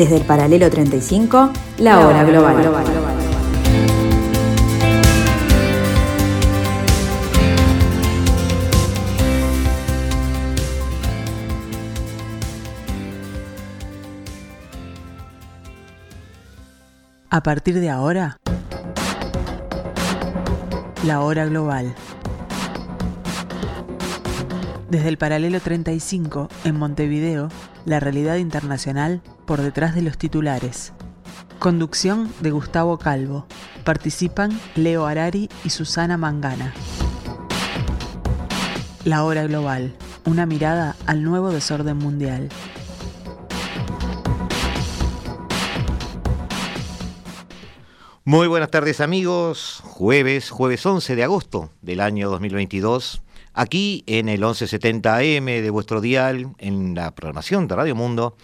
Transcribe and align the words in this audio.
Desde 0.00 0.16
el 0.16 0.24
paralelo 0.24 0.70
35, 0.70 1.50
la 1.76 2.00
hora 2.00 2.24
global. 2.24 2.56
A 17.28 17.42
partir 17.42 17.78
de 17.78 17.90
ahora, 17.90 18.38
la 21.04 21.20
hora 21.20 21.44
global. 21.44 21.94
Desde 24.88 25.10
el 25.10 25.18
paralelo 25.18 25.60
35, 25.60 26.48
en 26.64 26.78
Montevideo, 26.78 27.50
la 27.84 28.00
realidad 28.00 28.36
internacional 28.36 29.20
por 29.50 29.62
detrás 29.62 29.96
de 29.96 30.02
los 30.02 30.16
titulares. 30.16 30.92
Conducción 31.58 32.32
de 32.38 32.52
Gustavo 32.52 32.98
Calvo. 32.98 33.48
Participan 33.82 34.56
Leo 34.76 35.06
Arari 35.06 35.48
y 35.64 35.70
Susana 35.70 36.16
Mangana. 36.16 36.72
La 39.04 39.24
hora 39.24 39.42
global. 39.48 39.96
Una 40.24 40.46
mirada 40.46 40.94
al 41.06 41.24
nuevo 41.24 41.50
desorden 41.50 41.96
mundial. 41.96 42.48
Muy 48.22 48.46
buenas 48.46 48.70
tardes 48.70 49.00
amigos, 49.00 49.80
jueves, 49.82 50.50
jueves 50.50 50.86
11 50.86 51.16
de 51.16 51.24
agosto 51.24 51.70
del 51.82 51.98
año 51.98 52.30
2022, 52.30 53.20
aquí 53.52 54.04
en 54.06 54.28
el 54.28 54.38
1170 54.38 55.16
AM 55.16 55.46
de 55.46 55.70
vuestro 55.70 56.00
dial, 56.00 56.54
en 56.58 56.94
la 56.94 57.12
programación 57.16 57.66
de 57.66 57.74
Radio 57.74 57.96
Mundo, 57.96 58.36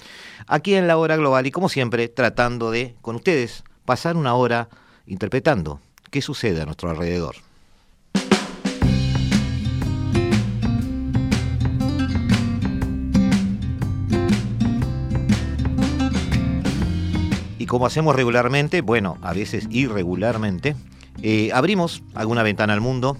aquí 0.46 0.74
en 0.74 0.86
la 0.86 0.96
hora 0.96 1.16
global 1.16 1.46
y 1.46 1.50
como 1.50 1.68
siempre 1.68 2.08
tratando 2.08 2.70
de, 2.70 2.94
con 3.02 3.16
ustedes, 3.16 3.64
pasar 3.84 4.16
una 4.16 4.34
hora 4.34 4.68
interpretando 5.06 5.80
qué 6.10 6.22
sucede 6.22 6.62
a 6.62 6.64
nuestro 6.64 6.90
alrededor. 6.90 7.36
Y 17.58 17.66
como 17.66 17.86
hacemos 17.86 18.14
regularmente, 18.14 18.80
bueno, 18.80 19.18
a 19.22 19.32
veces 19.32 19.66
irregularmente, 19.70 20.76
eh, 21.22 21.50
abrimos 21.52 22.02
alguna 22.14 22.44
ventana 22.44 22.72
al 22.72 22.80
mundo, 22.80 23.16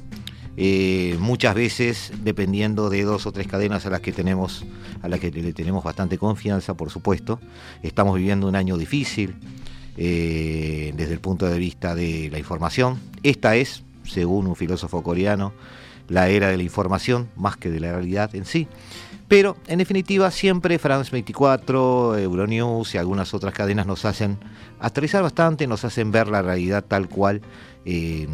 eh, 0.56 1.16
muchas 1.20 1.54
veces 1.54 2.12
dependiendo 2.22 2.88
de 2.88 3.02
dos 3.02 3.26
o 3.26 3.32
tres 3.32 3.46
cadenas 3.46 3.84
a 3.86 3.90
las 3.90 4.00
que 4.00 4.12
tenemos, 4.12 4.64
a 5.02 5.08
las 5.08 5.20
que 5.20 5.30
le 5.30 5.52
tenemos 5.52 5.84
bastante 5.84 6.18
confianza, 6.18 6.74
por 6.74 6.90
supuesto. 6.90 7.40
Estamos 7.82 8.16
viviendo 8.16 8.48
un 8.48 8.56
año 8.56 8.76
difícil 8.76 9.36
eh, 9.96 10.92
desde 10.96 11.12
el 11.12 11.20
punto 11.20 11.46
de 11.46 11.58
vista 11.58 11.94
de 11.94 12.28
la 12.30 12.38
información. 12.38 12.98
Esta 13.22 13.56
es, 13.56 13.82
según 14.04 14.46
un 14.46 14.56
filósofo 14.56 15.02
coreano, 15.02 15.52
la 16.08 16.28
era 16.28 16.48
de 16.48 16.56
la 16.56 16.62
información 16.62 17.28
más 17.36 17.56
que 17.56 17.70
de 17.70 17.80
la 17.80 17.92
realidad 17.92 18.34
en 18.34 18.44
sí. 18.44 18.68
Pero, 19.28 19.56
en 19.66 19.78
definitiva, 19.78 20.30
siempre 20.30 20.78
France 20.78 21.10
24, 21.10 22.16
Euronews 22.16 22.94
y 22.94 22.98
algunas 22.98 23.34
otras 23.34 23.52
cadenas 23.52 23.86
nos 23.86 24.04
hacen 24.04 24.38
aterrizar 24.78 25.22
bastante, 25.22 25.66
nos 25.66 25.84
hacen 25.84 26.12
ver 26.12 26.28
la 26.28 26.42
realidad 26.42 26.84
tal 26.86 27.08
cual 27.08 27.42
eh, 27.84 28.28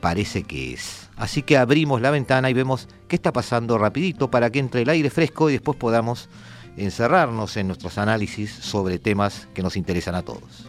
parece 0.00 0.44
que 0.44 0.72
es. 0.72 1.07
Así 1.18 1.42
que 1.42 1.56
abrimos 1.56 2.00
la 2.00 2.10
ventana 2.10 2.48
y 2.48 2.54
vemos 2.54 2.88
qué 3.08 3.16
está 3.16 3.32
pasando 3.32 3.76
rapidito 3.76 4.30
para 4.30 4.50
que 4.50 4.60
entre 4.60 4.82
el 4.82 4.88
aire 4.88 5.10
fresco 5.10 5.50
y 5.50 5.54
después 5.54 5.76
podamos 5.76 6.28
encerrarnos 6.76 7.56
en 7.56 7.66
nuestros 7.66 7.98
análisis 7.98 8.52
sobre 8.52 8.98
temas 8.98 9.48
que 9.52 9.62
nos 9.62 9.76
interesan 9.76 10.14
a 10.14 10.22
todos. 10.22 10.67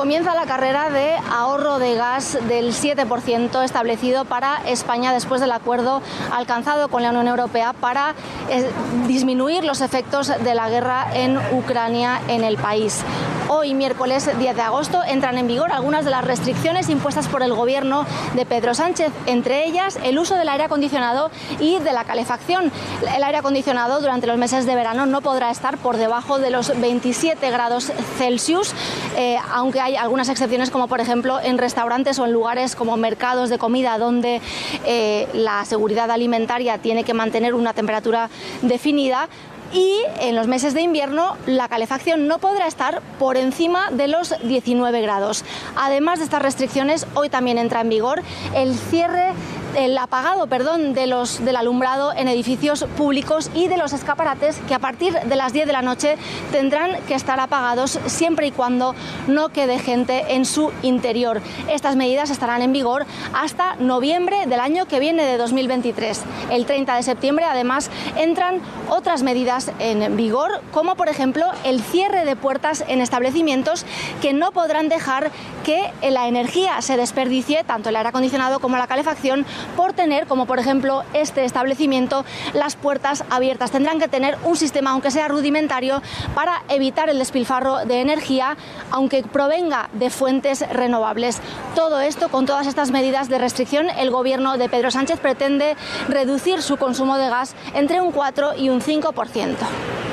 Comienza 0.00 0.34
la 0.34 0.46
carrera 0.46 0.88
de 0.88 1.14
ahorro 1.30 1.78
de 1.78 1.94
gas 1.94 2.38
del 2.48 2.72
7% 2.72 3.62
establecido 3.62 4.24
para 4.24 4.62
España 4.66 5.12
después 5.12 5.42
del 5.42 5.52
acuerdo 5.52 6.00
alcanzado 6.32 6.88
con 6.88 7.02
la 7.02 7.10
Unión 7.10 7.28
Europea 7.28 7.74
para 7.74 8.14
eh, 8.48 8.70
disminuir 9.06 9.62
los 9.62 9.82
efectos 9.82 10.28
de 10.28 10.54
la 10.54 10.70
guerra 10.70 11.06
en 11.12 11.36
Ucrania 11.52 12.18
en 12.28 12.44
el 12.44 12.56
país. 12.56 13.04
Hoy, 13.52 13.74
miércoles 13.74 14.30
10 14.38 14.54
de 14.54 14.62
agosto, 14.62 15.02
entran 15.02 15.36
en 15.36 15.48
vigor 15.48 15.72
algunas 15.72 16.04
de 16.04 16.12
las 16.12 16.24
restricciones 16.24 16.88
impuestas 16.88 17.26
por 17.26 17.42
el 17.42 17.52
gobierno 17.52 18.06
de 18.34 18.46
Pedro 18.46 18.74
Sánchez, 18.74 19.10
entre 19.26 19.66
ellas 19.66 19.98
el 20.04 20.20
uso 20.20 20.36
del 20.36 20.48
aire 20.48 20.64
acondicionado 20.64 21.32
y 21.58 21.80
de 21.80 21.92
la 21.92 22.04
calefacción. 22.04 22.70
El 23.14 23.24
aire 23.24 23.38
acondicionado 23.38 24.00
durante 24.00 24.28
los 24.28 24.38
meses 24.38 24.66
de 24.66 24.76
verano 24.76 25.04
no 25.04 25.20
podrá 25.20 25.50
estar 25.50 25.78
por 25.78 25.96
debajo 25.96 26.38
de 26.38 26.50
los 26.50 26.80
27 26.80 27.50
grados 27.50 27.92
Celsius, 28.18 28.72
eh, 29.16 29.36
aunque 29.52 29.80
hay 29.80 29.89
algunas 29.96 30.28
excepciones 30.28 30.70
como 30.70 30.88
por 30.88 31.00
ejemplo 31.00 31.40
en 31.40 31.58
restaurantes 31.58 32.18
o 32.18 32.24
en 32.24 32.32
lugares 32.32 32.76
como 32.76 32.96
mercados 32.96 33.50
de 33.50 33.58
comida 33.58 33.98
donde 33.98 34.40
eh, 34.86 35.28
la 35.32 35.64
seguridad 35.64 36.10
alimentaria 36.10 36.78
tiene 36.78 37.04
que 37.04 37.14
mantener 37.14 37.54
una 37.54 37.72
temperatura 37.72 38.30
definida 38.62 39.28
y 39.72 40.02
en 40.20 40.34
los 40.34 40.46
meses 40.46 40.74
de 40.74 40.82
invierno 40.82 41.36
la 41.46 41.68
calefacción 41.68 42.26
no 42.26 42.38
podrá 42.38 42.66
estar 42.66 43.02
por 43.18 43.36
encima 43.36 43.90
de 43.90 44.08
los 44.08 44.34
19 44.42 45.00
grados. 45.02 45.44
Además 45.76 46.18
de 46.18 46.24
estas 46.24 46.42
restricciones, 46.42 47.06
hoy 47.14 47.28
también 47.28 47.58
entra 47.58 47.80
en 47.80 47.88
vigor 47.88 48.22
el 48.54 48.76
cierre 48.76 49.32
el 49.76 49.96
apagado 49.98 50.46
perdón, 50.46 50.94
de 50.94 51.06
los, 51.06 51.44
del 51.44 51.56
alumbrado 51.56 52.12
en 52.12 52.28
edificios 52.28 52.84
públicos 52.96 53.50
y 53.54 53.68
de 53.68 53.76
los 53.76 53.92
escaparates 53.92 54.60
que 54.66 54.74
a 54.74 54.78
partir 54.78 55.14
de 55.14 55.36
las 55.36 55.52
10 55.52 55.66
de 55.66 55.72
la 55.72 55.82
noche 55.82 56.16
tendrán 56.50 57.00
que 57.06 57.14
estar 57.14 57.38
apagados 57.40 57.98
siempre 58.06 58.48
y 58.48 58.50
cuando 58.50 58.94
no 59.28 59.50
quede 59.50 59.78
gente 59.78 60.34
en 60.34 60.44
su 60.44 60.72
interior. 60.82 61.40
Estas 61.68 61.96
medidas 61.96 62.30
estarán 62.30 62.62
en 62.62 62.72
vigor 62.72 63.06
hasta 63.32 63.76
noviembre 63.76 64.46
del 64.46 64.60
año 64.60 64.86
que 64.86 65.00
viene 65.00 65.24
de 65.24 65.36
2023. 65.36 66.22
El 66.50 66.66
30 66.66 66.96
de 66.96 67.02
septiembre 67.02 67.44
además 67.44 67.90
entran 68.16 68.60
otras 68.88 69.22
medidas 69.22 69.59
en 69.78 70.16
vigor 70.16 70.62
como 70.72 70.94
por 70.94 71.08
ejemplo 71.08 71.46
el 71.64 71.82
cierre 71.82 72.24
de 72.24 72.36
puertas 72.36 72.84
en 72.88 73.00
establecimientos 73.00 73.84
que 74.22 74.32
no 74.32 74.52
podrán 74.52 74.88
dejar 74.88 75.30
que 75.64 75.92
la 76.08 76.28
energía 76.28 76.80
se 76.82 76.96
desperdicie, 76.96 77.64
tanto 77.64 77.88
el 77.88 77.96
aire 77.96 78.08
acondicionado 78.08 78.60
como 78.60 78.76
la 78.76 78.86
calefacción, 78.86 79.46
por 79.76 79.92
tener, 79.92 80.26
como 80.26 80.46
por 80.46 80.58
ejemplo 80.58 81.02
este 81.12 81.44
establecimiento, 81.44 82.24
las 82.52 82.76
puertas 82.76 83.24
abiertas. 83.30 83.70
Tendrán 83.70 83.98
que 83.98 84.08
tener 84.08 84.36
un 84.44 84.56
sistema, 84.56 84.90
aunque 84.90 85.10
sea 85.10 85.28
rudimentario, 85.28 86.02
para 86.34 86.62
evitar 86.68 87.08
el 87.08 87.18
despilfarro 87.18 87.84
de 87.84 88.00
energía, 88.00 88.56
aunque 88.90 89.22
provenga 89.22 89.88
de 89.92 90.10
fuentes 90.10 90.68
renovables. 90.70 91.40
Todo 91.74 92.00
esto, 92.00 92.28
con 92.28 92.46
todas 92.46 92.66
estas 92.66 92.90
medidas 92.90 93.28
de 93.28 93.38
restricción, 93.38 93.88
el 93.90 94.10
gobierno 94.10 94.56
de 94.58 94.68
Pedro 94.68 94.90
Sánchez 94.90 95.20
pretende 95.20 95.76
reducir 96.08 96.62
su 96.62 96.76
consumo 96.76 97.16
de 97.16 97.28
gas 97.28 97.54
entre 97.74 98.00
un 98.00 98.12
4 98.12 98.56
y 98.56 98.68
un 98.68 98.80
5%. 98.80 100.09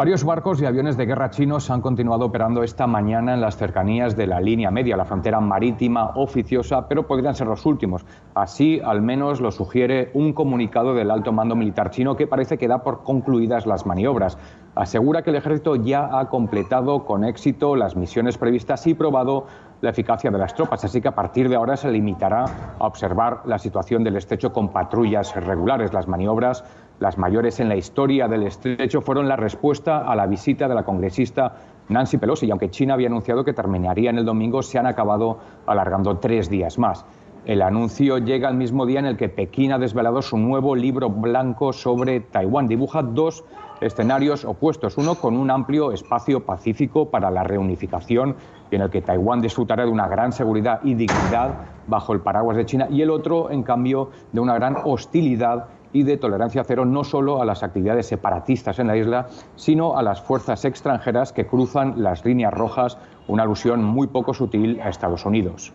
Varios 0.00 0.24
barcos 0.24 0.62
y 0.62 0.64
aviones 0.64 0.96
de 0.96 1.04
guerra 1.04 1.28
chinos 1.28 1.68
han 1.68 1.82
continuado 1.82 2.24
operando 2.24 2.62
esta 2.62 2.86
mañana 2.86 3.34
en 3.34 3.42
las 3.42 3.58
cercanías 3.58 4.16
de 4.16 4.26
la 4.26 4.40
línea 4.40 4.70
media, 4.70 4.96
la 4.96 5.04
frontera 5.04 5.40
marítima 5.40 6.12
oficiosa, 6.14 6.88
pero 6.88 7.06
podrían 7.06 7.34
ser 7.34 7.48
los 7.48 7.66
últimos. 7.66 8.06
Así, 8.34 8.80
al 8.82 9.02
menos, 9.02 9.42
lo 9.42 9.50
sugiere 9.50 10.10
un 10.14 10.32
comunicado 10.32 10.94
del 10.94 11.10
alto 11.10 11.32
mando 11.32 11.54
militar 11.54 11.90
chino 11.90 12.16
que 12.16 12.26
parece 12.26 12.56
que 12.56 12.66
da 12.66 12.82
por 12.82 13.02
concluidas 13.02 13.66
las 13.66 13.84
maniobras. 13.84 14.38
Asegura 14.74 15.20
que 15.20 15.28
el 15.28 15.36
ejército 15.36 15.76
ya 15.76 16.18
ha 16.18 16.30
completado 16.30 17.04
con 17.04 17.22
éxito 17.22 17.76
las 17.76 17.94
misiones 17.94 18.38
previstas 18.38 18.86
y 18.86 18.94
probado 18.94 19.44
la 19.82 19.90
eficacia 19.90 20.30
de 20.30 20.38
las 20.38 20.54
tropas, 20.54 20.82
así 20.82 21.02
que 21.02 21.08
a 21.08 21.14
partir 21.14 21.50
de 21.50 21.56
ahora 21.56 21.76
se 21.76 21.90
limitará 21.90 22.44
a 22.78 22.86
observar 22.86 23.42
la 23.44 23.58
situación 23.58 24.02
del 24.02 24.16
estrecho 24.16 24.50
con 24.50 24.70
patrullas 24.70 25.34
regulares. 25.36 25.92
Las 25.92 26.08
maniobras 26.08 26.64
las 27.00 27.16
mayores 27.16 27.58
en 27.60 27.68
la 27.68 27.76
historia 27.76 28.28
del 28.28 28.44
estrecho 28.44 29.00
fueron 29.00 29.26
la 29.26 29.34
respuesta 29.34 29.98
a 29.98 30.14
la 30.14 30.26
visita 30.26 30.68
de 30.68 30.74
la 30.74 30.84
congresista 30.84 31.54
Nancy 31.88 32.18
Pelosi, 32.18 32.46
y 32.46 32.50
aunque 32.50 32.70
China 32.70 32.94
había 32.94 33.08
anunciado 33.08 33.42
que 33.42 33.54
terminaría 33.54 34.10
en 34.10 34.18
el 34.18 34.24
domingo, 34.24 34.62
se 34.62 34.78
han 34.78 34.86
acabado 34.86 35.38
alargando 35.66 36.18
tres 36.18 36.48
días 36.48 36.78
más. 36.78 37.04
El 37.46 37.62
anuncio 37.62 38.18
llega 38.18 38.48
al 38.48 38.54
mismo 38.54 38.84
día 38.84 39.00
en 39.00 39.06
el 39.06 39.16
que 39.16 39.30
Pekín 39.30 39.72
ha 39.72 39.78
desvelado 39.78 40.20
su 40.20 40.36
nuevo 40.36 40.76
libro 40.76 41.08
blanco 41.08 41.72
sobre 41.72 42.20
Taiwán. 42.20 42.68
Dibuja 42.68 43.02
dos 43.02 43.44
escenarios 43.80 44.44
opuestos, 44.44 44.98
uno 44.98 45.14
con 45.14 45.38
un 45.38 45.50
amplio 45.50 45.92
espacio 45.92 46.44
pacífico 46.44 47.08
para 47.08 47.30
la 47.30 47.42
reunificación 47.42 48.36
en 48.70 48.82
el 48.82 48.90
que 48.90 49.00
Taiwán 49.00 49.40
disfrutará 49.40 49.86
de 49.86 49.90
una 49.90 50.06
gran 50.06 50.32
seguridad 50.32 50.80
y 50.84 50.94
dignidad 50.94 51.54
bajo 51.86 52.12
el 52.12 52.20
paraguas 52.20 52.58
de 52.58 52.66
China, 52.66 52.88
y 52.90 53.00
el 53.00 53.08
otro, 53.08 53.50
en 53.50 53.62
cambio, 53.62 54.10
de 54.32 54.40
una 54.40 54.54
gran 54.54 54.76
hostilidad 54.84 55.68
y 55.92 56.02
de 56.02 56.16
tolerancia 56.16 56.64
cero 56.64 56.84
no 56.84 57.04
solo 57.04 57.42
a 57.42 57.44
las 57.44 57.62
actividades 57.62 58.06
separatistas 58.06 58.78
en 58.78 58.86
la 58.86 58.96
isla, 58.96 59.28
sino 59.56 59.96
a 59.96 60.02
las 60.02 60.20
fuerzas 60.20 60.64
extranjeras 60.64 61.32
que 61.32 61.46
cruzan 61.46 62.02
las 62.02 62.24
líneas 62.24 62.52
rojas, 62.52 62.98
una 63.28 63.42
alusión 63.42 63.84
muy 63.84 64.06
poco 64.06 64.34
sutil 64.34 64.80
a 64.80 64.88
Estados 64.88 65.24
Unidos. 65.26 65.72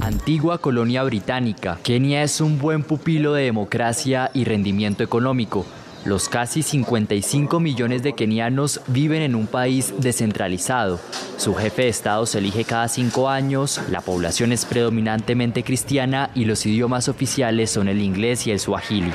Antigua 0.00 0.58
colonia 0.58 1.04
británica, 1.04 1.78
Kenia 1.82 2.22
es 2.22 2.40
un 2.40 2.58
buen 2.58 2.82
pupilo 2.82 3.34
de 3.34 3.44
democracia 3.44 4.30
y 4.34 4.44
rendimiento 4.44 5.02
económico. 5.02 5.64
Los 6.04 6.28
casi 6.28 6.62
55 6.62 7.60
millones 7.60 8.02
de 8.02 8.14
kenianos 8.14 8.80
viven 8.88 9.22
en 9.22 9.36
un 9.36 9.46
país 9.46 9.94
descentralizado. 9.98 10.98
Su 11.36 11.54
jefe 11.54 11.82
de 11.82 11.88
Estado 11.88 12.26
se 12.26 12.38
elige 12.38 12.64
cada 12.64 12.88
cinco 12.88 13.28
años, 13.28 13.80
la 13.88 14.00
población 14.00 14.52
es 14.52 14.64
predominantemente 14.64 15.62
cristiana 15.62 16.30
y 16.34 16.44
los 16.44 16.66
idiomas 16.66 17.08
oficiales 17.08 17.70
son 17.70 17.88
el 17.88 18.00
inglés 18.00 18.46
y 18.46 18.50
el 18.50 18.58
suajili. 18.58 19.12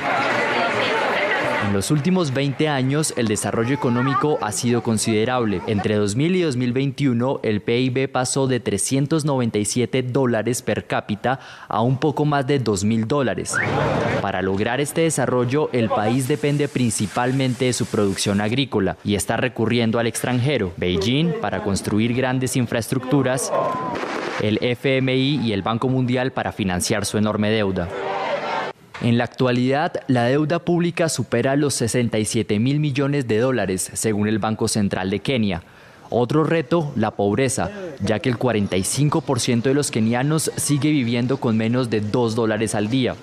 En 1.68 1.74
los 1.74 1.90
últimos 1.90 2.32
20 2.32 2.66
años, 2.66 3.12
el 3.18 3.28
desarrollo 3.28 3.74
económico 3.74 4.38
ha 4.40 4.52
sido 4.52 4.82
considerable. 4.82 5.60
Entre 5.66 5.96
2000 5.96 6.36
y 6.36 6.40
2021, 6.40 7.40
el 7.42 7.60
PIB 7.60 8.10
pasó 8.10 8.46
de 8.46 8.58
397 8.58 10.02
dólares 10.02 10.62
per 10.62 10.86
cápita 10.86 11.40
a 11.68 11.82
un 11.82 11.98
poco 11.98 12.24
más 12.24 12.46
de 12.46 12.64
2.000 12.64 13.06
dólares. 13.06 13.54
Para 14.22 14.40
lograr 14.40 14.80
este 14.80 15.02
desarrollo, 15.02 15.68
el 15.74 15.90
país 15.90 16.26
depende 16.26 16.68
principalmente 16.68 17.66
de 17.66 17.74
su 17.74 17.84
producción 17.84 18.40
agrícola 18.40 18.96
y 19.04 19.14
está 19.14 19.36
recurriendo 19.36 19.98
al 19.98 20.06
extranjero, 20.06 20.72
Beijing, 20.78 21.34
para 21.42 21.62
construir 21.62 22.14
grandes 22.14 22.56
infraestructuras, 22.56 23.52
el 24.40 24.58
FMI 24.62 25.40
y 25.44 25.52
el 25.52 25.60
Banco 25.60 25.90
Mundial 25.90 26.32
para 26.32 26.50
financiar 26.50 27.04
su 27.04 27.18
enorme 27.18 27.50
deuda. 27.50 27.90
En 29.00 29.16
la 29.16 29.24
actualidad, 29.24 29.92
la 30.08 30.24
deuda 30.24 30.58
pública 30.58 31.08
supera 31.08 31.54
los 31.54 31.74
67 31.74 32.58
mil 32.58 32.80
millones 32.80 33.28
de 33.28 33.38
dólares, 33.38 33.90
según 33.94 34.26
el 34.26 34.40
Banco 34.40 34.66
Central 34.66 35.10
de 35.10 35.20
Kenia. 35.20 35.62
Otro 36.10 36.42
reto, 36.42 36.92
la 36.96 37.12
pobreza, 37.12 37.70
ya 38.00 38.18
que 38.18 38.28
el 38.28 38.38
45% 38.38 39.62
de 39.62 39.74
los 39.74 39.90
kenianos 39.90 40.50
sigue 40.56 40.90
viviendo 40.90 41.36
con 41.36 41.56
menos 41.56 41.90
de 41.90 42.00
2 42.00 42.34
dólares 42.34 42.74
al 42.74 42.88
día. 42.88 43.14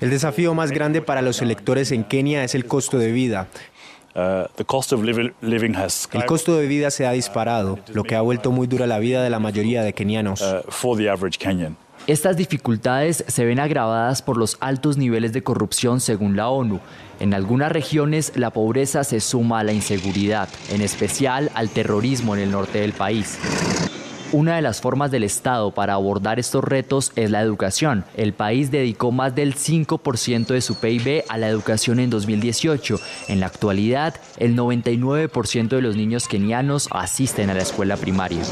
El 0.00 0.10
desafío 0.10 0.54
más 0.54 0.72
grande 0.72 1.00
para 1.00 1.22
los 1.22 1.40
electores 1.40 1.92
en 1.92 2.02
Kenia 2.02 2.42
es 2.42 2.56
el 2.56 2.64
costo 2.64 2.98
de 2.98 3.12
vida. 3.12 3.46
Uh, 4.16 4.48
el 4.58 6.26
costo 6.26 6.56
de 6.56 6.66
vida 6.66 6.90
se 6.90 7.06
ha 7.06 7.12
disparado, 7.12 7.78
lo 7.92 8.02
que 8.02 8.16
ha 8.16 8.20
vuelto 8.20 8.50
muy 8.50 8.66
dura 8.66 8.88
la 8.88 8.98
vida 8.98 9.22
de 9.22 9.30
la 9.30 9.38
mayoría 9.38 9.84
de 9.84 9.92
kenianos. 9.92 10.42
Estas 12.08 12.38
dificultades 12.38 13.22
se 13.28 13.44
ven 13.44 13.60
agravadas 13.60 14.22
por 14.22 14.38
los 14.38 14.56
altos 14.60 14.96
niveles 14.96 15.34
de 15.34 15.42
corrupción 15.42 16.00
según 16.00 16.36
la 16.36 16.48
ONU. 16.48 16.80
En 17.20 17.34
algunas 17.34 17.70
regiones 17.70 18.32
la 18.34 18.48
pobreza 18.48 19.04
se 19.04 19.20
suma 19.20 19.60
a 19.60 19.62
la 19.62 19.74
inseguridad, 19.74 20.48
en 20.70 20.80
especial 20.80 21.50
al 21.52 21.68
terrorismo 21.68 22.34
en 22.34 22.40
el 22.40 22.50
norte 22.50 22.80
del 22.80 22.94
país. 22.94 23.38
Una 24.32 24.56
de 24.56 24.62
las 24.62 24.80
formas 24.80 25.10
del 25.10 25.22
Estado 25.22 25.70
para 25.70 25.92
abordar 25.92 26.38
estos 26.38 26.64
retos 26.64 27.12
es 27.14 27.30
la 27.30 27.42
educación. 27.42 28.06
El 28.16 28.32
país 28.32 28.70
dedicó 28.70 29.12
más 29.12 29.34
del 29.34 29.54
5% 29.54 30.46
de 30.46 30.62
su 30.62 30.76
PIB 30.76 31.24
a 31.28 31.36
la 31.36 31.48
educación 31.48 32.00
en 32.00 32.08
2018. 32.08 32.98
En 33.28 33.40
la 33.40 33.46
actualidad, 33.48 34.14
el 34.38 34.56
99% 34.56 35.68
de 35.68 35.82
los 35.82 35.94
niños 35.94 36.26
kenianos 36.26 36.88
asisten 36.90 37.50
a 37.50 37.54
la 37.54 37.62
escuela 37.62 37.98
primaria. 37.98 38.44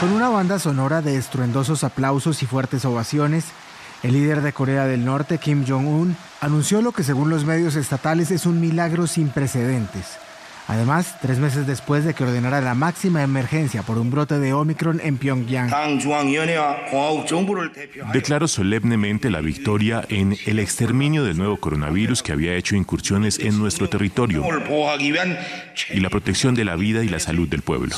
Con 0.00 0.12
una 0.12 0.30
banda 0.30 0.58
sonora 0.58 1.02
de 1.02 1.18
estruendosos 1.18 1.84
aplausos 1.84 2.42
y 2.42 2.46
fuertes 2.46 2.86
ovaciones, 2.86 3.44
el 4.02 4.14
líder 4.14 4.40
de 4.40 4.54
Corea 4.54 4.86
del 4.86 5.04
Norte, 5.04 5.36
Kim 5.36 5.66
Jong-un, 5.68 6.16
anunció 6.40 6.80
lo 6.80 6.92
que 6.92 7.02
según 7.02 7.28
los 7.28 7.44
medios 7.44 7.76
estatales 7.76 8.30
es 8.30 8.46
un 8.46 8.62
milagro 8.62 9.06
sin 9.06 9.28
precedentes 9.28 10.18
Además, 10.70 11.16
tres 11.20 11.40
meses 11.40 11.66
después 11.66 12.04
de 12.04 12.14
que 12.14 12.22
ordenara 12.22 12.60
la 12.60 12.76
máxima 12.76 13.24
emergencia 13.24 13.82
por 13.82 13.98
un 13.98 14.08
brote 14.08 14.38
de 14.38 14.52
Omicron 14.52 15.00
en 15.02 15.18
Pyongyang. 15.18 15.68
Declaro 18.12 18.46
solemnemente 18.46 19.30
la 19.30 19.40
victoria 19.40 20.04
en 20.08 20.36
el 20.46 20.60
exterminio 20.60 21.24
del 21.24 21.36
nuevo 21.38 21.56
coronavirus 21.56 22.22
que 22.22 22.30
había 22.30 22.54
hecho 22.54 22.76
incursiones 22.76 23.40
en 23.40 23.58
nuestro 23.58 23.88
territorio 23.88 24.44
y 25.90 25.98
la 25.98 26.08
protección 26.08 26.54
de 26.54 26.64
la 26.64 26.76
vida 26.76 27.02
y 27.02 27.08
la 27.08 27.18
salud 27.18 27.48
del 27.48 27.62
pueblo. 27.62 27.96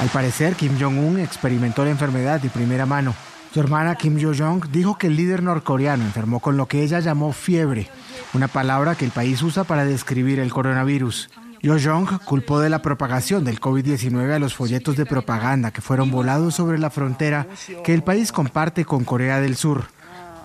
Al 0.00 0.08
parecer, 0.12 0.54
Kim 0.54 0.78
Jong-un 0.78 1.18
experimentó 1.18 1.82
la 1.82 1.92
enfermedad 1.92 2.42
de 2.42 2.50
primera 2.50 2.84
mano. 2.84 3.14
Su 3.54 3.60
hermana 3.60 3.94
Kim 3.94 4.18
Yo-jong 4.18 4.66
dijo 4.70 4.98
que 4.98 5.06
el 5.06 5.16
líder 5.16 5.42
norcoreano 5.42 6.04
enfermó 6.04 6.40
con 6.40 6.58
lo 6.58 6.66
que 6.66 6.82
ella 6.82 7.00
llamó 7.00 7.32
fiebre 7.32 7.88
una 8.34 8.48
palabra 8.48 8.94
que 8.94 9.04
el 9.04 9.10
país 9.10 9.42
usa 9.42 9.64
para 9.64 9.84
describir 9.84 10.40
el 10.40 10.52
coronavirus. 10.52 11.30
Yo 11.62 11.76
Jong 11.82 12.20
culpó 12.24 12.60
de 12.60 12.70
la 12.70 12.82
propagación 12.82 13.44
del 13.44 13.60
COVID-19 13.60 14.32
a 14.32 14.38
los 14.38 14.54
folletos 14.54 14.96
de 14.96 15.06
propaganda 15.06 15.70
que 15.70 15.80
fueron 15.80 16.10
volados 16.10 16.54
sobre 16.54 16.78
la 16.78 16.90
frontera 16.90 17.46
que 17.84 17.94
el 17.94 18.02
país 18.02 18.30
comparte 18.30 18.84
con 18.84 19.04
Corea 19.04 19.40
del 19.40 19.56
Sur, 19.56 19.86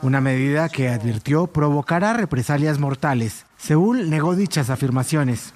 una 0.02 0.22
medida 0.22 0.70
que 0.70 0.90
advirtió 0.90 1.48
provocará 1.48 2.14
represalias 2.14 2.80
mortales. 2.80 3.46
Seúl 3.58 4.10
negó 4.10 4.36
dichas 4.36 4.70
afirmaciones. 4.70 5.54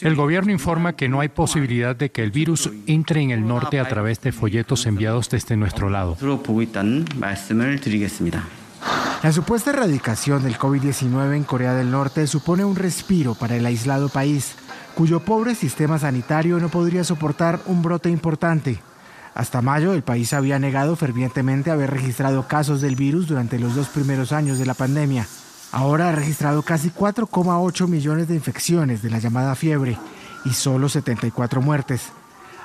El 0.00 0.16
gobierno 0.16 0.52
informa 0.52 0.94
que 0.94 1.08
no 1.08 1.20
hay 1.20 1.28
posibilidad 1.28 1.94
de 1.94 2.10
que 2.10 2.22
el 2.22 2.30
virus 2.30 2.70
entre 2.86 3.20
en 3.20 3.30
el 3.30 3.46
norte 3.46 3.78
a 3.78 3.86
través 3.86 4.20
de 4.20 4.32
folletos 4.32 4.86
enviados 4.86 5.28
desde 5.28 5.56
nuestro 5.56 5.88
lado. 5.88 6.16
La 9.22 9.32
supuesta 9.32 9.70
erradicación 9.70 10.42
del 10.42 10.58
COVID-19 10.58 11.36
en 11.36 11.44
Corea 11.44 11.74
del 11.74 11.90
Norte 11.90 12.26
supone 12.26 12.64
un 12.64 12.74
respiro 12.74 13.34
para 13.34 13.54
el 13.54 13.64
aislado 13.64 14.08
país, 14.08 14.56
cuyo 14.94 15.20
pobre 15.20 15.54
sistema 15.54 15.98
sanitario 15.98 16.58
no 16.58 16.68
podría 16.68 17.04
soportar 17.04 17.60
un 17.66 17.82
brote 17.82 18.10
importante. 18.10 18.80
Hasta 19.34 19.62
mayo 19.62 19.94
el 19.94 20.02
país 20.02 20.32
había 20.32 20.58
negado 20.58 20.96
fervientemente 20.96 21.70
haber 21.70 21.90
registrado 21.90 22.48
casos 22.48 22.80
del 22.80 22.96
virus 22.96 23.28
durante 23.28 23.58
los 23.58 23.74
dos 23.74 23.88
primeros 23.88 24.32
años 24.32 24.58
de 24.58 24.66
la 24.66 24.74
pandemia. 24.74 25.26
Ahora 25.70 26.10
ha 26.10 26.12
registrado 26.12 26.62
casi 26.62 26.90
4,8 26.90 27.88
millones 27.88 28.28
de 28.28 28.34
infecciones 28.34 29.02
de 29.02 29.10
la 29.10 29.20
llamada 29.20 29.54
fiebre 29.54 29.96
y 30.44 30.50
solo 30.50 30.88
74 30.88 31.62
muertes. 31.62 32.10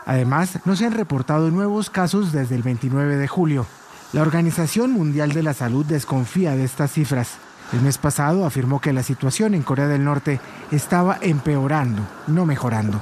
Además, 0.05 0.59
no 0.65 0.75
se 0.75 0.86
han 0.86 0.93
reportado 0.93 1.51
nuevos 1.51 1.89
casos 1.89 2.31
desde 2.31 2.55
el 2.55 2.63
29 2.63 3.15
de 3.15 3.27
julio. 3.27 3.65
La 4.13 4.21
Organización 4.21 4.91
Mundial 4.91 5.33
de 5.33 5.43
la 5.43 5.53
Salud 5.53 5.85
desconfía 5.85 6.55
de 6.55 6.63
estas 6.63 6.93
cifras. 6.93 7.33
El 7.73 7.81
mes 7.81 7.97
pasado 7.97 8.45
afirmó 8.45 8.79
que 8.79 8.93
la 8.93 9.03
situación 9.03 9.53
en 9.53 9.63
Corea 9.63 9.87
del 9.87 10.05
Norte 10.05 10.39
estaba 10.71 11.17
empeorando, 11.21 12.03
no 12.25 12.45
mejorando. 12.45 13.01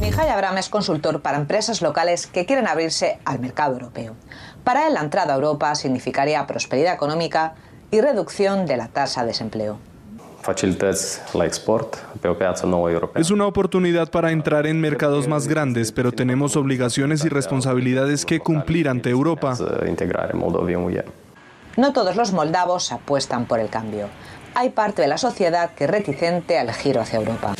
Mihai 0.00 0.28
Abraham 0.30 0.58
es 0.58 0.68
consultor 0.68 1.22
para 1.22 1.38
empresas 1.38 1.80
locales 1.80 2.26
que 2.26 2.44
quieren 2.44 2.66
abrirse 2.66 3.20
al 3.24 3.38
mercado 3.38 3.74
europeo. 3.74 4.16
Para 4.64 4.88
él, 4.88 4.94
la 4.94 5.00
entrada 5.00 5.32
a 5.32 5.36
Europa 5.36 5.72
significaría 5.76 6.44
prosperidad 6.48 6.92
económica 6.92 7.54
y 7.92 8.00
reducción 8.00 8.66
de 8.66 8.78
la 8.78 8.88
tasa 8.88 9.20
de 9.20 9.28
desempleo. 9.28 9.78
Es 13.14 13.30
una 13.30 13.46
oportunidad 13.46 14.10
para 14.10 14.30
entrar 14.30 14.66
en 14.66 14.80
mercados 14.80 15.28
más 15.28 15.48
grandes, 15.48 15.92
pero 15.92 16.12
tenemos 16.12 16.56
obligaciones 16.56 17.24
y 17.24 17.28
responsabilidades 17.28 18.24
que 18.24 18.40
cumplir 18.40 18.88
ante 18.88 19.10
Europa. 19.10 19.56
No 21.76 21.92
todos 21.92 22.16
los 22.16 22.32
moldavos 22.32 22.92
apuestan 22.92 23.44
por 23.44 23.60
el 23.60 23.68
cambio. 23.68 24.08
Hay 24.54 24.70
parte 24.70 25.02
de 25.02 25.08
la 25.08 25.18
sociedad 25.18 25.72
que 25.74 25.84
es 25.84 25.90
reticente 25.90 26.58
al 26.58 26.72
giro 26.72 27.02
hacia 27.02 27.18
Europa. 27.18 27.54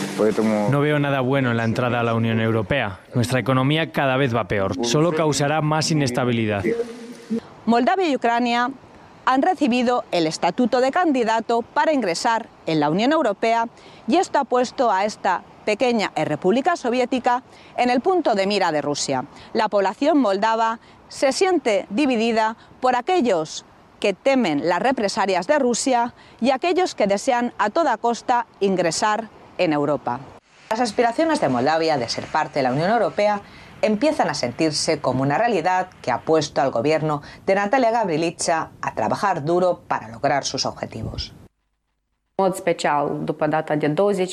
No 0.70 0.80
veo 0.80 0.98
nada 0.98 1.20
bueno 1.20 1.50
en 1.50 1.58
la 1.58 1.64
entrada 1.64 2.00
a 2.00 2.02
la 2.02 2.14
Unión 2.14 2.40
Europea. 2.40 3.00
Nuestra 3.14 3.38
economía 3.38 3.92
cada 3.92 4.16
vez 4.16 4.34
va 4.34 4.48
peor. 4.48 4.72
Solo 4.86 5.12
causará 5.12 5.60
más 5.60 5.90
inestabilidad. 5.90 6.64
Moldavia 7.66 8.08
y 8.08 8.16
Ucrania 8.16 8.70
han 9.26 9.42
recibido 9.42 10.04
el 10.12 10.26
estatuto 10.26 10.80
de 10.80 10.92
candidato 10.92 11.62
para 11.62 11.92
ingresar 11.92 12.48
en 12.64 12.80
la 12.80 12.88
Unión 12.88 13.12
Europea 13.12 13.68
y 14.08 14.16
esto 14.16 14.38
ha 14.38 14.44
puesto 14.44 14.90
a 14.90 15.04
esta 15.04 15.42
pequeña 15.64 16.12
república 16.14 16.76
soviética 16.76 17.42
en 17.76 17.90
el 17.90 18.00
punto 18.00 18.34
de 18.34 18.46
mira 18.46 18.72
de 18.72 18.80
Rusia. 18.80 19.24
La 19.52 19.68
población 19.68 20.18
moldava 20.18 20.78
se 21.08 21.32
siente 21.32 21.86
dividida 21.90 22.56
por 22.80 22.94
aquellos 22.94 23.64
que 24.00 24.14
temen 24.14 24.68
las 24.68 24.80
represalias 24.80 25.46
de 25.46 25.58
Rusia 25.58 26.14
y 26.40 26.50
aquellos 26.50 26.94
que 26.94 27.06
desean 27.06 27.52
a 27.58 27.70
toda 27.70 27.96
costa 27.96 28.46
ingresar 28.60 29.28
en 29.58 29.72
Europa. 29.72 30.20
Las 30.70 30.80
aspiraciones 30.80 31.40
de 31.40 31.48
Moldavia 31.48 31.96
de 31.96 32.08
ser 32.08 32.26
parte 32.26 32.60
de 32.60 32.62
la 32.64 32.72
Unión 32.72 32.90
Europea 32.90 33.40
empiezan 33.82 34.28
a 34.28 34.34
sentirse 34.34 35.00
como 35.00 35.22
una 35.22 35.38
realidad 35.38 35.88
que 36.02 36.10
ha 36.10 36.20
puesto 36.20 36.60
al 36.60 36.70
gobierno 36.70 37.22
de 37.46 37.54
Natalia 37.54 37.90
Gabrielica 37.90 38.70
a 38.80 38.94
trabajar 38.94 39.44
duro 39.44 39.82
para 39.86 40.08
lograr 40.08 40.44
sus 40.44 40.66
objetivos. 40.66 41.34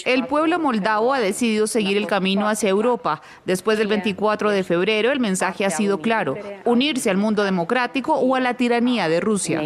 El 0.05 0.27
pueblo 0.27 0.59
moldavo 0.59 1.13
ha 1.13 1.21
decidido 1.21 1.67
seguir 1.67 1.95
el 1.95 2.05
camino 2.05 2.49
hacia 2.49 2.67
Europa. 2.67 3.21
Después 3.45 3.77
del 3.77 3.87
24 3.87 4.51
de 4.51 4.65
febrero, 4.65 5.13
el 5.13 5.21
mensaje 5.21 5.65
ha 5.65 5.69
sido 5.69 5.99
claro, 5.99 6.35
unirse 6.65 7.09
al 7.09 7.15
mundo 7.15 7.45
democrático 7.45 8.15
o 8.15 8.35
a 8.35 8.41
la 8.41 8.55
tiranía 8.55 9.07
de 9.07 9.21
Rusia. 9.21 9.61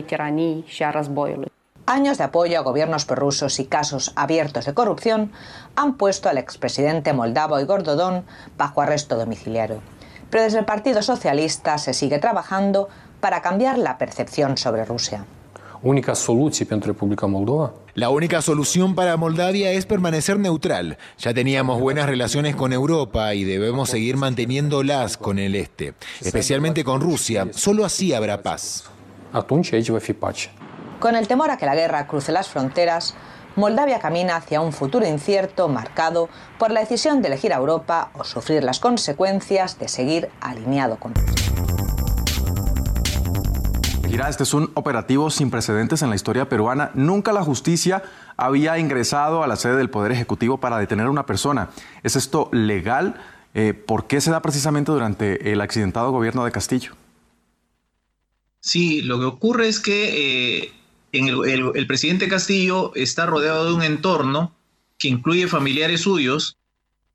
Años 1.90 2.18
de 2.18 2.26
apoyo 2.26 2.60
a 2.60 2.64
gobiernos 2.64 3.06
prorrusos 3.06 3.62
y 3.62 3.66
casos 3.66 4.12
abiertos 4.18 4.66
de 4.66 4.74
corrupción 4.74 5.32
han 5.78 5.96
puesto 5.96 6.28
al 6.28 6.38
expresidente 6.38 7.14
moldavo 7.14 7.62
Igor 7.62 7.84
Dodon 7.84 8.26
bajo 8.58 8.82
arresto 8.82 9.16
domiciliario. 9.16 9.80
Pero 10.30 10.44
desde 10.44 10.60
el 10.60 10.66
Partido 10.66 11.02
Socialista 11.02 11.78
se 11.78 11.94
sigue 11.94 12.20
trabajando 12.20 12.90
para 13.22 13.42
cambiar 13.42 13.78
la 13.78 13.98
percepción 13.98 14.58
sobre 14.58 14.84
Rusia. 14.84 15.26
La 17.94 18.10
única 18.10 18.42
solución 18.42 18.94
para 18.94 19.16
Moldavia 19.16 19.72
es 19.72 19.86
permanecer 19.86 20.38
neutral. 20.40 20.98
Ya 21.20 21.34
teníamos 21.34 21.80
buenas 21.80 22.08
relaciones 22.08 22.58
con 22.58 22.74
Europa 22.74 23.34
y 23.34 23.46
debemos 23.46 23.92
seguir 23.92 24.18
manteniéndolas 24.18 25.16
con 25.16 25.40
el 25.40 25.56
este, 25.56 25.94
especialmente 26.20 26.84
con 26.84 27.00
Rusia. 27.00 27.48
Solo 27.54 27.86
así 27.86 28.14
habrá 28.14 28.44
paz. 28.44 28.90
Con 31.00 31.16
el 31.16 31.28
temor 31.28 31.52
a 31.52 31.58
que 31.58 31.68
la 31.68 31.76
guerra 31.76 32.08
cruce 32.08 32.32
las 32.32 32.48
fronteras, 32.48 33.14
Moldavia 33.56 34.00
camina 34.00 34.36
hacia 34.36 34.62
un 34.62 34.74
futuro 34.74 35.06
incierto 35.06 35.68
marcado 35.70 36.28
por 36.58 36.72
la 36.72 36.80
decisión 36.80 37.22
de 37.22 37.28
elegir 37.28 37.54
a 37.54 37.58
Europa 37.58 38.10
o 38.14 38.24
sufrir 38.24 38.64
las 38.64 38.80
consecuencias 38.80 39.78
de 39.78 39.90
seguir 39.90 40.30
alineado 40.42 40.98
con 40.98 41.14
Rusia. 41.14 41.54
este 44.28 44.44
es 44.44 44.54
un 44.56 44.72
operativo 44.74 45.30
sin 45.30 45.52
precedentes 45.52 46.02
en 46.02 46.10
la 46.10 46.16
historia 46.16 46.50
peruana. 46.50 46.90
Nunca 46.96 47.32
la 47.32 47.44
justicia 47.44 48.02
había 48.36 48.80
ingresado 48.80 49.44
a 49.44 49.48
la 49.48 49.56
sede 49.56 49.76
del 49.76 49.92
Poder 49.92 50.12
Ejecutivo 50.12 50.58
para 50.58 50.80
detener 50.80 51.06
a 51.06 51.12
una 51.12 51.28
persona. 51.28 51.70
¿Es 52.02 52.16
esto 52.16 52.50
legal? 52.52 53.22
Eh, 53.54 53.74
¿Por 53.74 54.08
qué 54.08 54.20
se 54.20 54.32
da 54.32 54.42
precisamente 54.42 54.92
durante 54.92 55.52
el 55.52 55.62
accidentado 55.62 56.12
gobierno 56.12 56.44
de 56.44 56.52
Castillo? 56.52 56.94
Sí, 58.60 59.02
lo 59.02 59.20
que 59.20 59.26
ocurre 59.26 59.68
es 59.68 59.80
que 59.80 60.64
eh, 60.64 60.72
el, 61.12 61.88
presidente 61.88 62.28
Castillo 62.28 62.92
está 62.96 63.26
rodeado 63.26 63.66
de 63.66 63.74
un 63.74 63.84
entorno 63.84 64.56
que 64.98 65.08
incluye 65.08 65.48
familiares 65.48 66.02
suyos 66.02 66.58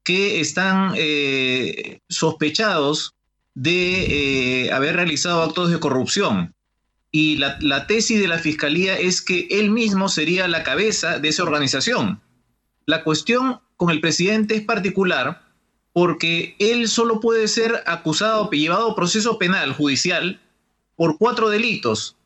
que 0.05 0.41
están 0.41 0.95
eh, 0.97 2.01
sospechados 2.09 3.15
de 3.55 4.65
eh, 4.65 4.73
haber 4.73 4.97
realizado 4.97 5.43
actos 5.43 5.71
de 5.71 5.79
corrupción. 5.79 6.55
Y 7.11 7.37
la, 7.37 7.59
la, 7.61 7.87
tesis 7.87 8.21
de 8.21 8.29
la 8.29 8.39
fiscalía 8.39 8.99
es 8.99 9.21
que 9.21 9.47
él 9.51 9.71
mismo 9.71 10.09
sería 10.09 10.49
la 10.49 10.63
cabeza 10.63 11.19
de 11.19 11.29
esa 11.29 11.43
organización. 11.43 12.23
La 12.87 13.05
cuestión 13.05 13.61
con 13.77 13.91
el 13.91 14.01
presidente 14.01 14.55
es 14.55 14.63
particular 14.63 15.43
porque 15.93 16.57
él 16.59 16.89
solo 16.89 17.21
puede 17.21 17.49
ser 17.49 17.83
acusado, 17.87 18.51
llevado 18.51 18.91
a 18.91 18.97
proceso 18.97 19.39
penal 19.39 19.73
judicial 19.73 20.41
por 20.97 21.19
cuatro 21.19 21.51
delitos 21.51 22.17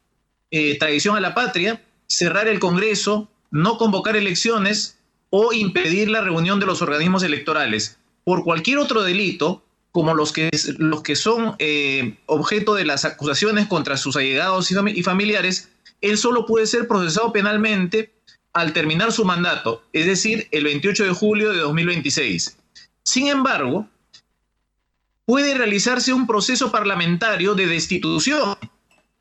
eh, 0.50 0.78
traición 0.78 1.16
a 1.16 1.20
la 1.20 1.34
patria, 1.34 1.82
cerrar 2.06 2.48
el 2.48 2.60
Congreso, 2.60 3.28
no 3.50 3.78
convocar 3.78 4.16
elecciones 4.16 4.98
o 5.30 5.52
impedir 5.52 6.08
la 6.08 6.20
reunión 6.20 6.60
de 6.60 6.66
los 6.66 6.82
organismos 6.82 7.22
electorales. 7.22 7.98
Por 8.24 8.44
cualquier 8.44 8.78
otro 8.78 9.02
delito, 9.02 9.62
como 9.92 10.14
los 10.14 10.32
que, 10.32 10.50
los 10.78 11.02
que 11.02 11.16
son 11.16 11.56
eh, 11.58 12.18
objeto 12.26 12.74
de 12.74 12.84
las 12.84 13.04
acusaciones 13.04 13.66
contra 13.66 13.96
sus 13.96 14.16
allegados 14.16 14.70
y, 14.70 15.02
familiares, 15.02 15.70
él 16.00 16.18
solo 16.18 16.44
puede 16.46 16.66
ser 16.66 16.86
procesado 16.86 17.32
penalmente 17.32 18.12
al 18.52 18.72
terminar 18.72 19.12
su 19.12 19.24
mandato, 19.24 19.82
es 19.92 20.06
decir, 20.06 20.48
el 20.50 20.64
28 20.64 21.04
de 21.04 21.10
julio 21.10 21.50
de 21.50 21.58
2026. 21.58 22.56
Sin 23.02 23.28
embargo, 23.28 23.88
puede 25.24 25.54
realizarse 25.54 26.12
un 26.12 26.26
proceso 26.26 26.70
parlamentario 26.70 27.54
de 27.54 27.66
destitución 27.66 28.56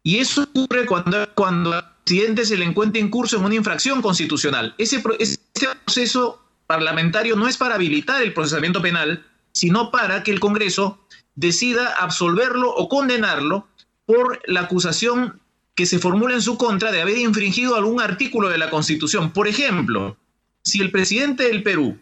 y 0.06 0.20
eso 0.20 0.44
ocurre 0.44 0.86
cuando, 0.86 1.28
cuando 1.34 1.74
al 1.74 1.92
presidente 2.04 2.46
se 2.46 2.56
le 2.56 2.66
encuentra 2.66 3.02
en 3.02 3.10
curso 3.10 3.38
en 3.38 3.44
una 3.44 3.56
infracción 3.56 4.04
constitucional. 4.04 4.76
Ese, 4.78 5.04
este 5.18 5.68
proceso 5.84 6.40
parlamentario 6.68 7.36
no 7.36 7.48
es 7.48 7.58
para 7.58 7.74
habilitar 7.74 8.22
el 8.22 8.32
procesamiento 8.32 8.84
penal, 8.84 9.26
sino 9.52 9.90
para 9.90 10.22
que 10.22 10.30
el 10.30 10.40
Congreso 10.40 11.00
decida 11.34 11.96
absolverlo 12.00 12.70
o 12.70 12.88
condenarlo 12.88 13.68
por 14.06 14.40
la 14.46 14.62
acusación 14.62 15.42
que 15.74 15.88
se 15.88 15.98
formula 15.98 16.36
en 16.36 16.44
su 16.44 16.56
contra 16.56 16.92
de 16.92 17.02
haber 17.02 17.18
infringido 17.18 17.76
algún 17.76 18.00
artículo 18.00 18.50
de 18.50 18.60
la 18.60 18.70
Constitución. 18.70 19.32
Por 19.32 19.48
ejemplo, 19.48 20.18
si 20.62 20.82
el 20.82 20.92
presidente 20.92 21.46
del 21.46 21.64
Perú 21.64 21.98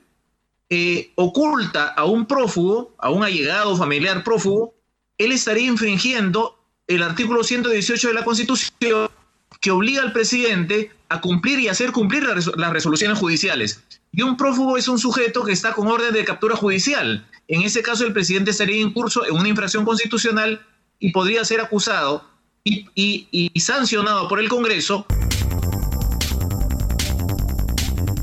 eh, 0.69 1.13
oculta 1.15 1.87
a 1.87 2.03
un 2.03 2.25
prófugo, 2.25 2.93
a 2.97 3.11
un 3.11 3.23
allegado 3.23 3.77
familiar 3.77 4.25
prófugo, 4.25 4.73
él 5.17 5.31
estaría 5.31 5.67
infringiendo 5.67 6.59
el 6.87 7.03
artículo 7.03 7.43
118 7.43 8.09
de 8.09 8.13
la 8.13 8.23
Constitución 8.23 9.09
que 9.61 9.71
obliga 9.71 10.01
al 10.01 10.11
presidente 10.11 10.91
a 11.07 11.21
cumplir 11.21 11.59
y 11.59 11.69
hacer 11.69 11.91
cumplir 11.91 12.23
las 12.23 12.73
resoluciones 12.73 13.17
judiciales. 13.17 13.81
Y 14.11 14.21
un 14.21 14.35
prófugo 14.35 14.77
es 14.77 14.87
un 14.87 14.99
sujeto 14.99 15.43
que 15.43 15.53
está 15.53 15.73
con 15.73 15.87
orden 15.87 16.13
de 16.13 16.25
captura 16.25 16.55
judicial. 16.55 17.25
En 17.47 17.61
ese 17.61 17.81
caso, 17.81 18.05
el 18.05 18.13
presidente 18.13 18.51
estaría 18.51 18.81
en 18.81 18.91
curso 18.91 19.25
en 19.25 19.35
una 19.35 19.47
infracción 19.47 19.85
constitucional 19.85 20.61
y 20.99 21.11
podría 21.11 21.45
ser 21.45 21.61
acusado 21.61 22.25
y, 22.63 22.87
y 22.95 23.59
sancionado 23.59 24.27
por 24.27 24.39
el 24.39 24.49
Congreso. 24.49 25.05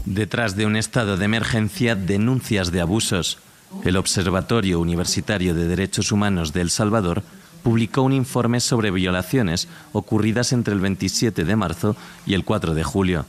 Detrás 0.05 0.57
de 0.57 0.67
un 0.67 0.76
estado 0.76 1.17
de 1.17 1.25
emergencia, 1.25 1.95
denuncias 1.95 2.71
de 2.73 2.81
abusos. 2.81 3.38
El 3.85 3.97
Observatorio 3.97 4.81
Universitario 4.81 5.55
de 5.55 5.67
Derechos 5.67 6.11
Humanos 6.11 6.52
de 6.52 6.61
El 6.61 6.71
Salvador 6.71 7.23
publicó 7.62 8.02
un 8.02 8.12
informe 8.12 8.61
sobre 8.61 8.90
violaciones 8.90 9.69
ocurridas 9.93 10.52
entre 10.52 10.75
el 10.75 10.81
27 10.81 11.45
de 11.45 11.57
marzo 11.57 11.97
y 12.26 12.35
el 12.35 12.45
4 12.45 12.75
de 12.75 12.85
julio. 12.85 13.26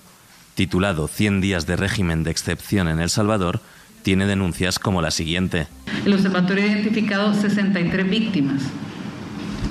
Titulado 0.55 1.07
100 1.07 1.41
días 1.41 1.65
de 1.65 1.75
régimen 1.75 2.23
de 2.23 2.31
excepción 2.31 2.87
en 2.87 2.99
El 2.99 3.09
Salvador, 3.09 3.61
tiene 4.03 4.25
denuncias 4.25 4.79
como 4.79 5.01
la 5.01 5.11
siguiente. 5.11 5.67
El 6.05 6.13
observatorio 6.13 6.63
ha 6.63 6.67
identificado 6.67 7.33
63 7.33 8.09
víctimas 8.09 8.61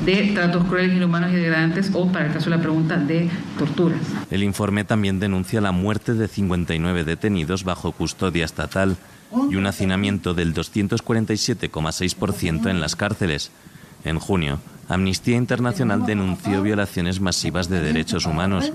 de 0.04 0.32
tratos 0.34 0.64
crueles, 0.64 0.94
inhumanos 0.96 1.32
y 1.32 1.36
degradantes 1.36 1.90
o, 1.92 2.10
para 2.10 2.26
el 2.26 2.32
caso 2.32 2.50
de 2.50 2.56
la 2.56 2.62
pregunta, 2.62 2.96
de 2.96 3.28
torturas. 3.58 4.00
El 4.30 4.42
informe 4.42 4.84
también 4.84 5.20
denuncia 5.20 5.60
la 5.60 5.72
muerte 5.72 6.14
de 6.14 6.26
59 6.28 7.04
detenidos 7.04 7.64
bajo 7.64 7.92
custodia 7.92 8.46
estatal 8.46 8.96
y 9.50 9.56
un 9.56 9.66
hacinamiento 9.66 10.32
del 10.34 10.54
247,6% 10.54 12.70
en 12.70 12.80
las 12.80 12.96
cárceles, 12.96 13.50
en 14.04 14.18
junio, 14.18 14.60
Amnistía 14.88 15.36
Internacional 15.36 16.04
denunció 16.04 16.62
violaciones 16.62 17.20
masivas 17.20 17.68
de 17.68 17.80
derechos 17.80 18.26
humanos. 18.26 18.72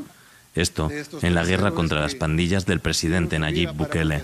Esto 0.56 0.90
en 1.22 1.36
la 1.36 1.44
guerra 1.44 1.72
contra 1.72 2.00
las 2.00 2.16
pandillas 2.16 2.66
del 2.66 2.80
presidente 2.80 3.38
Nayib 3.38 3.74
Bukele. 3.74 4.22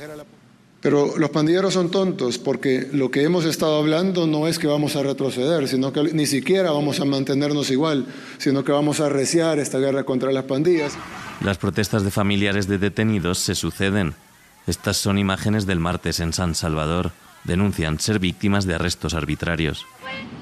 Pero 0.82 1.18
los 1.18 1.30
pandilleros 1.30 1.76
son 1.76 1.92
tontos 1.92 2.40
porque 2.40 2.90
lo 2.92 3.12
que 3.12 3.24
hemos 3.24 3.46
estado 3.46 3.78
hablando 3.78 4.26
no 4.26 4.48
es 4.48 4.58
que 4.58 4.66
vamos 4.66 4.96
a 4.96 5.04
retroceder, 5.04 5.68
sino 5.68 5.94
que 5.94 6.02
ni 6.14 6.26
siquiera 6.26 6.72
vamos 6.72 7.00
a 7.00 7.06
mantenernos 7.06 7.70
igual, 7.70 8.08
sino 8.40 8.64
que 8.64 8.72
vamos 8.72 9.00
a 9.00 9.06
arreciar 9.06 9.60
esta 9.60 9.78
guerra 9.78 10.06
contra 10.06 10.32
las 10.32 10.46
pandillas. 10.46 10.94
Las 11.44 11.60
protestas 11.60 12.04
de 12.04 12.10
familiares 12.10 12.68
de 12.68 12.80
detenidos 12.80 13.38
se 13.38 13.54
suceden. 13.54 14.16
Estas 14.66 14.98
son 14.98 15.20
imágenes 15.20 15.68
del 15.68 15.80
martes 15.80 16.20
en 16.20 16.34
San 16.34 16.56
Salvador. 16.56 17.12
Denuncian 17.44 18.00
ser 18.00 18.20
víctimas 18.20 18.66
de 18.66 18.76
arrestos 18.76 19.14
arbitrarios 19.14 19.86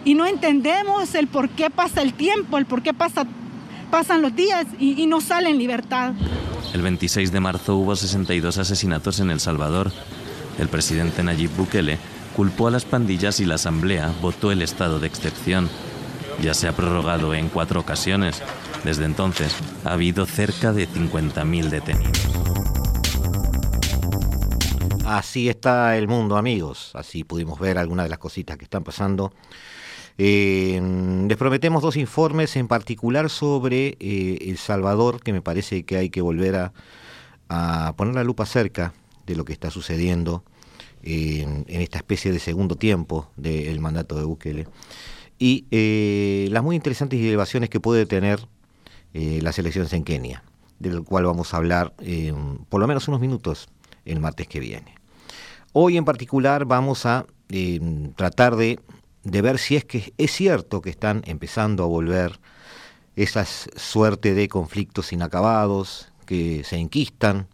y 0.05 0.15
no 0.15 0.25
entendemos 0.25 1.13
el 1.15 1.27
por 1.27 1.49
qué 1.49 1.69
pasa 1.69 2.01
el 2.01 2.13
tiempo, 2.13 2.57
el 2.57 2.65
por 2.65 2.81
qué 2.81 2.93
pasa, 2.93 3.25
pasan 3.91 4.21
los 4.21 4.35
días 4.35 4.65
y, 4.79 5.01
y 5.01 5.07
no 5.07 5.21
sale 5.21 5.49
en 5.49 5.57
libertad. 5.57 6.13
El 6.73 6.81
26 6.81 7.31
de 7.31 7.39
marzo 7.39 7.75
hubo 7.75 7.95
62 7.95 8.57
asesinatos 8.57 9.19
en 9.19 9.31
El 9.31 9.39
Salvador. 9.39 9.91
El 10.57 10.67
presidente 10.67 11.23
Nayib 11.23 11.51
Bukele 11.55 11.97
culpó 12.35 12.67
a 12.67 12.71
las 12.71 12.85
pandillas 12.85 13.39
y 13.39 13.45
la 13.45 13.55
Asamblea 13.55 14.13
votó 14.21 14.51
el 14.51 14.61
estado 14.61 14.99
de 14.99 15.07
excepción. 15.07 15.69
Ya 16.41 16.53
se 16.53 16.67
ha 16.67 16.75
prorrogado 16.75 17.33
en 17.33 17.49
cuatro 17.49 17.79
ocasiones. 17.79 18.41
Desde 18.83 19.05
entonces 19.05 19.53
ha 19.83 19.93
habido 19.93 20.25
cerca 20.25 20.71
de 20.71 20.87
50.000 20.87 21.69
detenidos. 21.69 22.78
Así 25.11 25.49
está 25.49 25.97
el 25.97 26.07
mundo, 26.07 26.37
amigos. 26.37 26.91
Así 26.93 27.23
pudimos 27.23 27.59
ver 27.59 27.79
algunas 27.79 28.05
de 28.05 28.09
las 28.11 28.19
cositas 28.19 28.57
que 28.57 28.65
están 28.65 28.83
pasando 28.83 29.33
eh, 30.21 30.79
les 31.27 31.37
prometemos 31.37 31.81
dos 31.81 31.95
informes 31.95 32.55
en 32.57 32.67
particular 32.67 33.29
sobre 33.29 33.97
eh, 34.01 34.37
El 34.41 34.57
Salvador, 34.57 35.23
que 35.23 35.33
me 35.33 35.41
parece 35.41 35.83
que 35.83 35.95
hay 35.95 36.09
que 36.09 36.21
volver 36.21 36.71
a, 37.47 37.93
poner 37.95 38.13
la 38.13 38.23
lupa 38.23 38.45
cerca 38.45 38.93
de 39.25 39.35
lo 39.35 39.45
que 39.45 39.53
está 39.53 39.71
sucediendo 39.71 40.43
en, 41.01 41.65
esta 41.69 41.97
especie 41.97 42.31
de 42.31 42.37
segundo 42.39 42.75
tiempo 42.75 43.31
del 43.35 43.79
mandato 43.79 44.15
de 44.15 44.25
Bukele. 44.25 44.67
Y 45.39 45.65
eh, 45.71 46.49
las 46.51 46.61
muy 46.61 46.75
interesantes 46.75 47.19
elevaciones 47.19 47.69
que 47.69 47.79
puede 47.79 48.05
tener 48.05 48.45
las 49.13 49.57
elecciones 49.57 49.91
en 49.93 50.03
Kenia, 50.03 50.43
del 50.77 51.03
cual 51.03 51.25
vamos 51.25 51.55
a 51.55 51.57
hablar 51.57 51.95
por 52.69 52.79
lo 52.79 52.87
menos 52.87 53.07
unos 53.07 53.19
minutos 53.19 53.69
el 54.05 54.19
martes 54.19 54.47
que 54.47 54.59
viene. 54.59 54.98
Hoy 55.71 55.97
en 55.97 56.05
particular 56.05 56.65
vamos 56.65 57.05
a 57.05 57.25
tratar 58.15 58.55
de 58.55 58.79
ver 59.23 59.59
si 59.59 59.75
es 59.75 59.85
que 59.85 60.13
es 60.17 60.31
cierto 60.31 60.81
que 60.81 60.89
están 60.89 61.21
empezando 61.25 61.83
a 61.83 61.87
volver 61.87 62.39
esas 63.15 63.69
suerte 63.75 64.33
de 64.33 64.47
conflictos 64.47 65.13
inacabados 65.13 66.11
que 66.25 66.63
se 66.63 66.77
enquistan 66.77 67.47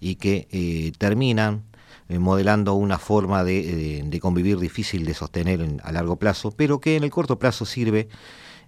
y 0.00 0.16
que 0.16 0.48
eh, 0.50 0.92
terminan 0.98 1.62
eh, 2.08 2.18
modelando 2.18 2.74
una 2.74 2.98
forma 2.98 3.44
de, 3.44 4.18
convivir 4.20 4.58
difícil 4.58 5.04
de 5.06 5.14
sostener 5.14 5.80
a 5.82 5.92
largo 5.92 6.16
plazo, 6.16 6.50
pero 6.50 6.80
que 6.80 6.96
en 6.96 7.04
el 7.04 7.10
corto 7.10 7.38
plazo 7.38 7.64
sirve, 7.64 8.08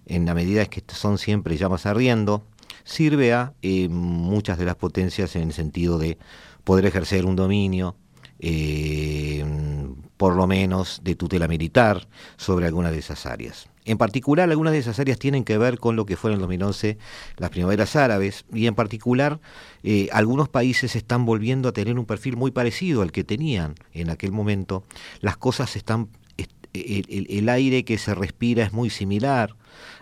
en 0.05 0.25
la 0.25 0.33
medida 0.33 0.65
que 0.65 0.83
son 0.87 1.17
siempre 1.17 1.57
llamas 1.57 1.85
ardiendo, 1.85 2.43
sirve 2.85 3.33
a 3.33 3.53
eh, 3.61 3.89
muchas 3.89 4.57
de 4.57 4.65
las 4.65 4.75
potencias 4.75 5.35
en 5.35 5.43
el 5.43 5.53
sentido 5.53 5.97
de 5.97 6.17
poder 6.63 6.85
ejercer 6.85 7.25
un 7.25 7.35
dominio, 7.35 7.95
eh, 8.39 9.45
por 10.17 10.35
lo 10.35 10.47
menos 10.47 11.01
de 11.03 11.15
tutela 11.15 11.47
militar, 11.47 12.07
sobre 12.37 12.65
algunas 12.65 12.91
de 12.91 12.99
esas 12.99 13.25
áreas. 13.25 13.67
En 13.85 13.99
particular, 13.99 14.49
algunas 14.49 14.73
de 14.73 14.79
esas 14.79 14.99
áreas 14.99 15.19
tienen 15.19 15.43
que 15.43 15.59
ver 15.59 15.77
con 15.77 15.95
lo 15.95 16.07
que 16.07 16.17
fueron 16.17 16.37
en 16.37 16.41
2011 16.41 16.97
las 17.37 17.49
primaveras 17.51 17.95
árabes 17.95 18.45
y 18.51 18.65
en 18.65 18.73
particular 18.73 19.39
eh, 19.83 20.09
algunos 20.11 20.49
países 20.49 20.95
están 20.95 21.25
volviendo 21.25 21.69
a 21.69 21.71
tener 21.71 21.99
un 21.99 22.05
perfil 22.05 22.35
muy 22.35 22.49
parecido 22.49 23.03
al 23.03 23.11
que 23.11 23.23
tenían 23.23 23.75
en 23.93 24.09
aquel 24.09 24.31
momento. 24.31 24.83
Las 25.21 25.37
cosas 25.37 25.75
están, 25.75 26.09
el, 26.73 27.49
aire 27.49 27.85
que 27.85 27.99
se 27.99 28.15
respira 28.15 28.63
es 28.63 28.73
muy 28.73 28.89
similar 28.89 29.55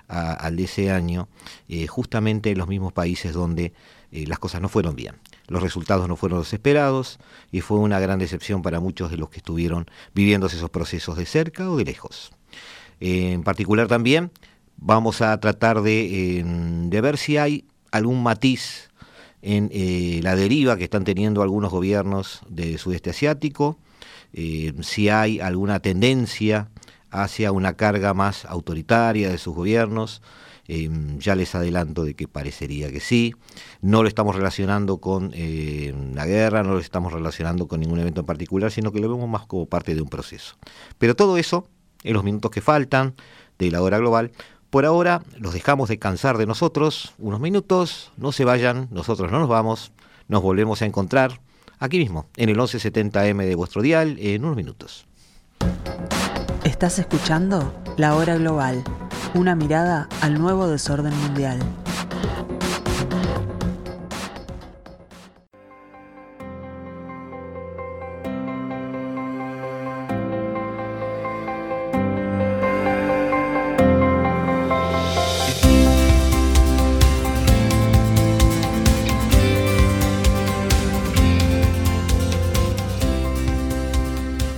al 0.07 0.55
de 0.55 0.63
ese 0.65 0.91
año, 0.91 1.27
eh, 1.67 1.87
justamente 1.87 2.51
en 2.51 2.57
los 2.59 2.67
mismos 2.67 2.93
países 2.93 3.33
donde 3.33 3.73
eh, 4.11 4.25
las 4.27 4.39
cosas 4.39 4.61
no 4.61 4.69
fueron 4.69 4.95
bien. 4.95 5.15
Los 5.47 5.61
resultados 5.61 6.07
no 6.07 6.15
fueron 6.15 6.39
los 6.39 6.53
esperados 6.53 7.19
y 7.51 7.61
fue 7.61 7.77
una 7.77 7.99
gran 7.99 8.19
decepción 8.19 8.61
para 8.61 8.79
muchos 8.79 9.11
de 9.11 9.17
los 9.17 9.29
que 9.29 9.37
estuvieron 9.37 9.87
viviendo 10.13 10.47
esos 10.47 10.69
procesos 10.69 11.17
de 11.17 11.25
cerca 11.25 11.69
o 11.69 11.77
de 11.77 11.85
lejos 11.85 12.31
en 13.05 13.43
particular 13.43 13.87
también 13.87 14.31
vamos 14.77 15.21
a 15.21 15.37
tratar 15.39 15.81
de, 15.81 16.89
ver 16.89 17.17
si 17.17 17.37
hay 17.37 17.65
algún 17.91 18.23
matiz 18.23 18.89
en 19.41 19.69
eh, 19.73 20.21
la 20.23 20.35
deriva 20.35 20.77
que 20.77 20.85
están 20.85 21.03
teniendo 21.03 21.41
algunos 21.41 21.71
gobiernos 21.71 22.41
del 22.47 22.79
sudeste 22.79 23.09
asiático, 23.09 23.77
eh, 24.31 24.73
si 24.81 25.09
hay 25.09 25.41
alguna 25.41 25.81
tendencia 25.81 26.69
hacia 27.11 27.51
una 27.51 27.73
carga 27.73 28.13
más 28.13 28.45
autoritaria 28.45 29.29
de 29.29 29.37
sus 29.37 29.53
gobiernos. 29.53 30.21
Eh, 30.67 30.89
ya 31.17 31.35
les 31.35 31.53
adelanto 31.55 32.03
de 32.03 32.13
que 32.13 32.27
parecería 32.27 32.91
que 32.91 32.99
sí. 32.99 33.33
No 33.81 34.01
lo 34.01 34.07
estamos 34.07 34.35
relacionando 34.35 34.97
con 34.97 35.31
la 36.15 36.25
guerra, 36.25 36.63
no 36.63 36.73
lo 36.73 36.79
estamos 36.79 37.13
relacionando 37.13 37.67
con 37.67 37.79
ningún 37.79 37.99
evento 37.99 38.21
en 38.21 38.25
particular, 38.25 38.71
sino 38.71 38.91
que 38.91 38.99
lo 38.99 39.09
vemos 39.09 39.29
más 39.29 39.45
como 39.45 39.65
parte 39.65 39.95
de 39.95 40.01
un 40.01 40.09
proceso. 40.09 40.55
Pero 40.97 41.15
todo 41.15 41.37
eso 41.37 41.67
en 42.03 42.13
los 42.13 42.23
minutos 42.23 42.51
que 42.51 42.61
faltan 42.61 43.15
de 43.57 43.71
la 43.71 43.81
hora 43.81 43.97
global. 43.97 44.31
Por 44.69 44.85
ahora 44.85 45.23
los 45.37 45.53
dejamos 45.53 45.89
descansar 45.89 46.37
de 46.37 46.45
nosotros 46.45 47.13
unos 47.19 47.39
minutos, 47.39 48.11
no 48.17 48.31
se 48.31 48.45
vayan, 48.45 48.87
nosotros 48.91 49.31
no 49.31 49.39
nos 49.39 49.49
vamos, 49.49 49.91
nos 50.27 50.41
volvemos 50.41 50.81
a 50.81 50.85
encontrar 50.85 51.39
aquí 51.79 51.99
mismo, 51.99 52.27
en 52.37 52.49
el 52.49 52.57
1170M 52.57 53.45
de 53.45 53.55
vuestro 53.55 53.81
dial, 53.81 54.17
en 54.19 54.43
unos 54.43 54.55
minutos. 54.55 55.05
Estás 56.63 56.97
escuchando 56.97 57.73
La 57.97 58.15
Hora 58.15 58.35
Global, 58.37 58.83
una 59.35 59.55
mirada 59.55 60.07
al 60.21 60.39
nuevo 60.39 60.67
desorden 60.67 61.13
mundial. 61.21 61.59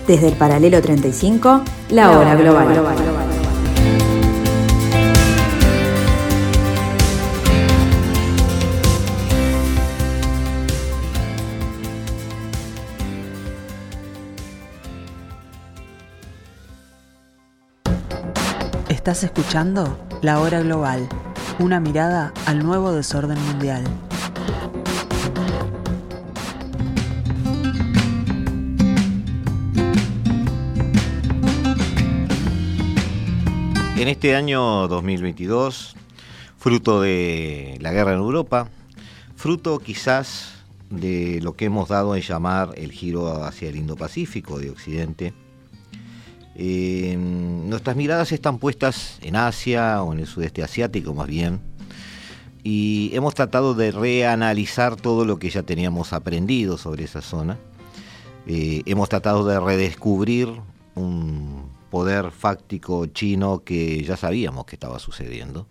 Desde 0.07 0.27
el 0.27 0.35
paralelo 0.35 0.81
35, 0.81 1.63
la 1.89 2.11
hora 2.11 2.35
global. 2.35 3.24
Estás 19.05 19.23
escuchando 19.23 19.99
La 20.23 20.39
Hora 20.39 20.61
Global, 20.61 21.07
una 21.59 21.79
mirada 21.79 22.33
al 22.47 22.65
nuevo 22.65 22.91
desorden 22.91 23.39
mundial. 23.39 23.83
En 33.95 34.07
este 34.07 34.35
año 34.35 34.87
2022, 34.87 35.95
fruto 36.57 36.99
de 36.99 37.77
la 37.81 37.91
guerra 37.91 38.13
en 38.13 38.17
Europa, 38.17 38.69
fruto 39.35 39.77
quizás 39.77 40.63
de 40.89 41.41
lo 41.43 41.53
que 41.53 41.65
hemos 41.65 41.89
dado 41.89 42.15
en 42.15 42.23
llamar 42.23 42.73
el 42.75 42.91
giro 42.91 43.43
hacia 43.43 43.69
el 43.69 43.75
Indo-Pacífico 43.75 44.57
de 44.57 44.71
Occidente, 44.71 45.35
eh, 46.57 47.17
nuestras 47.17 47.95
miradas 47.95 48.31
están 48.31 48.59
puestas 48.59 49.19
en 49.21 49.35
Asia 49.35 50.01
o 50.01 50.13
en 50.13 50.19
el 50.19 50.27
sudeste 50.27 50.63
asiático 50.63 51.13
más 51.13 51.27
bien, 51.27 51.59
y 52.63 53.11
hemos 53.13 53.35
tratado 53.35 53.73
de 53.75 53.91
reanalizar 53.91 54.95
todo 54.95 55.25
lo 55.25 55.37
que 55.37 55.49
ya 55.49 55.63
teníamos 55.63 56.13
aprendido 56.13 56.77
sobre 56.77 57.03
esa 57.03 57.21
zona. 57.21 57.59
Eh, 58.47 58.81
hemos 58.85 59.09
tratado 59.09 59.45
de 59.45 59.59
redescubrir 59.59 60.49
un 60.95 61.69
poder 61.91 62.31
fáctico 62.31 63.05
chino 63.07 63.63
que 63.63 64.03
ya 64.03 64.17
sabíamos 64.17 64.65
que 64.65 64.77
estaba 64.77 64.97
sucediendo. 64.97 65.67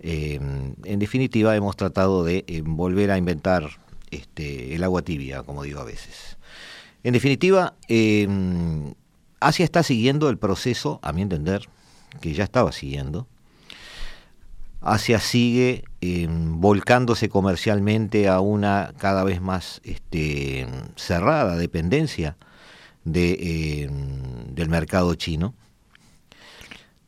Em, 0.00 0.74
en 0.84 0.98
definitiva, 0.98 1.56
hemos 1.56 1.76
tratado 1.76 2.24
de 2.24 2.62
volver 2.66 3.10
a 3.10 3.18
inventar 3.18 3.70
este, 4.10 4.74
el 4.74 4.84
agua 4.84 5.02
tibia, 5.02 5.42
como 5.44 5.62
digo 5.62 5.80
a 5.80 5.84
veces. 5.84 6.36
En 7.02 7.14
definitiva, 7.14 7.74
Asia 9.40 9.64
está 9.64 9.82
siguiendo 9.82 10.28
el 10.28 10.38
proceso, 10.38 11.00
a 11.02 11.12
mi 11.12 11.22
entender, 11.22 11.68
que 12.20 12.34
ya 12.34 12.44
estaba 12.44 12.72
siguiendo. 12.72 13.26
Asia 14.82 15.20
sigue 15.20 15.84
volcándose 16.28 17.28
comercialmente 17.28 18.28
a 18.28 18.40
una 18.40 18.94
cada 18.98 19.24
vez 19.24 19.40
más 19.40 19.80
este, 19.84 20.66
cerrada 20.96 21.56
dependencia 21.56 22.36
de, 23.04 23.84
em, 23.84 24.54
del 24.54 24.68
mercado 24.68 25.14
chino. 25.14 25.54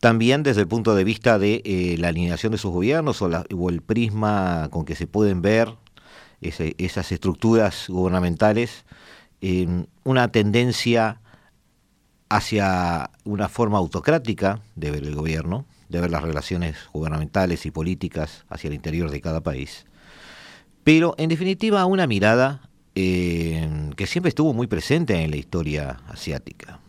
También 0.01 0.43
desde 0.43 0.63
el 0.63 0.69
punto 0.69 0.95
de 0.95 1.05
vista 1.05 1.39
de 1.39 1.63
eh, 1.65 1.97
la 1.99 2.09
alineación 2.09 2.53
de 2.53 2.59
sus 2.59 2.73
gobiernos 2.73 3.23
o, 3.23 3.69
el 3.71 3.83
prisma 3.83 4.69
con 4.71 4.85
que 4.85 4.97
se 4.97 5.07
pueden 5.07 5.43
ver 5.43 5.75
esas 6.41 7.13
estructuras 7.13 7.87
gubernamentales, 7.89 8.85
em, 9.41 9.87
una 10.03 10.29
tendencia 10.29 11.22
hacia 12.33 13.11
una 13.25 13.51
forma 13.51 13.77
autocrática 13.77 14.63
de 14.75 14.91
ver 14.91 15.05
el 15.05 15.15
gobierno, 15.15 15.67
de 15.91 16.01
ver 16.01 16.11
las 16.11 16.23
relaciones 16.23 16.77
gubernamentales 16.91 17.67
y 17.67 17.71
políticas 17.71 18.47
hacia 18.49 18.69
el 18.69 18.75
interior 18.75 19.11
de 19.11 19.21
cada 19.21 19.43
país, 19.43 19.85
pero 20.83 21.15
en 21.19 21.29
definitiva 21.29 21.85
una 21.85 22.07
mirada 22.07 22.71
eh, 22.95 23.91
que 23.97 24.07
siempre 24.07 24.31
estuvo 24.31 24.55
muy 24.55 24.67
presente 24.67 25.23
en 25.23 25.31
la 25.31 25.37
historia 25.37 26.01
asiática. 26.09 26.81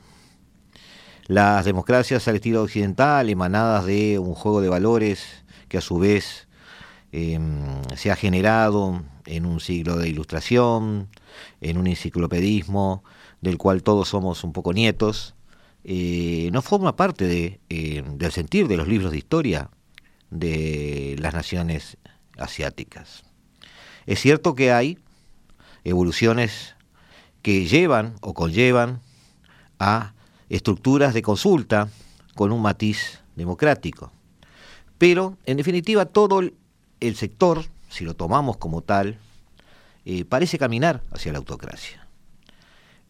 Las 1.27 1.65
democracias 1.65 2.25
al 2.29 2.35
estilo 2.35 2.63
occidental, 2.63 3.29
emanadas 3.29 3.85
de 3.85 4.19
un 4.19 4.35
juego 4.35 4.61
de 4.61 4.69
valores 4.69 5.43
que 5.67 5.77
a 5.77 5.81
su 5.81 5.97
vez 5.97 6.47
em, 7.11 7.81
se 7.97 8.11
ha 8.11 8.15
generado 8.15 9.03
en 9.25 9.45
un 9.45 9.59
siglo 9.59 9.97
de 9.97 10.07
ilustración, 10.07 11.09
en 11.59 11.77
un 11.77 11.87
enciclopedismo 11.87 13.03
del 13.43 13.57
cual 13.57 13.83
todos 13.83 14.07
somos 14.07 14.45
un 14.45 14.53
poco 14.53 14.71
nietos, 14.71 15.35
eh, 15.83 16.49
no 16.53 16.61
forma 16.61 16.95
parte 16.95 17.59
em, 17.67 18.17
del 18.17 18.31
sentir 18.31 18.69
de 18.69 18.77
los 18.77 18.87
libros 18.87 19.11
de 19.11 19.17
historia 19.17 19.69
de 20.29 21.17
las 21.19 21.33
naciones 21.33 21.97
asiáticas. 22.37 23.25
Es 24.05 24.21
cierto 24.21 24.55
que 24.55 24.71
hay 24.71 24.97
evoluciones 25.83 26.75
que 27.41 27.65
llevan 27.67 28.15
o 28.21 28.33
conllevan 28.33 29.01
a 29.77 30.13
estructuras 30.47 31.13
de 31.13 31.21
consulta 31.21 31.89
con 32.35 32.53
un 32.53 32.61
matiz 32.61 33.19
democrático. 33.35 34.13
Pero, 34.97 35.37
en 35.45 35.57
definitiva, 35.57 36.05
todo 36.05 36.39
el 36.39 37.15
sector, 37.17 37.65
si 37.89 38.05
lo 38.05 38.13
tomamos 38.13 38.55
como 38.55 38.81
tal, 38.81 39.17
eh, 40.05 40.23
parece 40.23 40.57
caminar 40.57 41.03
hacia 41.11 41.33
la 41.33 41.39
autocracia. 41.39 42.02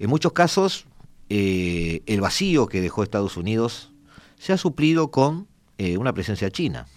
En 0.04 0.10
muchos 0.10 0.34
casos, 0.34 0.86
eh, 1.30 2.02
el 2.08 2.20
vacío 2.20 2.68
que 2.68 2.82
dejó 2.82 3.04
Estados 3.04 3.38
Unidos 3.38 3.94
se 4.38 4.52
ha 4.52 4.58
suplido 4.58 5.12
con 5.12 5.48
eh, 5.78 5.98
una 5.98 6.12
presencia 6.12 6.52
china. 6.52 6.88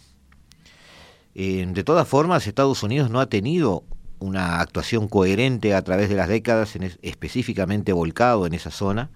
de 1.33 1.85
todas 1.85 2.09
formas, 2.09 2.49
Estados 2.49 2.83
Unidos 2.83 3.09
no 3.09 3.21
ha 3.21 3.27
tenido 3.27 3.85
una 4.19 4.61
actuación 4.61 5.07
coherente 5.07 5.73
a 5.73 5.83
través 5.83 6.09
de 6.09 6.17
las 6.17 6.27
décadas, 6.27 6.77
específicamente 7.01 7.93
volcado 7.93 8.45
en 8.45 8.55
esa 8.55 8.73
zona. 8.73 9.09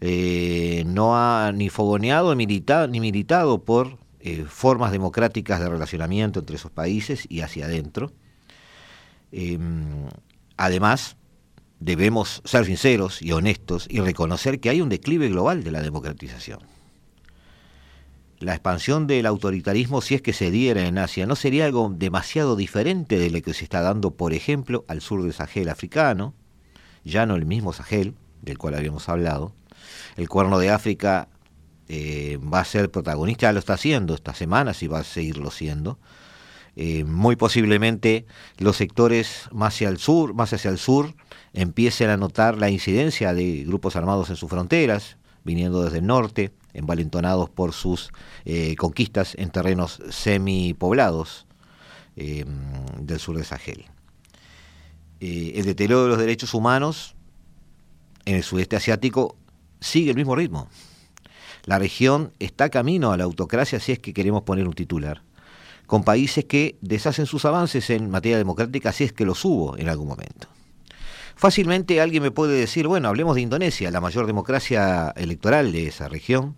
Eh, 0.00 0.82
no 0.84 1.16
ha 1.16 1.52
ni 1.52 1.68
fogoneado 1.68 2.34
ni 2.34 2.48
militado, 2.48 3.62
por 3.62 3.96
formas 4.48 4.90
democráticas 4.90 5.60
de 5.60 5.68
relacionamiento 5.68 6.40
entre 6.40 6.56
esos 6.56 6.72
países 6.72 7.26
y 7.28 7.42
hacia 7.42 7.66
adentro. 7.66 8.10
Em, 9.30 10.08
además, 10.56 11.17
debemos 11.80 12.42
ser 12.44 12.64
sinceros 12.64 13.22
y 13.22 13.32
honestos 13.32 13.86
y 13.90 14.00
reconocer 14.00 14.60
que 14.60 14.70
hay 14.70 14.80
un 14.80 14.88
declive 14.88 15.28
global 15.28 15.62
de 15.62 15.70
la 15.70 15.82
democratización. 15.82 16.60
La 18.40 18.52
expansión 18.52 19.08
del 19.08 19.26
autoritarismo, 19.26 20.00
si 20.00 20.14
es 20.14 20.22
que 20.22 20.32
se 20.32 20.50
diera 20.52 20.86
en 20.86 20.98
Asia, 20.98 21.26
no 21.26 21.34
sería 21.34 21.64
algo 21.64 21.92
demasiado 21.92 22.54
diferente 22.54 23.18
de 23.18 23.30
lo 23.30 23.42
que 23.42 23.52
se 23.52 23.64
está 23.64 23.80
dando, 23.80 24.12
por 24.12 24.32
ejemplo, 24.32 24.84
al 24.86 25.00
sur 25.00 25.22
del 25.22 25.32
Sahel 25.32 25.68
africano, 25.68 26.34
ya 27.04 27.26
no 27.26 27.34
el 27.34 27.46
mismo 27.46 27.72
Sahel, 27.72 28.14
del 28.42 28.58
cual 28.58 28.74
habíamos 28.74 29.08
hablado. 29.08 29.52
El 30.16 30.28
cuerno 30.28 30.58
de 30.60 30.70
África 30.70 31.28
eh, 31.88 32.38
va 32.38 32.60
a 32.60 32.64
ser 32.64 32.90
protagonista, 32.90 33.48
ya 33.48 33.52
lo 33.52 33.58
está 33.58 33.74
haciendo 33.74 34.14
estas 34.14 34.38
semanas 34.38 34.82
y 34.84 34.86
va 34.86 35.00
a 35.00 35.04
seguirlo 35.04 35.50
siendo. 35.50 35.98
Eh, 36.80 37.02
muy 37.02 37.34
posiblemente 37.34 38.24
los 38.58 38.76
sectores 38.76 39.48
más 39.50 39.74
hacia 39.74 39.88
el 39.88 39.98
sur, 39.98 40.32
más 40.32 40.52
hacia 40.52 40.70
el 40.70 40.78
sur, 40.78 41.12
empiecen 41.52 42.08
a 42.08 42.16
notar 42.16 42.56
la 42.56 42.70
incidencia 42.70 43.34
de 43.34 43.64
grupos 43.64 43.96
armados 43.96 44.30
en 44.30 44.36
sus 44.36 44.48
fronteras, 44.48 45.16
viniendo 45.42 45.82
desde 45.82 45.98
el 45.98 46.06
norte, 46.06 46.52
envalentonados 46.74 47.50
por 47.50 47.72
sus 47.72 48.12
eh, 48.44 48.76
conquistas 48.76 49.34
en 49.38 49.50
terrenos 49.50 50.00
semipoblados 50.10 51.46
eh, 52.16 52.44
del 53.00 53.18
sur 53.18 53.36
de 53.36 53.44
Sahel. 53.44 53.86
Eh, 55.20 55.52
el 55.56 55.64
deterioro 55.64 56.04
de 56.04 56.08
los 56.10 56.18
derechos 56.18 56.54
humanos 56.54 57.16
en 58.24 58.36
el 58.36 58.44
sudeste 58.44 58.76
asiático 58.76 59.36
sigue 59.80 60.10
el 60.10 60.16
mismo 60.16 60.36
ritmo. 60.36 60.68
La 61.64 61.78
región 61.78 62.32
está 62.38 62.70
camino 62.70 63.10
a 63.10 63.16
la 63.16 63.24
autocracia 63.24 63.80
si 63.80 63.92
es 63.92 63.98
que 63.98 64.14
queremos 64.14 64.42
poner 64.42 64.68
un 64.68 64.74
titular, 64.74 65.22
con 65.88 66.04
países 66.04 66.44
que 66.44 66.76
deshacen 66.82 67.24
sus 67.24 67.46
avances 67.46 67.88
en 67.88 68.10
materia 68.10 68.36
democrática 68.36 68.92
si 68.92 69.04
es 69.04 69.12
que 69.14 69.24
los 69.24 69.42
hubo 69.46 69.76
en 69.78 69.88
algún 69.88 70.06
momento. 70.06 70.46
Fácilmente 71.34 72.02
alguien 72.02 72.22
me 72.22 72.30
puede 72.30 72.60
decir, 72.60 72.86
bueno, 72.86 73.08
hablemos 73.08 73.34
de 73.36 73.40
Indonesia, 73.40 73.90
la 73.90 74.02
mayor 74.02 74.26
democracia 74.26 75.14
electoral 75.16 75.72
de 75.72 75.86
esa 75.86 76.08
región. 76.08 76.56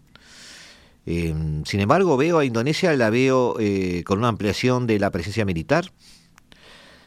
Em, 1.06 1.64
sin 1.64 1.78
embargo, 1.78 2.16
veo 2.16 2.40
a 2.40 2.44
Indonesia, 2.44 2.92
la 2.96 3.08
veo 3.08 3.54
eh, 3.60 4.02
con 4.04 4.18
una 4.18 4.28
ampliación 4.28 4.88
de 4.88 4.98
la 4.98 5.10
presencia 5.10 5.44
militar, 5.44 5.92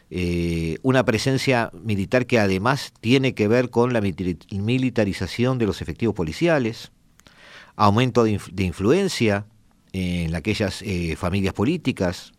eh, 0.10 0.78
una 0.82 1.04
presencia 1.04 1.72
militar 1.74 2.26
que 2.26 2.40
además 2.40 2.94
tiene 3.02 3.34
que 3.34 3.50
ver 3.50 3.70
con 3.70 3.92
la 3.92 4.00
militarización 4.00 5.58
de 5.58 5.66
los 5.66 5.82
efectivos 5.82 6.16
policiales, 6.16 6.94
aumento 7.76 8.24
de, 8.24 8.64
influencia 8.64 9.46
en 9.94 10.36
aquellas 10.36 10.82
eh, 10.82 11.16
familias 11.16 11.54
políticas 11.54 12.34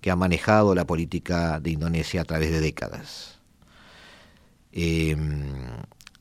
que 0.00 0.10
han 0.10 0.18
manejado 0.18 0.74
la 0.74 0.86
política 0.86 1.60
de 1.60 1.70
Indonesia 1.70 2.22
a 2.22 2.24
través 2.24 2.50
de 2.50 2.60
décadas. 2.60 3.40
Em, 4.72 5.44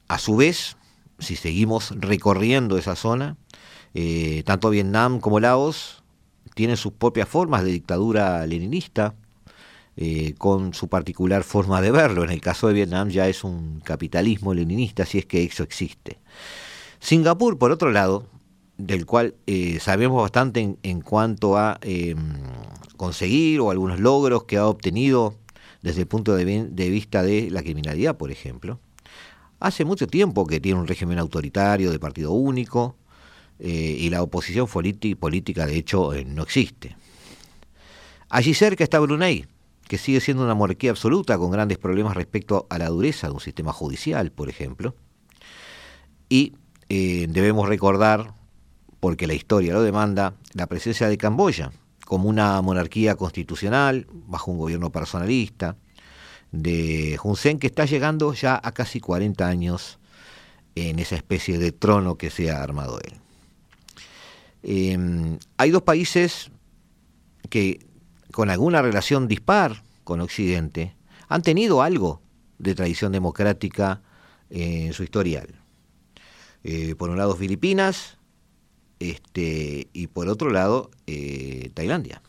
a 0.08 0.18
su 0.18 0.36
vez, 0.36 0.78
si 1.20 1.36
seguimos 1.36 1.94
recorriendo 2.00 2.78
esa 2.78 2.96
zona, 2.96 3.38
eh, 3.94 4.44
tanto 4.46 4.72
Vietnam 4.72 5.20
como 5.20 5.40
Laos 5.40 6.04
tienen 6.56 6.78
sus 6.78 6.94
propias 6.94 7.30
formas 7.30 7.64
de 7.64 7.72
dictadura 7.72 8.46
leninista, 8.48 9.14
eh, 9.96 10.36
con 10.38 10.76
su 10.76 10.90
particular 10.90 11.44
forma 11.44 11.82
de 11.82 11.92
verlo. 11.92 12.24
En 12.24 12.30
el 12.30 12.42
caso 12.42 12.68
de 12.68 12.74
Vietnam 12.74 13.10
ya 13.10 13.28
es 13.28 13.44
un 13.44 13.80
capitalismo 13.80 14.54
leninista, 14.54 15.06
si 15.06 15.18
es 15.18 15.26
que 15.26 15.44
eso 15.44 15.64
existe. 15.64 16.20
Singapur, 17.00 17.58
por 17.58 17.72
otro 17.72 17.92
lado, 17.92 18.28
del 18.78 19.06
cual 19.06 19.36
eh, 19.48 19.80
sabemos 19.80 20.22
bastante 20.22 20.78
en 20.82 21.02
cuanto 21.02 21.58
a 21.58 21.80
em, 21.82 22.18
conseguir 22.96 23.60
o 23.60 23.72
algunos 23.72 24.00
logros 24.00 24.44
que 24.44 24.58
ha 24.58 24.68
obtenido 24.68 25.36
desde 25.82 26.02
el 26.02 26.08
punto 26.08 26.36
de, 26.36 26.46
vista 26.90 27.24
de 27.24 27.50
la 27.50 27.64
criminalidad, 27.64 28.18
por 28.18 28.32
ejemplo. 28.32 28.80
Hace 29.60 29.86
mucho 29.86 30.08
tiempo 30.08 30.46
que 30.46 30.60
tiene 30.60 30.80
un 30.80 30.88
régimen 30.88 31.18
autoritario 31.18 31.92
de 31.92 32.00
partido 32.00 32.32
único 32.32 32.96
eh, 33.60 33.98
y 34.00 34.10
la 34.10 34.22
oposición 34.22 34.68
política, 34.68 35.66
de 35.66 35.76
hecho, 35.76 36.14
eh, 36.14 36.26
no 36.26 36.44
existe. 36.44 36.96
Allí 38.30 38.54
cerca 38.54 38.84
está 38.84 39.00
Brunei, 39.00 39.48
que 39.88 39.98
sigue 39.98 40.20
siendo 40.20 40.44
una 40.44 40.54
monarquía 40.54 40.92
absoluta 40.92 41.38
con 41.38 41.50
grandes 41.50 41.78
problemas 41.78 42.16
respecto 42.16 42.68
a 42.70 42.78
la 42.78 42.90
dureza 42.90 43.28
de 43.28 43.34
un 43.34 43.40
sistema 43.40 43.74
judicial, 43.74 44.32
por 44.32 44.50
ejemplo. 44.50 44.94
Y 46.30 46.54
debemos 46.90 47.68
recordar, 47.68 48.37
porque 49.00 49.28
la 49.28 49.34
historia 49.34 49.74
lo 49.74 49.82
demanda, 49.82 50.34
la 50.54 50.68
presencia 50.68 51.08
de 51.08 51.18
Camboya, 51.18 51.72
como 52.06 52.30
una 52.30 52.62
monarquía 52.62 53.16
constitucional 53.16 54.08
bajo 54.12 54.52
un 54.52 54.58
gobierno 54.58 54.92
personalista 54.92 55.76
de 56.52 57.20
Hun 57.22 57.36
Sen 57.36 57.60
que 57.60 57.68
está 57.68 57.86
llegando 57.86 58.34
ya 58.34 58.60
a 58.64 58.72
casi 58.72 59.00
40 59.00 59.48
años 59.48 60.00
en 60.76 61.00
esa 61.00 61.16
especie 61.16 61.58
de 61.58 61.72
trono 61.72 62.18
que 62.18 62.30
se 62.30 62.52
ha 62.52 62.64
armado 62.64 63.00
él. 63.04 63.14
Em, 64.64 65.40
hay 65.58 65.72
dos 65.72 65.84
países 65.84 66.50
que 67.50 67.86
con 68.32 68.50
alguna 68.50 68.82
relación 68.82 69.28
dispar 69.28 69.84
con 70.04 70.22
Occidente 70.22 70.96
han 71.28 71.42
tenido 71.42 71.82
algo 71.82 72.22
de 72.58 72.76
tradición 72.76 73.12
democrática 73.12 74.02
en 74.50 74.94
su 74.94 75.04
historial. 75.04 75.48
Eh, 76.64 76.96
por 76.96 77.10
un 77.10 77.18
lado 77.18 77.36
Filipinas 77.36 78.17
este, 79.00 79.88
y 79.94 80.08
por 80.08 80.28
otro 80.28 80.50
lado, 80.50 80.92
eh, 81.06 81.72
Tailandia. 81.74 82.22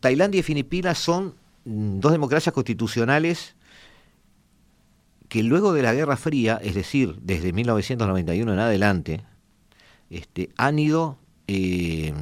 Tailandia 0.00 0.40
y 0.40 0.42
Filipinas 0.42 0.98
son 0.98 1.34
mm, 1.64 2.00
dos 2.00 2.12
democracias 2.12 2.54
constitucionales 2.54 3.54
que 5.28 5.42
luego 5.42 5.72
de 5.72 5.82
la 5.82 5.94
Guerra 5.94 6.16
Fría, 6.16 6.60
es 6.62 6.74
decir, 6.74 7.16
desde 7.20 7.52
1991 7.52 8.52
en 8.52 8.58
adelante, 8.58 9.24
este, 10.10 10.50
han 10.56 10.78
ido 10.78 11.18
eh, 11.48 12.14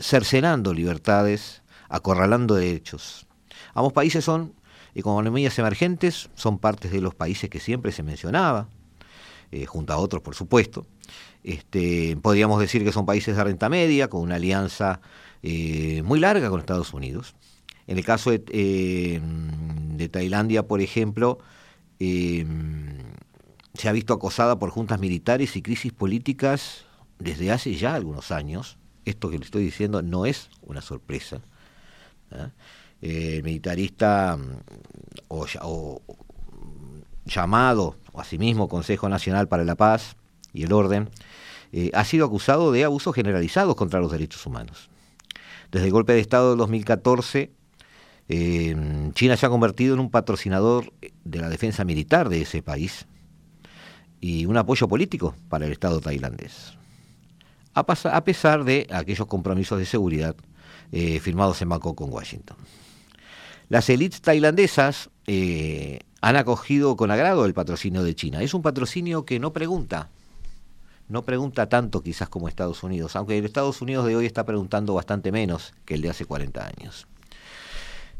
cercenando 0.00 0.74
libertades, 0.74 1.62
acorralando 1.88 2.54
derechos. 2.54 3.26
Ambos 3.74 3.92
países 3.92 4.24
son 4.24 4.54
economías 4.94 5.58
emergentes, 5.58 6.30
son 6.34 6.58
partes 6.58 6.90
de 6.90 7.00
los 7.00 7.14
países 7.14 7.48
que 7.48 7.60
siempre 7.60 7.92
se 7.92 8.02
mencionaba, 8.02 8.68
eh, 9.52 9.66
junto 9.66 9.92
a 9.92 9.98
otros, 9.98 10.22
por 10.22 10.34
supuesto, 10.34 10.86
este, 11.44 12.16
podríamos 12.20 12.60
decir 12.60 12.84
que 12.84 12.92
son 12.92 13.06
países 13.06 13.36
de 13.36 13.44
renta 13.44 13.68
media, 13.68 14.08
con 14.08 14.22
una 14.22 14.36
alianza 14.36 15.00
eh, 15.42 16.02
muy 16.04 16.18
larga 16.20 16.50
con 16.50 16.60
Estados 16.60 16.92
Unidos. 16.92 17.34
En 17.86 17.98
el 17.98 18.04
caso 18.04 18.30
de, 18.30 18.42
eh, 18.50 20.08
Tailandia, 20.10 20.66
por 20.66 20.80
ejemplo, 20.80 21.38
eh, 22.00 22.44
se 23.74 23.88
ha 23.88 23.92
visto 23.92 24.12
acosada 24.14 24.58
por 24.58 24.70
juntas 24.70 25.00
militares 25.00 25.56
y 25.56 25.62
crisis 25.62 25.92
políticas 25.92 26.84
desde 27.18 27.50
hace 27.52 27.74
ya 27.74 27.94
algunos 27.94 28.30
años. 28.30 28.78
Esto 29.04 29.30
que 29.30 29.38
le 29.38 29.44
estoy 29.44 29.64
diciendo 29.64 30.02
no 30.02 30.26
es 30.26 30.50
una 30.62 30.82
sorpresa. 30.82 31.40
El 33.00 33.42
militarista 33.42 34.36
mm, 34.36 35.24
o, 35.28 36.02
llamado, 37.24 37.96
o 38.12 38.20
asimismo 38.20 38.68
Consejo 38.68 39.08
Nacional 39.08 39.48
para 39.48 39.64
la 39.64 39.76
Paz, 39.76 40.16
y 40.52 40.64
el 40.64 40.72
orden, 40.72 41.10
eh, 41.72 41.90
ha 41.94 42.04
sido 42.04 42.24
acusado 42.24 42.72
de 42.72 42.84
abusos 42.84 43.14
generalizados 43.14 43.76
contra 43.76 44.00
los 44.00 44.10
derechos 44.10 44.44
humanos. 44.46 44.88
Desde 45.70 45.86
el 45.86 45.92
golpe 45.92 46.14
de 46.14 46.20
Estado 46.20 46.50
del 46.50 46.58
2014, 46.58 47.52
eh, 48.30 49.10
China 49.14 49.36
se 49.36 49.46
ha 49.46 49.50
convertido 49.50 49.94
en 49.94 50.00
un 50.00 50.10
patrocinador 50.10 50.92
de 51.24 51.40
la 51.40 51.48
defensa 51.48 51.84
militar 51.84 52.28
de 52.28 52.42
ese 52.42 52.62
país 52.62 53.06
y 54.20 54.46
un 54.46 54.56
apoyo 54.56 54.88
político 54.88 55.34
para 55.48 55.66
el 55.66 55.72
Estado 55.72 56.00
tailandés, 56.00 56.74
a, 57.74 57.84
pesar 58.24 58.64
de 58.64 58.86
aquellos 58.90 59.26
compromisos 59.26 59.78
de 59.78 59.84
seguridad 59.84 60.34
eh, 60.90 61.20
firmados 61.20 61.60
en 61.60 61.68
Bangkok 61.68 61.96
con 61.96 62.10
Washington. 62.10 62.56
Las 63.68 63.90
élites 63.90 64.22
tailandesas 64.22 65.10
han 66.22 66.36
acogido 66.36 66.96
con 66.96 67.10
agrado 67.10 67.44
el 67.44 67.52
patrocinio 67.52 68.02
de 68.02 68.14
China. 68.14 68.40
Es 68.40 68.54
un 68.54 68.62
patrocinio 68.62 69.26
que 69.26 69.38
no 69.38 69.52
pregunta, 69.52 70.08
no 71.08 71.24
pregunta 71.24 71.68
tanto 71.68 72.02
quizás 72.02 72.28
como 72.28 72.48
Estados 72.48 72.82
Unidos, 72.82 73.16
aunque 73.16 73.38
el 73.38 73.44
Estados 73.44 73.80
Unidos 73.80 74.06
de 74.06 74.16
hoy 74.16 74.26
está 74.26 74.44
preguntando 74.44 74.94
bastante 74.94 75.32
menos 75.32 75.74
que 75.84 75.94
el 75.94 76.02
de 76.02 76.10
hace 76.10 76.24
40 76.24 76.66
años. 76.66 77.06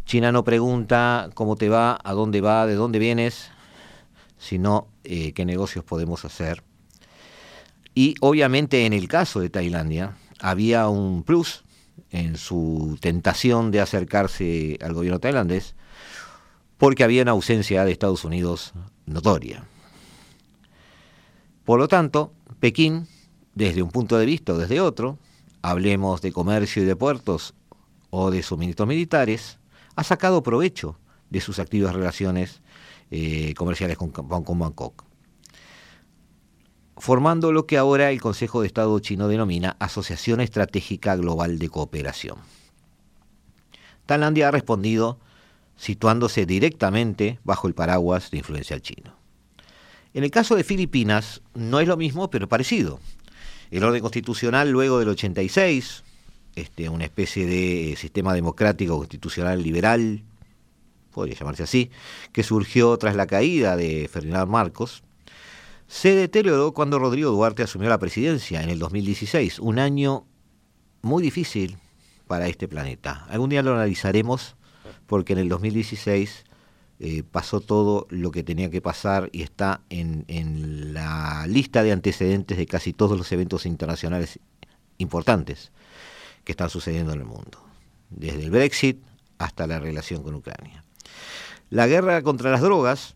China 0.07 0.33
no 0.33 0.43
pregunta 0.43 1.29
cómo 1.35 1.57
te 1.57 1.69
va, 1.69 1.99
a 2.03 2.13
dónde 2.15 2.41
va, 2.41 2.67
de 2.67 2.75
dónde 2.75 2.99
vienes, 2.99 3.51
sino 4.39 4.89
eh, 5.05 5.33
qué 5.33 5.45
negocios 5.45 5.85
podemos 5.85 6.25
hacer. 6.25 6.63
Y 7.95 8.15
obviamente 8.21 8.87
en 8.87 8.95
el 8.95 9.07
caso 9.07 9.41
de 9.41 9.51
Tailandia 9.51 10.17
había 10.41 10.89
un 10.89 11.25
plus 11.25 11.65
en 12.11 12.37
su 12.39 12.97
tentación 13.01 13.71
de 13.71 13.81
acercarse 13.81 14.79
al 14.81 14.95
gobierno 14.95 15.19
tailandés, 15.19 15.75
porque 16.79 17.05
había 17.05 17.23
una 17.23 17.33
ausencia 17.33 17.85
de 17.85 17.93
Estados 17.93 18.25
Unidos 18.25 18.73
notoria. 19.05 19.65
Por 21.65 21.81
lo 21.81 21.89
tanto, 21.89 22.33
Pekín, 22.61 23.07
desde 23.55 23.83
un 23.83 23.91
punto 23.91 24.19
de 24.19 24.27
vista 24.27 24.53
o 24.53 24.59
desde 24.59 24.81
otro, 24.81 25.19
hablemos 25.63 26.21
de 26.23 26.33
comercio 26.33 26.83
y 26.83 26.87
de 26.87 26.97
puertos 26.97 27.55
o 28.11 28.31
de 28.31 28.43
suministros 28.43 28.89
militares, 28.89 29.59
ha 29.97 30.05
sacado 30.05 30.43
provecho 30.43 30.99
de 31.31 31.41
sus 31.41 31.59
activas 31.59 31.95
relaciones 31.95 32.63
eh, 33.11 33.55
comerciales 33.55 33.97
con, 33.97 34.11
con 34.11 34.59
Bangkok, 34.59 35.05
formando 36.97 37.53
lo 37.53 37.67
que 37.67 37.79
ahora 37.79 38.11
el 38.11 38.21
Consejo 38.21 38.61
de 38.61 38.67
Estado 38.67 38.99
chino 39.01 39.29
denomina 39.29 39.77
Asociación 39.79 40.41
Estratégica 40.41 41.17
Global 41.17 41.59
de 41.59 41.69
Cooperación. 41.69 42.39
Tailandia 44.07 44.49
ha 44.49 44.51
respondido 44.51 45.21
situándose 45.77 46.47
directamente 46.47 47.39
bajo 47.45 47.69
el 47.69 47.75
paraguas 47.75 48.31
de 48.31 48.39
influencia 48.39 48.81
chino. 48.81 49.18
En 50.15 50.25
el 50.25 50.31
caso 50.31 50.57
de 50.57 50.65
Filipinas 50.65 51.43
no 51.55 51.81
es 51.81 51.89
lo 51.89 51.97
mismo, 51.97 52.31
pero 52.31 52.49
parecido. 52.49 53.01
El 53.71 53.85
orden 53.85 54.01
constitucional 54.01 54.71
luego 54.71 54.99
del 54.99 55.09
86, 55.11 56.03
este, 56.57 56.89
una 56.89 57.05
especie 57.05 57.47
de 57.47 57.95
sistema 57.97 58.33
democrático 58.33 58.97
constitucional 58.97 59.63
liberal, 59.63 60.23
podría 61.13 61.37
llamarse 61.37 61.63
así, 61.63 61.91
que 62.33 62.43
surgió 62.43 62.97
tras 62.97 63.17
la 63.17 63.27
caída 63.27 63.77
de 63.77 64.09
Ferdinand 64.11 64.51
Marcos, 64.51 65.03
se 65.87 66.15
deterioró 66.15 66.73
cuando 66.73 66.99
Rodrigo 66.99 67.31
Duarte 67.31 67.63
asumió 67.63 67.89
la 67.89 67.99
presidencia 67.99 68.63
en 68.63 68.71
el 68.71 68.79
2016, 68.79 69.59
un 69.59 69.79
año 69.79 70.27
muy 71.03 71.23
difícil 71.23 71.79
para 72.27 72.47
este 72.47 72.69
planeta. 72.69 73.27
Algún 73.29 73.51
día 73.51 73.63
lo 73.63 73.73
analizaremos 73.73 74.57
porque 75.07 75.33
en 75.33 75.41
el 75.41 75.49
2016 75.49 76.45
eh, 77.01 77.23
pasó 77.23 77.61
todo 77.61 78.09
lo 78.11 78.33
que 78.33 78.43
tenía 78.43 78.71
que 78.71 78.81
pasar 78.81 79.31
y 79.33 79.43
está 79.43 79.83
en, 79.89 80.25
en 80.27 80.93
la 80.95 81.47
lista 81.47 81.85
de 81.85 81.93
antecedentes 81.93 82.59
de 82.59 82.67
casi 82.67 82.93
todos 82.93 83.17
los 83.17 83.31
eventos 83.31 83.67
internacionales 83.67 84.41
importantes 84.99 85.71
que 86.43 86.53
están 86.53 86.71
sucediendo 86.71 87.13
en 87.13 87.21
el 87.21 87.25
mundo, 87.25 87.61
desde 88.11 88.43
el 88.43 88.51
Brexit 88.51 89.01
hasta 89.39 89.69
la 89.69 89.79
relación 89.79 90.25
con 90.25 90.35
Ucrania. 90.35 90.83
La 91.71 91.87
guerra 91.87 92.23
contra 92.23 92.51
las 92.51 92.63
drogas, 92.63 93.15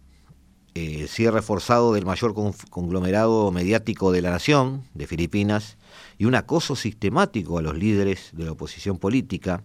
el 0.74 1.08
cierre 1.08 1.42
forzado 1.42 1.92
del 1.92 2.06
mayor 2.06 2.34
conglomerado 2.70 3.50
mediático 3.50 4.12
de 4.12 4.22
la 4.22 4.30
nación, 4.30 4.84
de 4.94 5.08
Filipinas, 5.08 5.76
y 6.18 6.26
un 6.26 6.36
acoso 6.36 6.76
sistemático 6.76 7.58
a 7.58 7.62
los 7.62 7.76
líderes 7.76 8.30
de 8.32 8.44
la 8.44 8.52
oposición 8.52 8.98
política, 8.98 9.64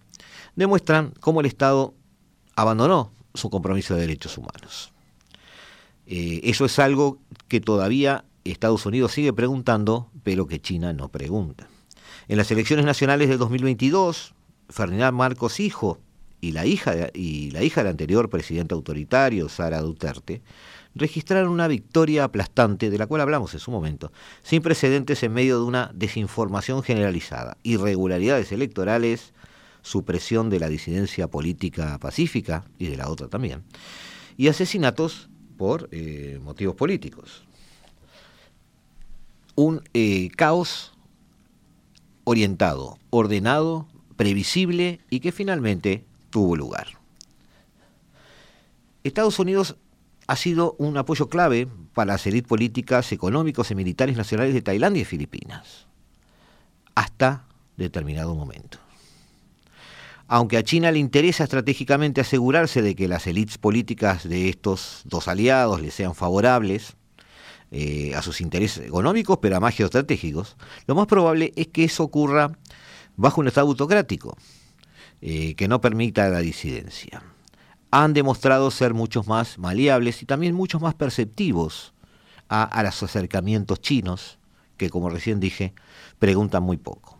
demuestran 0.56 1.14
cómo 1.20 1.42
el 1.42 1.46
Estado 1.46 1.94
abandonó 2.56 3.12
su 3.34 3.50
compromiso 3.50 3.96
de 3.96 4.02
derechos 4.02 4.38
humanos. 4.38 4.92
Eh, 6.06 6.42
eso 6.44 6.66
es 6.66 6.80
algo 6.80 7.20
que 7.48 7.60
todavía 7.60 8.24
Estados 8.44 8.86
Unidos 8.86 9.12
sigue 9.12 9.34
preguntando, 9.34 10.10
pero 10.24 10.48
que 10.48 10.62
China 10.62 10.94
no 10.94 11.10
pregunta. 11.10 11.68
En 12.28 12.38
las 12.38 12.52
elecciones 12.52 12.86
nacionales 12.86 13.30
de 13.30 13.38
2022, 13.38 14.34
Ferdinand 14.70 15.16
Marcos 15.16 15.60
hijo 15.60 16.00
y 16.40 16.52
la 16.52 16.66
hija 16.66 16.94
y 17.14 17.52
la 17.52 17.64
hija 17.64 17.82
del 17.82 17.92
anterior 17.92 18.30
presidente 18.30 18.74
autoritario, 18.74 19.50
Sara 19.50 19.82
Duterte, 19.82 20.42
registraron 20.96 21.52
una 21.52 21.68
victoria 21.68 22.24
aplastante, 22.24 22.90
de 22.90 22.98
la 22.98 23.08
cual 23.08 23.22
hablamos 23.22 23.54
en 23.54 23.60
su 23.60 23.72
momento, 23.72 24.12
sin 24.44 24.62
precedentes 24.62 25.24
en 25.24 25.34
medio 25.34 25.60
de 25.60 25.66
una 25.66 25.92
desinformación 25.94 26.84
generalizada, 26.84 27.58
irregularidades 27.64 28.52
electorales, 28.52 29.34
supresión 29.88 30.50
de 30.50 30.60
la 30.60 30.68
disidencia 30.68 31.28
política 31.30 31.98
pacífica 32.00 32.66
y 32.78 32.88
de 32.88 32.98
la 32.98 33.10
otra 33.10 33.30
también, 33.30 33.64
y 34.36 34.50
asesinatos 34.50 35.30
por 35.58 35.90
eh, 35.92 36.40
motivos 36.44 36.76
políticos. 36.76 37.46
Un 39.56 39.82
eh, 39.94 40.30
caos 40.36 40.94
orientado, 42.26 43.00
ordenado, 43.10 43.88
previsible 44.18 45.00
y 45.10 45.22
que 45.22 45.32
finalmente 45.32 46.06
tuvo 46.30 46.56
lugar. 46.56 46.88
Estados 49.04 49.40
Unidos 49.40 49.78
ha 50.28 50.36
sido 50.36 50.76
un 50.78 50.98
apoyo 50.98 51.30
clave 51.30 51.68
para 51.94 52.14
las 52.14 52.28
élites 52.28 52.50
políticas, 52.50 53.12
económicos 53.14 53.72
y 53.72 53.76
militares 53.76 54.18
nacionales 54.18 54.54
de 54.54 54.62
Tailandia 54.62 55.04
y 55.04 55.06
Filipinas, 55.06 55.88
hasta 56.94 57.46
determinado 57.78 58.36
momento. 58.36 58.80
Aunque 60.28 60.58
a 60.58 60.64
China 60.64 60.92
le 60.92 61.00
interesa 61.00 61.44
estratégicamente 61.44 62.22
asegurarse 62.22 62.82
de 62.82 62.96
que 62.96 63.08
las 63.08 63.28
élites 63.28 63.58
políticas 63.58 64.28
de 64.28 64.50
estos 64.50 65.02
dos 65.06 65.28
aliados 65.28 65.82
le 65.82 65.92
sean 65.92 66.16
favorables 66.16 66.96
eh, 67.72 68.14
a 68.16 68.22
sus 68.22 68.42
intereses 68.42 68.86
económicos, 68.86 69.40
pero 69.42 69.58
a 69.58 69.60
más 69.60 69.76
geoestratégicos, 69.76 70.58
lo 70.86 70.96
más 70.96 71.08
probable 71.08 71.54
es 71.56 71.68
que 71.68 71.84
eso 71.84 72.04
ocurra 72.04 72.52
bajo 73.16 73.42
un 73.42 73.48
Estado 73.48 73.68
autocrático, 73.68 74.38
eh, 75.22 75.56
que 75.56 75.68
no 75.68 75.82
permita 75.82 76.30
la 76.30 76.40
disidencia 76.40 77.24
han 77.92 78.14
demostrado 78.14 78.70
ser 78.72 78.94
muchos 78.94 79.28
más 79.28 79.58
maleables 79.58 80.22
y 80.22 80.26
también 80.26 80.54
muchos 80.56 80.82
más 80.82 80.94
perceptivos 80.94 81.94
a, 82.50 82.82
los 82.84 83.04
acercamientos 83.04 83.82
chinos, 83.82 84.40
que 84.78 84.90
como 84.90 85.10
recién 85.10 85.40
dije, 85.40 85.74
preguntan 86.20 86.64
muy 86.64 86.78
poco. 86.78 87.17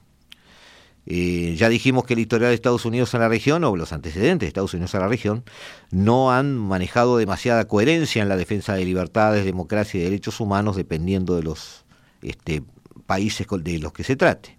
Eh, 1.10 1.56
ya 1.58 1.70
dijimos 1.70 2.04
que 2.04 2.16
el 2.16 2.20
historial 2.20 2.52
de 2.52 2.56
Estados 2.56 2.84
Unidos 2.84 3.14
en 3.14 3.22
la 3.22 3.30
región, 3.30 3.64
o 3.64 3.78
los 3.78 3.94
antecedentes 3.94 4.42
de 4.42 4.48
Estados 4.48 4.74
Unidos 4.74 4.94
en 4.94 5.00
la 5.00 5.08
región, 5.08 5.44
no 5.90 6.34
han 6.34 6.58
manejado 6.58 7.18
demasiada 7.18 7.66
coherencia 7.66 8.22
en 8.22 8.28
la 8.28 8.36
defensa 8.36 8.74
de 8.74 8.84
libertades, 8.84 9.46
democracia 9.46 10.02
y 10.02 10.04
derechos 10.04 10.42
humanos, 10.42 10.76
dependiendo 10.76 11.38
de 11.38 11.44
los 11.44 11.86
este, 12.22 12.62
países 13.06 13.48
de 13.50 13.80
los 13.80 13.94
que 13.94 14.04
se 14.04 14.18
trate. 14.18 14.58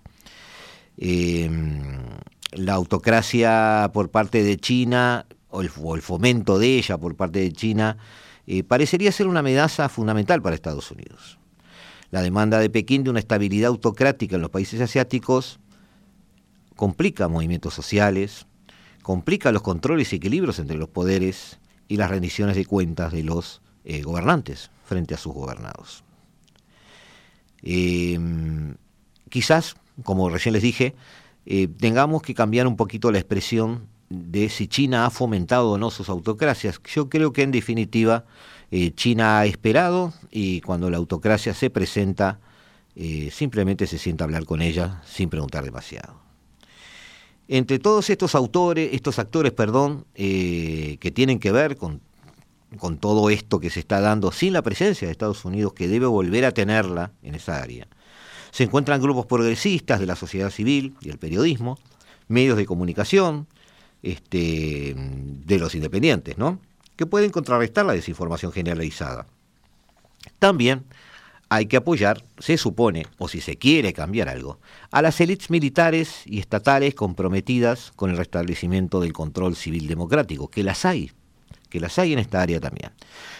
Eh, 0.96 1.50
la 2.52 2.72
autocracia 2.72 3.90
por 3.92 4.10
parte 4.10 4.42
de 4.42 4.56
China 4.56 5.26
o 5.50 5.60
el, 5.60 5.68
fomento 6.00 6.58
de 6.58 6.78
ella 6.78 6.96
por 6.96 7.14
parte 7.14 7.40
de 7.40 7.52
China, 7.52 7.98
eh, 8.46 8.62
parecería 8.62 9.12
ser 9.12 9.26
una 9.26 9.40
amenaza 9.40 9.88
fundamental 9.90 10.40
para 10.40 10.54
Estados 10.54 10.90
Unidos. 10.90 11.38
La 12.10 12.22
demanda 12.22 12.58
de 12.58 12.70
Pekín 12.70 13.04
de 13.04 13.10
una 13.10 13.18
estabilidad 13.18 13.68
autocrática 13.68 14.36
en 14.36 14.42
los 14.42 14.50
países 14.50 14.80
asiáticos 14.80 15.60
complica 16.78 17.26
movimientos 17.26 17.74
sociales, 17.74 18.46
complica 19.02 19.50
los 19.50 19.62
controles 19.62 20.12
y 20.12 20.16
equilibrios 20.16 20.60
entre 20.60 20.76
los 20.76 20.88
poderes 20.88 21.58
y 21.88 21.96
las 21.96 22.08
rendiciones 22.08 22.54
de 22.54 22.64
cuentas 22.66 23.12
de 23.12 23.24
los 23.24 23.60
eh, 23.84 24.02
gobernantes 24.02 24.70
frente 24.84 25.12
a 25.12 25.18
sus 25.18 25.34
gobernados. 25.34 26.04
Em, 27.62 28.76
quizás, 29.28 29.74
como 30.04 30.30
recién 30.30 30.52
les 30.52 30.62
dije, 30.62 30.94
eh, 31.46 31.66
tengamos 31.66 32.22
que 32.22 32.32
cambiar 32.32 32.68
un 32.68 32.76
poquito 32.76 33.10
la 33.10 33.18
expresión 33.18 33.88
de 34.08 34.48
si 34.48 34.68
China 34.68 35.04
ha 35.04 35.10
fomentado 35.10 35.72
o 35.72 35.78
no 35.78 35.90
sus 35.90 36.08
autocracias. 36.08 36.80
Yo 36.94 37.08
creo 37.08 37.32
que 37.32 37.42
en 37.42 37.50
definitiva 37.50 38.24
eh, 38.70 38.92
China 38.94 39.40
ha 39.40 39.46
esperado 39.46 40.12
y 40.30 40.60
cuando 40.60 40.90
la 40.90 40.98
autocracia 40.98 41.54
se 41.54 41.70
presenta 41.70 42.38
simplemente 43.30 43.86
se 43.86 43.96
sienta 43.96 44.24
a 44.24 44.26
hablar 44.26 44.44
con 44.44 44.60
ella 44.60 45.02
sin 45.06 45.28
preguntar 45.28 45.64
demasiado. 45.64 46.27
Entre 47.48 47.78
todos 47.78 48.10
estos 48.10 48.34
autores, 48.34 48.90
estos 48.92 49.18
actores, 49.18 49.52
perdón, 49.52 50.04
eh, 50.14 50.98
que 51.00 51.10
tienen 51.10 51.38
que 51.38 51.50
ver 51.50 51.76
con, 51.76 52.00
con 52.76 52.98
todo 52.98 53.30
esto 53.30 53.58
que 53.58 53.70
se 53.70 53.80
está 53.80 54.00
dando 54.00 54.32
sin 54.32 54.52
la 54.52 54.62
presencia 54.62 55.08
de 55.08 55.12
Estados 55.12 55.44
Unidos, 55.44 55.72
que 55.72 55.88
debe 55.88 56.06
volver 56.06 56.44
a 56.44 56.52
tenerla 56.52 57.12
en 57.22 57.34
esa 57.34 57.62
área, 57.62 57.88
se 58.50 58.64
encuentran 58.64 59.00
grupos 59.00 59.26
progresistas 59.26 60.00
de 60.00 60.06
la 60.06 60.16
sociedad 60.16 60.50
civil 60.50 60.94
y 61.00 61.08
el 61.08 61.18
periodismo, 61.18 61.78
medios 62.28 62.56
de 62.56 62.66
comunicación, 62.66 63.46
este, 64.02 64.94
de 64.96 65.58
los 65.58 65.74
independientes, 65.74 66.38
¿no? 66.38 66.60
que 66.96 67.06
pueden 67.06 67.30
contrarrestar 67.30 67.86
la 67.86 67.92
desinformación 67.92 68.52
generalizada. 68.52 69.26
También 70.38 70.84
hay 71.48 71.66
que 71.66 71.78
apoyar, 71.78 72.24
se 72.38 72.58
supone, 72.58 73.06
o 73.18 73.28
si 73.28 73.40
se 73.40 73.56
quiere 73.56 73.92
cambiar 73.92 74.28
algo, 74.28 74.58
a 74.90 75.02
las 75.02 75.20
élites 75.20 75.50
militares 75.50 76.22
y 76.26 76.40
estatales 76.40 76.94
comprometidas 76.94 77.92
con 77.96 78.10
el 78.10 78.16
restablecimiento 78.16 79.00
del 79.00 79.12
control 79.12 79.56
civil 79.56 79.86
democrático, 79.86 80.48
que 80.48 80.62
las 80.62 80.84
hay, 80.84 81.12
que 81.70 81.80
las 81.80 81.98
hay 81.98 82.12
en 82.12 82.18
esta 82.18 82.42
área 82.42 82.60
también, 82.60 82.92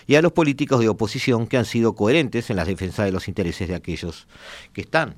y 0.06 0.14
a 0.14 0.22
los 0.22 0.32
políticos 0.32 0.80
de 0.80 0.88
oposición 0.88 1.46
que 1.46 1.58
han 1.58 1.66
sido 1.66 1.94
coherentes 1.94 2.50
en 2.50 2.56
la 2.56 2.64
defensa 2.64 3.04
de 3.04 3.12
los 3.12 3.28
intereses 3.28 3.68
de 3.68 3.74
aquellos 3.74 4.26
que 4.72 4.80
están 4.80 5.16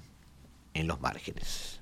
en 0.74 0.86
los 0.86 1.00
márgenes. 1.00 1.80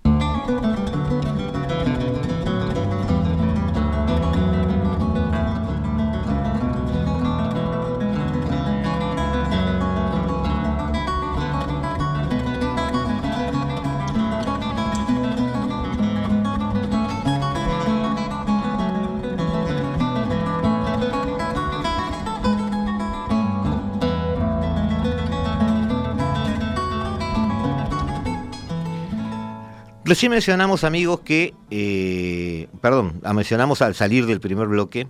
Recién 30.09 30.31
mencionamos, 30.31 30.85
amigos, 30.85 31.21
que, 31.21 31.53
eh, 31.71 32.67
perdón, 32.81 33.21
mencionamos 33.35 33.83
al 33.83 33.95
salir 33.95 34.25
del 34.25 34.41
primer 34.41 34.67
bloque, 34.67 35.07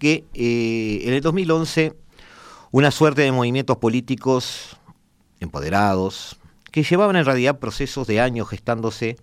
que 0.00 0.24
eh, 0.34 1.02
en 1.04 1.14
el 1.14 1.20
2011 1.20 1.94
una 2.72 2.90
suerte 2.90 3.22
de 3.22 3.30
movimientos 3.30 3.76
políticos 3.76 4.76
empoderados, 5.38 6.36
que 6.72 6.82
llevaban 6.82 7.14
en 7.14 7.24
realidad 7.24 7.60
procesos 7.60 8.08
de 8.08 8.20
años 8.20 8.48
gestándose, 8.48 9.18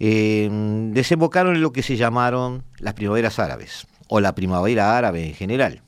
eh, 0.00 0.48
desembocaron 0.90 1.54
en 1.54 1.62
lo 1.62 1.72
que 1.72 1.84
se 1.84 1.96
llamaron 1.96 2.64
las 2.80 2.94
primaveras 2.94 3.38
árabes, 3.38 3.86
o 4.08 4.18
la 4.18 4.34
primavera 4.34 4.98
árabe 4.98 5.28
en 5.28 5.34
general. 5.34 5.82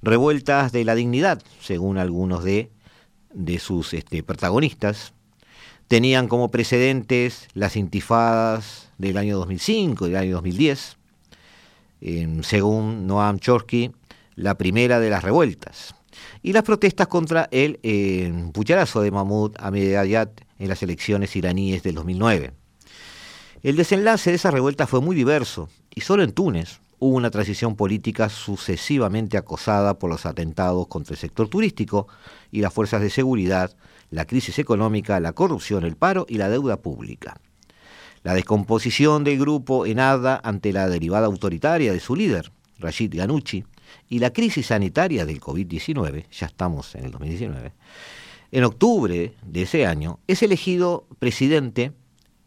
Revueltas 0.00 0.72
de 0.72 0.86
la 0.86 0.94
dignidad, 0.94 1.42
según 1.60 1.98
algunos 1.98 2.42
de, 2.42 2.70
de 3.34 3.58
sus 3.58 3.92
este, 3.92 4.22
protagonistas, 4.22 5.12
tenían 5.88 6.28
como 6.28 6.50
precedentes 6.50 7.48
las 7.54 7.76
intifadas 7.76 8.90
del 8.98 9.16
año 9.16 9.38
2005 9.38 10.06
y 10.06 10.10
del 10.10 10.20
año 10.20 10.34
2010, 10.34 10.96
según 12.42 13.06
Noam 13.06 13.38
Chomsky, 13.38 13.92
la 14.36 14.56
primera 14.56 15.00
de 15.00 15.10
las 15.10 15.22
revueltas, 15.22 15.94
y 16.42 16.52
las 16.52 16.62
protestas 16.62 17.08
contra 17.08 17.48
el 17.50 17.80
eh, 17.82 18.32
pucharazo 18.52 19.00
de 19.00 19.10
Mahmoud 19.10 19.52
Ahmadinejad 19.58 20.28
en 20.58 20.68
las 20.68 20.82
elecciones 20.82 21.34
iraníes 21.36 21.82
del 21.82 21.94
2009. 21.94 22.52
El 23.62 23.76
desenlace 23.76 24.30
de 24.30 24.36
esa 24.36 24.50
revuelta 24.50 24.86
fue 24.86 25.00
muy 25.00 25.16
diverso, 25.16 25.68
y 25.94 26.02
solo 26.02 26.22
en 26.22 26.32
Túnez 26.32 26.80
hubo 27.04 27.18
una 27.18 27.30
transición 27.30 27.76
política 27.76 28.30
sucesivamente 28.30 29.36
acosada 29.36 29.98
por 29.98 30.08
los 30.08 30.24
atentados 30.24 30.86
contra 30.86 31.12
el 31.12 31.18
sector 31.18 31.48
turístico 31.48 32.08
y 32.50 32.62
las 32.62 32.72
fuerzas 32.72 33.02
de 33.02 33.10
seguridad, 33.10 33.76
la 34.08 34.26
crisis 34.26 34.58
económica, 34.58 35.20
la 35.20 35.34
corrupción, 35.34 35.84
el 35.84 35.96
paro 35.96 36.24
y 36.30 36.38
la 36.38 36.48
deuda 36.48 36.80
pública. 36.80 37.38
La 38.22 38.32
descomposición 38.32 39.22
del 39.22 39.38
grupo 39.38 39.84
Enada 39.84 40.40
ante 40.42 40.72
la 40.72 40.88
derivada 40.88 41.26
autoritaria 41.26 41.92
de 41.92 42.00
su 42.00 42.16
líder, 42.16 42.50
Rashid 42.78 43.14
Ghanuchi, 43.14 43.64
y 44.08 44.18
la 44.18 44.32
crisis 44.32 44.68
sanitaria 44.68 45.26
del 45.26 45.42
COVID-19, 45.42 46.24
ya 46.30 46.46
estamos 46.46 46.94
en 46.94 47.04
el 47.04 47.10
2019, 47.10 47.74
en 48.50 48.64
octubre 48.64 49.34
de 49.42 49.62
ese 49.62 49.84
año 49.84 50.20
es 50.26 50.42
elegido 50.42 51.06
presidente, 51.18 51.92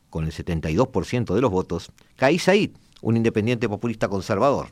con 0.10 0.26
el 0.26 0.32
72% 0.32 1.36
de 1.36 1.41
los 1.41 1.52
votos, 1.52 1.91
Kais 2.15 2.41
Said, 2.41 2.72
un 3.02 3.18
independiente 3.18 3.70
populista 3.70 4.08
conservador. 4.08 4.68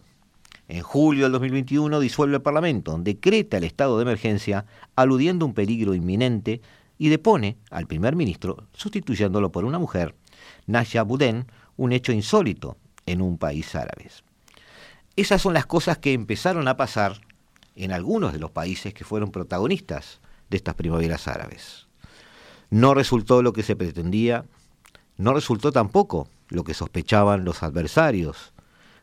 En 0.68 0.82
julio 0.82 1.24
del 1.26 1.34
2021 1.34 2.00
disuelve 2.00 2.38
el 2.38 2.42
Parlamento, 2.42 2.98
decreta 2.98 3.58
el 3.58 3.64
estado 3.64 3.98
de 3.98 4.04
emergencia, 4.04 4.66
aludiendo 4.96 5.46
un 5.46 5.54
peligro 5.54 5.94
inminente 5.94 6.62
y 6.98 7.10
depone 7.10 7.58
al 7.70 7.88
primer 7.88 8.16
ministro, 8.16 8.68
sustituyéndolo 8.74 9.52
por 9.52 9.66
una 9.66 9.78
mujer, 9.78 10.16
Nasha 10.66 11.04
Boudin, 11.04 11.46
un 11.78 11.92
hecho 11.92 12.12
insólito 12.12 12.78
en 13.06 13.22
un 13.22 13.38
país 13.38 13.76
árabe. 13.76 14.10
Esas 15.16 15.42
son 15.42 15.54
las 15.54 15.66
cosas 15.66 15.98
que 15.98 16.14
empezaron 16.14 16.68
a 16.68 16.78
pasar 16.78 17.22
en 17.76 17.92
algunos 17.92 18.34
de 18.34 18.40
los 18.40 18.52
países 18.52 18.94
que 18.94 19.04
fueron 19.04 19.32
protagonistas 19.32 20.20
de 20.50 20.58
estas 20.58 20.76
primaveras 20.76 21.28
árabes. 21.28 21.88
No 22.70 22.94
resultó 22.94 23.42
lo 23.42 23.54
que 23.54 23.64
se 23.64 23.76
pretendía, 23.76 24.46
no 25.18 25.34
resultó 25.34 25.72
tampoco 25.72 26.28
lo 26.50 26.64
que 26.64 26.74
sospechaban 26.74 27.46
los 27.46 27.64
adversarios 27.64 28.54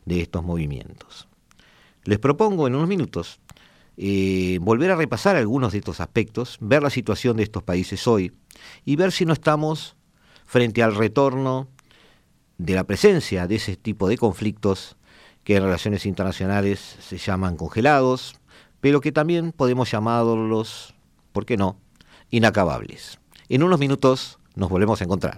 de 0.05 0.21
estos 0.21 0.43
movimientos. 0.43 1.27
Les 2.03 2.19
propongo 2.19 2.67
en 2.67 2.75
unos 2.75 2.87
minutos 2.87 3.39
eh, 3.95 4.57
volver 4.61 4.91
a 4.91 4.95
repasar 4.95 5.35
algunos 5.35 5.71
de 5.71 5.77
estos 5.77 5.99
aspectos, 5.99 6.57
ver 6.59 6.81
la 6.81 6.89
situación 6.89 7.37
de 7.37 7.43
estos 7.43 7.63
países 7.63 8.07
hoy 8.07 8.33
y 8.85 8.95
ver 8.95 9.11
si 9.11 9.25
no 9.25 9.33
estamos 9.33 9.95
frente 10.45 10.83
al 10.83 10.95
retorno 10.95 11.67
de 12.57 12.75
la 12.75 12.83
presencia 12.85 13.47
de 13.47 13.55
ese 13.55 13.75
tipo 13.75 14.07
de 14.07 14.17
conflictos 14.17 14.97
que 15.43 15.57
en 15.57 15.63
relaciones 15.63 16.05
internacionales 16.05 16.97
se 17.01 17.17
llaman 17.17 17.57
congelados, 17.57 18.35
pero 18.79 19.01
que 19.01 19.11
también 19.11 19.51
podemos 19.51 19.91
llamarlos, 19.91 20.93
¿por 21.31 21.45
qué 21.45 21.57
no?, 21.57 21.77
inacabables. 22.29 23.19
En 23.49 23.63
unos 23.63 23.79
minutos 23.79 24.39
nos 24.55 24.69
volvemos 24.69 25.01
a 25.01 25.03
encontrar. 25.03 25.37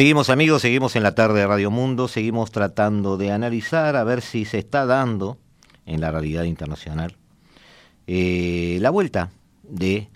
Seguimos 0.00 0.30
amigos, 0.30 0.62
seguimos 0.62 0.96
en 0.96 1.02
la 1.02 1.14
tarde 1.14 1.40
de 1.40 1.46
Radio 1.46 1.70
Mundo, 1.70 2.08
seguimos 2.08 2.50
tratando 2.50 3.18
de 3.18 3.32
analizar 3.32 3.96
a 3.96 4.02
ver 4.02 4.22
si 4.22 4.46
se 4.46 4.56
está 4.56 4.86
dando 4.86 5.36
en 5.84 6.00
la 6.00 6.10
realidad 6.10 6.44
internacional 6.44 7.18
eh, 8.06 8.78
la 8.80 8.88
vuelta 8.88 9.30
de 9.62 10.08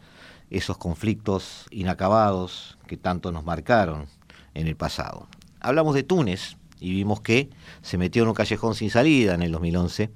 esos 0.48 0.78
conflictos 0.78 1.66
inacabados 1.70 2.78
que 2.86 2.96
tanto 2.96 3.30
nos 3.30 3.44
marcaron 3.44 4.06
en 4.54 4.68
el 4.68 4.74
pasado. 4.74 5.28
Hablamos 5.60 5.94
de 5.94 6.02
Túnez 6.02 6.56
y 6.80 6.92
vimos 6.92 7.20
que 7.20 7.50
se 7.82 7.98
metió 7.98 8.22
en 8.22 8.30
un 8.30 8.34
callejón 8.34 8.74
sin 8.74 8.88
salida 8.88 9.34
en 9.34 9.42
el 9.42 9.52
2011 9.52 10.10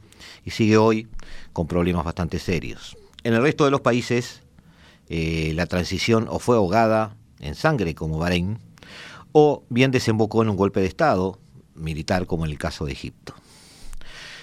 y 0.46 0.50
sigue 0.50 0.78
hoy 0.78 1.08
con 1.52 1.66
problemas 1.66 2.06
bastante 2.06 2.38
serios. 2.38 2.96
En 3.22 3.34
el 3.34 3.42
resto 3.42 3.66
de 3.66 3.70
los 3.70 3.82
países 3.82 4.40
eh, 5.10 5.52
la 5.54 5.66
transición 5.66 6.26
o 6.30 6.38
fue 6.38 6.56
ahogada 6.56 7.18
en 7.38 7.54
sangre 7.54 7.94
como 7.94 8.16
Bahrein, 8.16 8.66
o 9.32 9.64
bien 9.68 9.90
desembocó 9.90 10.42
en 10.42 10.48
un 10.48 10.56
golpe 10.56 10.80
de 10.80 10.86
Estado 10.86 11.38
militar 11.74 12.26
como 12.26 12.44
en 12.44 12.50
el 12.50 12.58
caso 12.58 12.84
de 12.84 12.92
Egipto, 12.92 13.34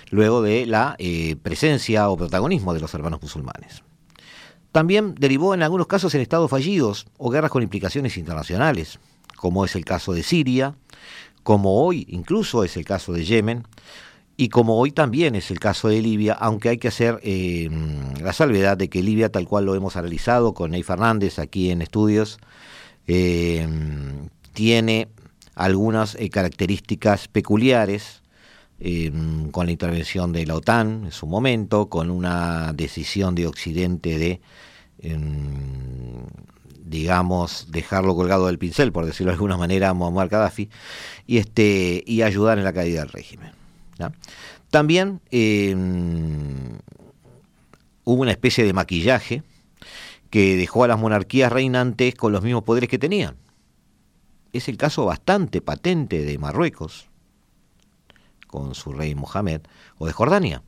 luego 0.10 0.42
de 0.42 0.66
la 0.66 0.96
eh, 1.00 1.36
presencia 1.36 2.10
o 2.10 2.18
protagonismo 2.18 2.74
de 2.74 2.80
los 2.80 2.94
hermanos 2.94 3.22
musulmanes. 3.22 3.84
También 4.72 5.16
derivó 5.16 5.54
en 5.54 5.64
algunos 5.64 5.88
casos 5.88 6.14
en 6.16 6.22
estados 6.22 6.52
fallidos 6.52 7.08
o 7.18 7.30
guerras 7.30 7.52
con 7.52 7.64
implicaciones 7.64 8.18
internacionales, 8.18 9.00
como 9.38 9.64
es 9.64 9.76
el 9.76 9.86
caso 9.86 10.14
de 10.14 10.24
Siria, 10.24 10.76
como 11.44 11.82
hoy 11.82 12.06
incluso 12.10 12.64
es 12.64 12.76
el 12.76 12.86
caso 12.86 13.14
de 13.14 13.24
Yemen, 13.24 13.64
y 14.38 14.50
como 14.50 14.78
hoy 14.78 14.92
también 14.92 15.36
es 15.36 15.50
el 15.50 15.60
caso 15.60 15.88
de 15.88 16.02
Libia, 16.02 16.34
aunque 16.34 16.70
hay 16.70 16.78
que 16.78 16.90
hacer 16.90 17.20
eh, 17.24 17.70
la 18.22 18.34
salvedad 18.34 18.76
de 18.76 18.90
que 18.90 19.02
Libia, 19.02 19.32
tal 19.32 19.48
cual 19.48 19.66
lo 19.66 19.76
hemos 19.76 19.96
analizado 19.96 20.54
con 20.54 20.72
Ney 20.72 20.84
Fernández 20.84 21.40
aquí 21.40 21.72
en 21.72 21.82
estudios, 21.82 22.40
eh, 23.08 23.66
tiene 24.56 25.10
algunas 25.54 26.16
eh, 26.16 26.30
características 26.32 27.28
peculiares 27.28 28.24
em, 28.80 29.52
con 29.52 29.68
la 29.68 29.72
intervención 29.72 30.34
de 30.34 30.46
la 30.48 30.56
OTAN 30.56 31.06
en 31.06 31.12
su 31.12 31.28
momento, 31.28 31.88
con 31.88 32.10
una 32.10 32.74
decisión 32.74 33.36
de 33.36 33.46
Occidente 33.48 34.18
de, 34.18 34.42
em, 35.00 36.26
digamos, 36.84 37.68
dejarlo 37.70 38.16
colgado 38.16 38.48
del 38.48 38.58
pincel, 38.58 38.92
por 38.92 39.06
decirlo 39.06 39.32
de 39.32 39.36
alguna 39.36 39.58
manera, 39.58 39.90
a 39.90 39.94
Muammar 39.94 40.30
Gaddafi, 40.30 40.70
y, 41.28 41.38
este, 41.38 42.04
y 42.06 42.24
ayudar 42.24 42.58
en 42.58 42.64
la 42.64 42.74
caída 42.74 43.02
del 43.02 43.10
régimen. 43.10 43.52
También 44.72 45.22
em, 45.32 46.80
hubo 48.04 48.22
una 48.22 48.32
especie 48.32 48.64
de 48.66 48.74
maquillaje 48.74 49.44
que 50.30 50.58
dejó 50.58 50.84
a 50.84 50.88
las 50.88 51.00
monarquías 51.00 51.52
reinantes 51.52 52.16
con 52.16 52.34
los 52.34 52.42
mismos 52.42 52.64
poderes 52.64 52.90
que 52.90 53.00
tenían 53.00 53.36
es 54.58 54.70
el 54.70 54.78
caso 54.78 55.06
bastante 55.06 55.62
patente 55.62 56.24
de 56.24 56.38
Marruecos, 56.38 57.08
con 58.48 58.74
su 58.76 58.94
rey 58.94 59.16
Mohamed, 59.16 59.62
o 59.98 60.08
de 60.08 60.14
Jordania. 60.14 60.64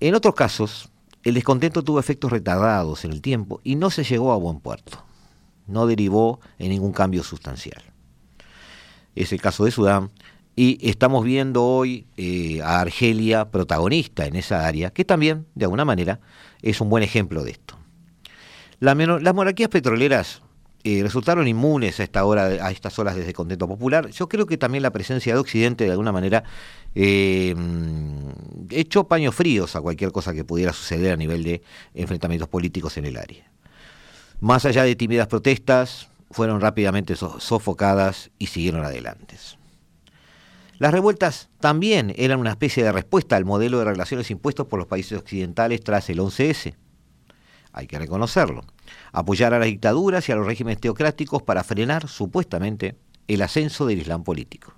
En 0.00 0.14
otros 0.14 0.34
casos, 0.34 0.90
el 1.22 1.34
descontento 1.34 1.82
tuvo 1.82 2.00
efectos 2.00 2.30
retardados 2.30 3.04
en 3.04 3.12
el 3.12 3.20
tiempo 3.20 3.60
y 3.64 3.76
no 3.76 3.90
se 3.90 4.04
llegó 4.04 4.32
a 4.32 4.36
buen 4.36 4.60
puerto. 4.60 5.04
No 5.66 5.86
derivó 5.86 6.40
en 6.58 6.70
ningún 6.70 6.92
cambio 6.92 7.22
sustancial. 7.22 7.82
es 9.14 9.32
el 9.32 9.40
caso 9.40 9.64
de 9.64 9.70
Sudán, 9.70 10.10
y 10.54 10.88
estamos 10.88 11.22
viendo 11.22 11.64
hoy 11.64 12.06
eh, 12.16 12.62
a 12.62 12.80
Argelia 12.80 13.50
protagonista 13.50 14.24
en 14.24 14.36
esa 14.36 14.66
área, 14.66 14.90
que 14.90 15.04
también, 15.04 15.46
de 15.54 15.66
alguna 15.66 15.84
manera, 15.84 16.20
es 16.62 16.80
un 16.80 16.88
buen 16.88 17.02
ejemplo 17.02 17.44
de 17.44 17.50
esto. 17.50 17.78
las 18.80 19.34
monarquías 19.34 19.68
petroleras 19.68 20.42
eh, 20.86 21.02
resultaron 21.02 21.48
inmunes 21.48 21.98
a 21.98 22.04
esta 22.04 22.24
hora, 22.24 22.44
a 22.44 22.70
estas 22.70 22.96
olas 23.00 23.16
de 23.16 23.32
contento 23.32 23.66
popular. 23.66 24.08
Yo 24.10 24.28
creo 24.28 24.46
que 24.46 24.56
también 24.56 24.82
la 24.82 24.92
presencia 24.92 25.34
de 25.34 25.40
Occidente, 25.40 25.82
de 25.82 25.90
alguna 25.90 26.12
manera, 26.12 26.44
eh, 26.94 27.56
echó 28.70 29.08
paños 29.08 29.34
fríos 29.34 29.74
a 29.74 29.80
cualquier 29.80 30.12
cosa 30.12 30.32
que 30.32 30.44
pudiera 30.44 30.72
suceder 30.72 31.12
a 31.12 31.16
nivel 31.16 31.42
de 31.42 31.62
enfrentamientos 31.92 32.48
políticos 32.48 32.96
en 32.98 33.06
el 33.06 33.16
área. 33.16 33.50
Más 34.38 34.64
allá 34.64 34.84
de 34.84 34.94
tímidas 34.94 35.26
protestas, 35.26 36.08
fueron 36.30 36.60
rápidamente 36.60 37.16
sofocadas 37.16 38.30
y 38.38 38.46
siguieron 38.46 38.84
adelante. 38.84 39.36
Las 40.78 40.92
revueltas 40.92 41.48
también 41.58 42.14
eran 42.16 42.38
una 42.38 42.50
especie 42.50 42.84
de 42.84 42.92
respuesta 42.92 43.34
al 43.34 43.44
modelo 43.44 43.80
de 43.80 43.86
relaciones 43.86 44.30
impuestos 44.30 44.68
por 44.68 44.78
los 44.78 44.86
países 44.86 45.18
occidentales 45.18 45.80
tras 45.80 46.10
el 46.10 46.20
11S. 46.20 46.76
Hay 47.72 47.88
que 47.88 47.98
reconocerlo. 47.98 48.64
Apoyar 49.16 49.54
a 49.54 49.58
las 49.58 49.68
dictaduras 49.68 50.28
y 50.28 50.32
a 50.32 50.36
los 50.36 50.44
regímenes 50.44 50.78
teocráticos 50.78 51.42
para 51.42 51.64
frenar, 51.64 52.06
supuestamente, 52.06 52.96
el 53.28 53.40
ascenso 53.40 53.86
del 53.86 54.00
Islam 54.00 54.24
político. 54.24 54.74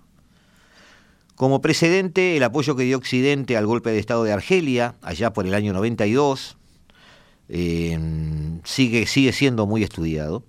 Como 1.34 1.60
precedente, 1.60 2.36
el 2.36 2.44
apoyo 2.44 2.76
que 2.76 2.84
dio 2.84 2.98
Occidente 2.98 3.56
al 3.56 3.66
golpe 3.66 3.90
de 3.90 3.98
Estado 3.98 4.22
de 4.22 4.32
Argelia, 4.32 4.94
allá 5.02 5.32
por 5.32 5.44
el 5.44 5.54
año 5.54 5.72
92, 5.72 6.56
eh, 7.48 7.98
sigue, 8.62 9.06
siendo 9.32 9.66
muy 9.66 9.82
estudiado 9.82 10.44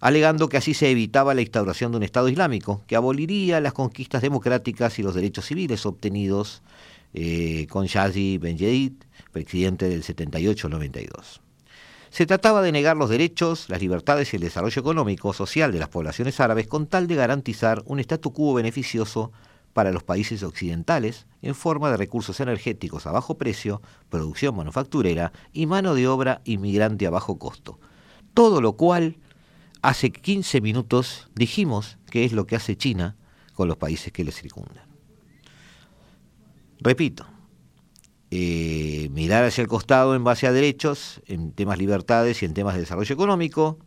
alegando 0.00 0.48
que 0.48 0.58
así 0.58 0.72
se 0.72 0.90
evitaba 0.90 1.34
la 1.34 1.40
instauración 1.40 1.90
de 1.90 1.96
un 1.96 2.02
Estado 2.04 2.28
Islámico, 2.28 2.82
que 2.86 2.94
aboliría 2.94 3.60
las 3.60 3.72
conquistas 3.72 4.22
democráticas 4.22 4.98
y 4.98 5.02
los 5.02 5.14
derechos 5.14 5.46
civiles 5.46 5.86
obtenidos 5.86 6.62
eh, 7.14 7.66
con 7.68 7.86
Yazi 7.86 8.38
Ben 8.38 8.58
presidente 9.32 9.88
del 9.88 10.04
78-92. 10.04 11.40
Se 12.14 12.26
trataba 12.26 12.62
de 12.62 12.70
negar 12.70 12.96
los 12.96 13.10
derechos, 13.10 13.68
las 13.68 13.80
libertades 13.80 14.32
y 14.32 14.36
el 14.36 14.42
desarrollo 14.42 14.80
económico 14.80 15.32
social 15.32 15.72
de 15.72 15.80
las 15.80 15.88
poblaciones 15.88 16.38
árabes 16.38 16.68
con 16.68 16.86
tal 16.86 17.08
de 17.08 17.16
garantizar 17.16 17.82
un 17.86 17.98
statu 17.98 18.32
quo 18.32 18.54
beneficioso 18.54 19.32
para 19.72 19.90
los 19.90 20.04
países 20.04 20.44
occidentales 20.44 21.26
en 21.42 21.56
forma 21.56 21.90
de 21.90 21.96
recursos 21.96 22.38
energéticos 22.38 23.08
a 23.08 23.10
bajo 23.10 23.36
precio, 23.36 23.82
producción 24.10 24.54
manufacturera 24.54 25.32
y 25.52 25.66
mano 25.66 25.96
de 25.96 26.06
obra 26.06 26.40
inmigrante 26.44 27.04
a 27.04 27.10
bajo 27.10 27.36
costo. 27.36 27.80
Todo 28.32 28.60
lo 28.60 28.74
cual 28.74 29.16
Hace 29.84 30.12
15 30.12 30.62
minutos 30.62 31.28
dijimos 31.34 31.98
que 32.10 32.24
es 32.24 32.32
lo 32.32 32.46
que 32.46 32.56
hace 32.56 32.74
China 32.74 33.16
con 33.52 33.68
los 33.68 33.76
países 33.76 34.10
que 34.14 34.24
le 34.24 34.32
circundan. 34.32 34.86
Repito, 36.80 37.26
eh, 38.36 39.08
mirar 39.10 39.44
hacia 39.44 39.62
el 39.62 39.68
costado 39.68 40.16
en 40.16 40.24
base 40.24 40.48
a 40.48 40.52
derechos, 40.52 41.20
en 41.26 41.52
temas 41.52 41.78
libertades 41.78 42.42
y 42.42 42.46
en 42.46 42.52
temas 42.52 42.74
de 42.74 42.80
desarrollo 42.80 43.14
económico, 43.14 43.78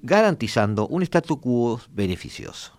garantizando 0.00 0.88
un 0.88 1.02
statu 1.02 1.38
quo 1.38 1.78
beneficioso. 1.90 2.72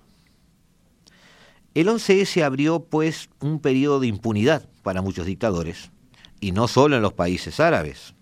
El 1.75 1.87
11S 1.87 2.41
abrió 2.41 2.83
pues 2.83 3.29
un 3.41 3.59
periodo 3.59 3.99
de 3.99 4.07
impunidad 4.07 4.67
para 4.81 5.03
muchos 5.03 5.27
dictadores, 5.27 5.91
y 6.39 6.51
no 6.51 6.67
solo 6.67 6.95
en 6.95 7.03
los 7.03 7.13
países 7.13 7.59
árabes. 7.59 8.15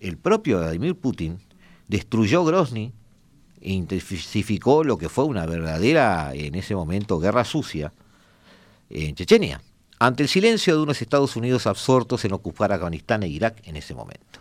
El 0.00 0.16
propio 0.16 0.60
Vladimir 0.60 0.96
Putin 0.96 1.40
destruyó 1.88 2.42
Grozny 2.42 2.94
intensificó 3.60 4.82
lo 4.82 4.96
que 4.96 5.10
fue 5.10 5.24
una 5.24 5.44
verdadera, 5.44 6.32
en 6.34 6.54
ese 6.54 6.74
momento, 6.74 7.20
guerra 7.20 7.44
sucia 7.44 7.92
en 8.88 9.14
Chechenia, 9.14 9.60
ante 10.00 10.22
el 10.22 10.30
silencio 10.30 10.74
de 10.74 10.82
unos 10.82 11.02
Estados 11.02 11.36
Unidos 11.36 11.66
absortos 11.66 12.24
en 12.24 12.32
ocupar 12.32 12.72
Afganistán 12.72 13.22
e 13.22 13.28
Irak 13.28 13.60
en 13.64 13.76
ese 13.76 13.94
momento. 13.94 14.40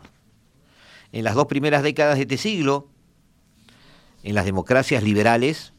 En 1.12 1.26
las 1.26 1.36
dos 1.36 1.48
primeras 1.48 1.84
décadas 1.84 2.16
de 2.16 2.22
este 2.22 2.38
siglo, 2.38 2.88
en 4.24 4.36
las 4.36 4.46
democracias 4.46 5.04
liberales, 5.04 5.74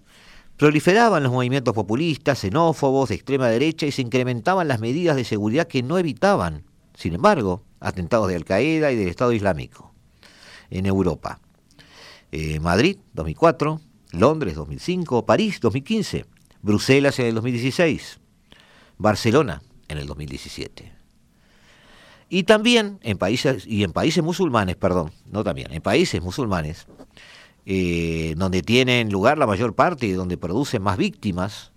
proliferaban 0.59 1.23
los 1.23 1.33
movimientos 1.33 1.75
populistas, 1.75 2.41
xenófobos, 2.41 3.09
de 3.09 3.15
extrema 3.15 3.49
derecha 3.49 3.87
y 3.87 3.91
se 3.91 4.03
incrementaban 4.03 4.69
las 4.69 4.81
medidas 4.81 5.17
de 5.17 5.25
seguridad 5.25 5.67
que 5.67 5.83
no 5.83 5.99
evitaban, 5.99 6.63
sin 6.95 7.15
embargo, 7.15 7.65
atentados 7.81 8.29
de 8.29 8.37
Al-Qaeda 8.37 8.93
y 8.93 8.97
del 8.97 9.09
Estado 9.09 9.33
Islámico 9.33 9.95
en 10.69 10.85
Europa. 10.85 11.41
Eh, 12.33 12.61
Madrid 12.61 12.99
2004, 13.15 13.81
Londres 14.13 14.57
2005, 14.57 15.25
París 15.25 15.59
2015, 15.59 16.27
Bruselas 16.61 17.19
en 17.19 17.27
el 17.27 17.35
2016, 17.37 18.21
Barcelona 18.99 19.63
en 19.91 19.99
el 19.99 20.07
2017. 20.07 20.93
Y 22.29 22.45
también 22.45 22.99
en 23.03 23.19
países, 23.19 23.67
y 23.67 23.83
en 23.83 23.93
países 23.93 24.23
musulmanes, 24.23 24.77
perdón, 24.77 25.13
no 25.27 25.43
también, 25.43 25.73
en 25.73 25.83
países 25.83 26.23
musulmanes, 26.23 26.87
eh, 27.67 28.35
donde 28.37 28.63
tienen 28.63 29.11
lugar 29.11 29.37
la 29.37 29.47
mayor 29.47 29.75
parte 29.75 30.07
y 30.07 30.13
donde 30.13 30.39
producen 30.39 30.83
más 30.83 30.97
víctimas, 30.97 31.73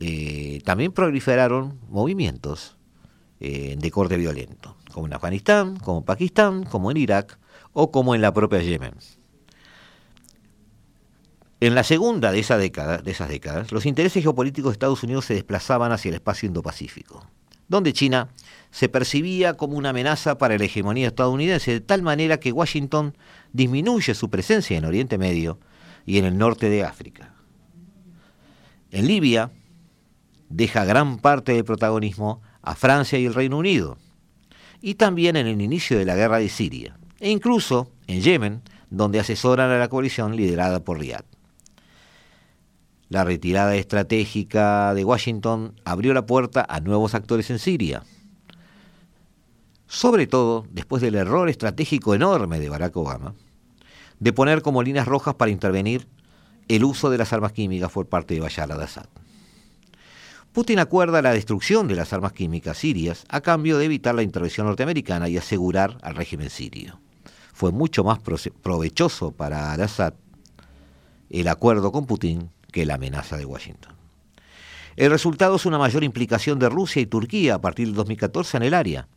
eh, 0.00 0.60
también 0.64 0.92
proliferaron 0.92 1.78
movimientos 1.88 2.76
de 3.40 3.90
corte 3.90 4.16
violento, 4.16 4.76
como 4.92 5.08
en 5.08 5.14
Afganistán, 5.14 5.76
como 5.76 5.98
en 5.98 6.04
Pakistán, 6.04 6.62
como 6.62 6.92
en 6.92 6.96
Irak, 6.96 7.40
o 7.72 7.90
como 7.90 8.14
en 8.14 8.20
la 8.20 8.32
propia 8.32 8.60
Yemen. 8.60 8.94
En 11.62 11.76
la 11.76 11.84
segunda 11.84 12.32
de, 12.32 12.40
esas 12.40 12.58
décadas, 12.58 13.70
los 13.70 13.86
intereses 13.86 14.20
geopolíticos 14.20 14.70
de 14.70 14.72
Estados 14.72 15.04
Unidos 15.04 15.26
se 15.26 15.34
desplazaban 15.34 15.92
hacia 15.92 16.08
el 16.08 16.16
espacio 16.16 16.48
Indo-Pacífico, 16.48 17.24
donde 17.68 17.92
China 17.92 18.30
se 18.72 18.88
percibía 18.88 19.54
como 19.54 19.76
una 19.76 19.90
amenaza 19.90 20.38
para 20.38 20.58
la 20.58 20.64
hegemonía 20.64 21.06
estadounidense, 21.06 21.70
de 21.70 21.80
tal 21.80 22.02
manera 22.02 22.40
que 22.40 22.50
Washington 22.50 23.16
disminuye 23.52 24.12
su 24.14 24.28
presencia 24.28 24.76
en 24.76 24.86
Oriente 24.86 25.18
Medio 25.18 25.60
y 26.04 26.18
en 26.18 26.24
el 26.24 26.36
norte 26.36 26.68
de 26.68 26.82
África. 26.82 27.32
En 28.90 29.06
Libia 29.06 29.52
deja 30.48 30.84
gran 30.84 31.18
parte 31.18 31.52
del 31.52 31.64
protagonismo 31.64 32.42
a 32.60 32.74
Francia 32.74 33.20
y 33.20 33.26
el 33.26 33.34
Reino 33.34 33.56
Unido, 33.56 33.98
y 34.80 34.94
también 34.94 35.36
en 35.36 35.46
el 35.46 35.60
inicio 35.60 35.96
de 35.96 36.06
la 36.06 36.16
guerra 36.16 36.38
de 36.38 36.48
Siria 36.48 36.98
e 37.20 37.30
incluso 37.30 37.92
en 38.08 38.20
Yemen, 38.20 38.62
donde 38.90 39.20
asesoran 39.20 39.70
a 39.70 39.78
la 39.78 39.86
coalición 39.86 40.34
liderada 40.34 40.80
por 40.82 40.98
Riad. 40.98 41.22
La 43.12 43.24
retirada 43.24 43.76
estratégica 43.76 44.94
de 44.94 45.04
Washington 45.04 45.78
abrió 45.84 46.14
la 46.14 46.24
puerta 46.24 46.64
a 46.66 46.80
nuevos 46.80 47.14
actores 47.14 47.50
en 47.50 47.58
Siria, 47.58 48.04
sobre 49.86 50.26
todo 50.26 50.64
después 50.70 51.02
del 51.02 51.16
error 51.16 51.50
estratégico 51.50 52.14
enorme 52.14 52.58
de 52.58 52.70
Barack 52.70 52.96
Obama, 52.96 53.34
de 54.18 54.32
poner 54.32 54.62
como 54.62 54.82
líneas 54.82 55.06
rojas 55.06 55.34
para 55.34 55.50
intervenir 55.50 56.08
el 56.68 56.84
uso 56.84 57.10
de 57.10 57.18
las 57.18 57.34
armas 57.34 57.52
químicas 57.52 57.92
por 57.92 58.06
parte 58.06 58.32
de 58.32 58.40
Bashar 58.40 58.72
al-Assad. 58.72 59.10
Putin 60.54 60.78
acuerda 60.78 61.20
la 61.20 61.34
destrucción 61.34 61.88
de 61.88 61.96
las 61.96 62.14
armas 62.14 62.32
químicas 62.32 62.78
sirias 62.78 63.26
a 63.28 63.42
cambio 63.42 63.76
de 63.76 63.84
evitar 63.84 64.14
la 64.14 64.22
intervención 64.22 64.66
norteamericana 64.66 65.28
y 65.28 65.36
asegurar 65.36 65.98
al 66.00 66.14
régimen 66.14 66.48
sirio 66.48 66.98
fue 67.52 67.72
mucho 67.72 68.04
más 68.04 68.20
provechoso 68.20 69.32
para 69.32 69.70
Al-Assad 69.74 70.14
el 71.28 71.48
acuerdo 71.48 71.92
con 71.92 72.06
Putin 72.06 72.50
que 72.72 72.84
la 72.84 72.94
amenaza 72.94 73.36
de 73.36 73.44
Washington. 73.44 73.94
El 74.96 75.10
resultado 75.10 75.56
es 75.56 75.64
una 75.64 75.78
mayor 75.78 76.04
implicación 76.04 76.58
de 76.58 76.68
Rusia 76.68 77.00
y 77.00 77.06
Turquía 77.06 77.54
a 77.54 77.60
partir 77.60 77.86
del 77.86 77.94
2014 77.94 78.56
en 78.56 78.62
el 78.64 78.74
área. 78.74 79.08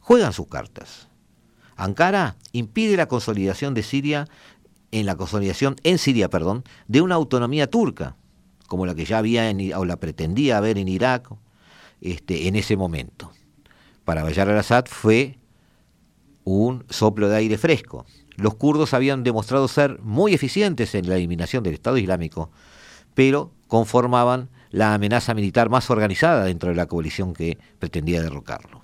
Juegan 0.00 0.32
sus 0.32 0.48
cartas. 0.48 1.08
Ankara 1.76 2.36
impide 2.52 2.96
la 2.96 3.06
consolidación 3.06 3.74
de 3.74 3.82
Siria 3.82 4.28
en 4.92 5.06
la 5.06 5.16
consolidación 5.16 5.76
en 5.84 5.98
Siria, 5.98 6.28
perdón, 6.28 6.64
de 6.88 7.00
una 7.00 7.14
autonomía 7.14 7.68
turca, 7.68 8.16
como 8.66 8.86
la 8.86 8.94
que 8.94 9.04
ya 9.04 9.18
había 9.18 9.50
en, 9.50 9.72
o 9.74 9.84
la 9.84 9.96
pretendía 9.96 10.58
haber 10.58 10.78
en 10.78 10.88
Irak 10.88 11.28
este, 12.00 12.48
en 12.48 12.56
ese 12.56 12.76
momento. 12.76 13.30
Para 14.04 14.24
Bayar 14.24 14.48
al-Assad 14.48 14.86
fue 14.86 15.38
un 16.44 16.84
soplo 16.88 17.28
de 17.28 17.36
aire 17.36 17.58
fresco. 17.58 18.06
Los 18.36 18.54
kurdos 18.54 18.94
habían 18.94 19.22
demostrado 19.22 19.68
ser 19.68 20.00
muy 20.00 20.34
eficientes 20.34 20.94
en 20.94 21.08
la 21.08 21.16
eliminación 21.16 21.62
del 21.62 21.74
Estado 21.74 21.98
Islámico, 21.98 22.50
pero 23.20 23.52
conformaban 23.66 24.48
la 24.70 24.94
amenaza 24.94 25.34
militar 25.34 25.68
más 25.68 25.90
organizada 25.90 26.46
dentro 26.46 26.70
de 26.70 26.74
la 26.74 26.86
coalición 26.86 27.34
que 27.34 27.58
pretendía 27.78 28.22
derrocarlo. 28.22 28.80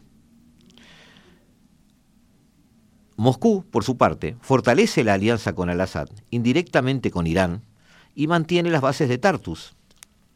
Moscú, 3.16 3.64
por 3.70 3.82
su 3.82 3.97
parte, 3.97 4.37
fortalece 4.43 5.05
la 5.05 5.14
alianza 5.14 5.55
con 5.55 5.70
Al-Assad, 5.70 6.11
indirectamente 6.28 7.11
con 7.11 7.26
Irán, 7.26 7.62
y 8.14 8.26
mantiene 8.26 8.68
las 8.68 8.82
bases 8.82 9.09
de 9.09 9.16
Tartus, 9.16 9.74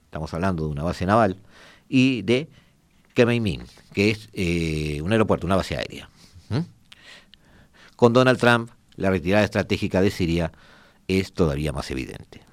estamos 0.05 0.32
hablando 0.32 0.64
de 0.64 0.70
una 0.70 0.82
base 0.82 1.05
naval, 1.05 1.36
y 1.86 2.22
de 2.22 2.48
Kemeimin, 3.12 3.64
que 3.92 4.12
es 4.12 4.30
eh, 4.32 5.03
un 5.03 5.12
aeropuerto, 5.12 5.46
una 5.46 5.57
base 5.57 5.76
aérea. 5.76 6.09
Con 7.96 8.14
Donald 8.14 8.38
Trump, 8.38 8.70
la 8.96 9.11
retirada 9.11 9.44
estratégica 9.44 10.01
de 10.01 10.11
Siria 10.11 10.53
es 11.07 11.34
todavía 11.34 11.70
más 11.70 11.90
evidente. 11.90 12.48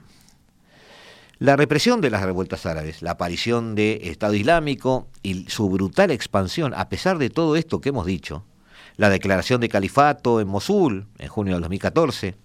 La 1.40 1.56
represión 1.56 2.02
de 2.02 2.10
las 2.10 2.24
revueltas 2.24 2.66
árabes, 2.66 3.04
la 3.04 3.12
aparición 3.12 3.76
de 3.76 4.02
Estado 4.06 4.34
Islámico 4.34 5.08
y 5.22 5.46
su 5.50 5.70
brutal 5.70 6.10
expansión, 6.10 6.74
a 6.76 6.90
pesar 6.90 7.20
de 7.20 7.30
todo 7.30 7.56
esto 7.56 7.80
que 7.80 7.90
hemos 7.90 8.08
dicho, 8.08 8.44
la 8.96 9.10
declaración 9.10 9.62
de 9.62 9.70
califato 9.70 10.42
en 10.42 10.48
Mosul 10.48 11.06
en 11.20 11.28
junio 11.28 11.54
de 11.54 11.60
2014, 11.62 12.36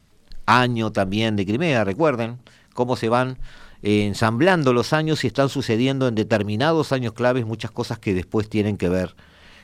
año 0.45 0.93
también 0.93 1.37
de 1.37 1.47
Crimea, 1.47 1.85
recuerden 1.85 2.39
cómo 2.75 2.97
se 2.97 3.09
van 3.09 3.39
eh, 3.83 4.05
ensamblando 4.05 4.75
los 4.75 4.93
años 4.93 5.25
y 5.25 5.29
están 5.29 5.49
sucediendo 5.49 6.07
en 6.07 6.15
determinados 6.15 6.93
años 6.93 7.15
claves 7.15 7.47
muchas 7.47 7.71
cosas 7.71 7.99
que 7.99 8.13
después 8.13 8.51
tienen 8.51 8.77
que 8.77 8.91
ver 8.91 9.17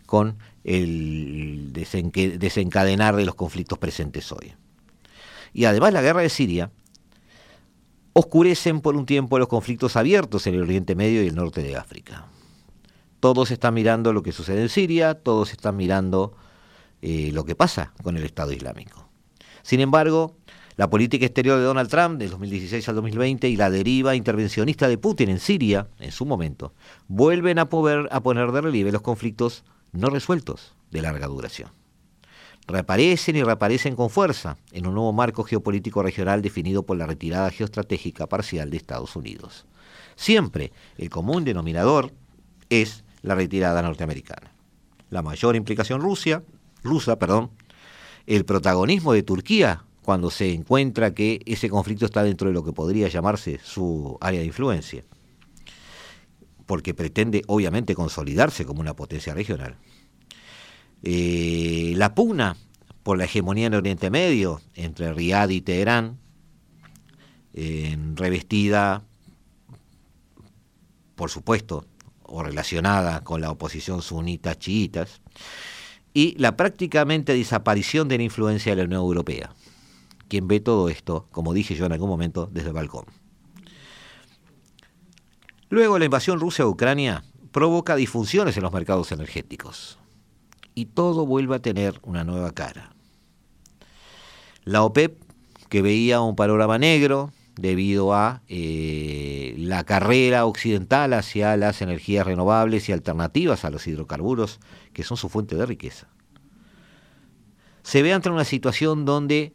con 0.07 0.39
el 0.65 1.71
desencadenar 1.75 3.15
de 3.15 3.27
los 3.27 3.35
conflictos 3.35 3.79
presentes 3.79 4.33
hoy. 4.33 4.55
Y 5.53 5.67
además 5.67 5.93
la 5.93 6.01
guerra 6.01 6.23
de 6.23 6.31
Siria, 6.31 6.71
oscurecen 8.13 8.81
por 8.81 8.97
un 8.97 9.07
tiempo 9.07 9.39
los 9.39 9.49
conflictos 9.49 9.97
abiertos 9.97 10.47
en 10.47 10.55
el 10.55 10.63
Oriente 10.63 10.95
Medio 10.95 11.23
y 11.23 11.29
el 11.29 11.35
norte 11.35 11.63
de 11.63 11.77
África. 11.77 12.27
Todos 13.21 13.51
están 13.51 13.75
mirando 13.75 14.13
lo 14.13 14.23
que 14.23 14.33
sucede 14.33 14.63
en 14.63 14.69
Siria, 14.69 15.15
todos 15.15 15.53
están 15.53 15.77
mirando 15.77 16.35
eh, 17.03 17.31
lo 17.33 17.45
que 17.45 17.55
pasa 17.55 17.93
con 18.03 18.17
el 18.17 18.25
Estado 18.25 18.53
Islámico. 18.53 19.09
Sin 19.63 19.81
embargo, 19.81 20.37
la 20.77 20.89
política 20.89 21.27
exterior 21.27 21.59
de 21.59 21.65
Donald 21.65 21.91
Trump 21.91 22.19
del 22.19 22.31
2016 22.31 22.89
al 22.89 22.95
2020 22.95 23.49
y 23.49 23.57
la 23.57 23.71
deriva 23.71 24.15
intervencionista 24.15 24.89
de 24.89 24.99
Putin 24.99 25.29
en 25.29 25.41
Siria, 25.41 25.89
en 25.99 26.13
su 26.13 26.25
momento, 26.25 26.73
vuelven 27.09 27.59
a, 27.59 27.69
poder, 27.69 28.09
a 28.13 28.23
poner 28.23 28.53
de 28.53 28.61
relieve 28.61 28.93
los 28.93 29.03
conflictos 29.03 29.65
no 29.93 30.11
resueltos 30.11 30.75
de 30.91 31.03
larga 31.03 31.27
duración 31.27 31.71
reaparecen 32.69 33.35
y 33.35 33.43
reaparecen 33.43 33.97
con 33.97 34.11
fuerza 34.11 34.59
en 34.73 34.87
un 34.87 34.95
nuevo 34.95 35.13
marco 35.13 35.43
geopolítico 35.43 36.03
regional 36.03 36.43
definido 36.43 36.85
por 36.85 36.99
la 36.99 37.07
retirada 37.07 37.51
geoestratégica 37.51 38.27
parcial 38.27 38.71
de 38.71 38.77
Estados 38.77 39.17
Unidos. 39.17 39.67
Siempre 40.15 40.73
el 40.99 41.09
común 41.09 41.45
denominador 41.45 42.13
es 42.69 43.05
la 43.23 43.35
retirada 43.35 43.81
norteamericana. 43.81 44.53
La 45.09 45.23
mayor 45.23 45.57
implicación 45.57 46.03
Rusia, 46.03 46.43
rusa, 46.85 47.19
perdón, 47.19 47.51
el 48.27 48.45
protagonismo 48.45 49.15
de 49.15 49.23
Turquía 49.23 49.85
cuando 50.03 50.31
se 50.31 50.53
encuentra 50.53 51.15
que 51.15 51.41
ese 51.47 51.71
conflicto 51.71 52.05
está 52.05 52.23
dentro 52.23 52.49
de 52.49 52.55
lo 52.55 52.65
que 52.65 52.73
podría 52.73 53.09
llamarse 53.09 53.61
su 53.65 54.19
área 54.21 54.41
de 54.41 54.47
influencia, 54.47 55.05
porque 56.67 56.93
pretende 56.93 57.43
obviamente 57.47 57.95
consolidarse 57.95 58.67
como 58.67 58.81
una 58.81 58.95
potencia 58.95 59.33
regional. 59.33 59.77
Eh, 61.03 61.95
la 61.97 62.15
pugna 62.15 62.57
por 63.03 63.19
la 63.19 63.25
hegemonía 63.25 63.67
en 63.67 63.75
Oriente 63.75 64.11
Medio 64.11 64.61
entre 64.75 65.13
Riad 65.15 65.49
y 65.51 65.61
Teherán, 65.61 66.19
revestida, 68.15 69.03
por 71.17 71.31
supuesto, 71.31 71.87
o 72.23 72.43
relacionada 72.43 73.25
con 73.25 73.41
la 73.41 73.51
oposición 73.51 74.03
sunita 74.03 74.57
chiitas, 74.57 75.21
y 76.13 76.37
la 76.39 76.57
prácticamente 76.57 77.35
desaparición 77.35 78.09
de 78.09 78.19
la 78.19 78.25
influencia 78.25 78.73
de 78.73 78.83
la 78.83 78.87
Unión 78.87 79.01
Europea, 79.01 79.55
quien 80.29 80.47
ve 80.47 80.61
todo 80.61 80.89
esto, 80.89 81.27
como 81.31 81.55
dije 81.55 81.75
yo 81.75 81.87
en 81.87 81.93
algún 81.93 82.09
momento, 82.11 82.49
desde 82.53 82.69
el 82.69 82.75
balcón. 82.75 83.07
Luego 85.71 85.99
la 85.99 86.05
invasión 86.05 86.41
rusa 86.41 86.65
a 86.65 86.67
Ucrania 86.67 87.25
provoca 87.53 87.97
disfunciones 87.97 88.57
en 88.57 88.63
los 88.63 88.73
mercados 88.73 89.13
energéticos 89.13 89.99
y 90.79 90.85
todo 90.87 91.27
vuelve 91.27 91.57
a 91.57 91.59
tener 91.59 91.99
una 92.05 92.23
nueva 92.23 92.53
cara. 92.53 92.93
La 94.63 94.85
OPEP, 94.85 95.21
que 95.69 95.83
veía 95.83 96.21
un 96.21 96.37
panorama 96.37 96.79
negro 96.79 97.33
debido 97.57 98.15
a 98.15 98.43
eh, 98.47 99.57
la 99.59 99.83
carrera 99.83 100.47
occidental 100.47 101.15
hacia 101.15 101.57
las 101.57 101.83
energías 101.83 102.25
renovables 102.25 102.89
y 102.89 102.93
alternativas 102.93 103.65
a 103.65 103.71
los 103.71 103.89
hidrocarburos, 103.89 104.61
que 104.93 105.03
son 105.03 105.17
su 105.17 105.29
fuente 105.29 105.57
de 105.57 105.67
riqueza. 105.67 106.07
Se 107.83 108.01
ve 108.03 108.13
ante 108.13 108.31
una 108.31 108.45
situación 108.45 109.05
donde 109.05 109.55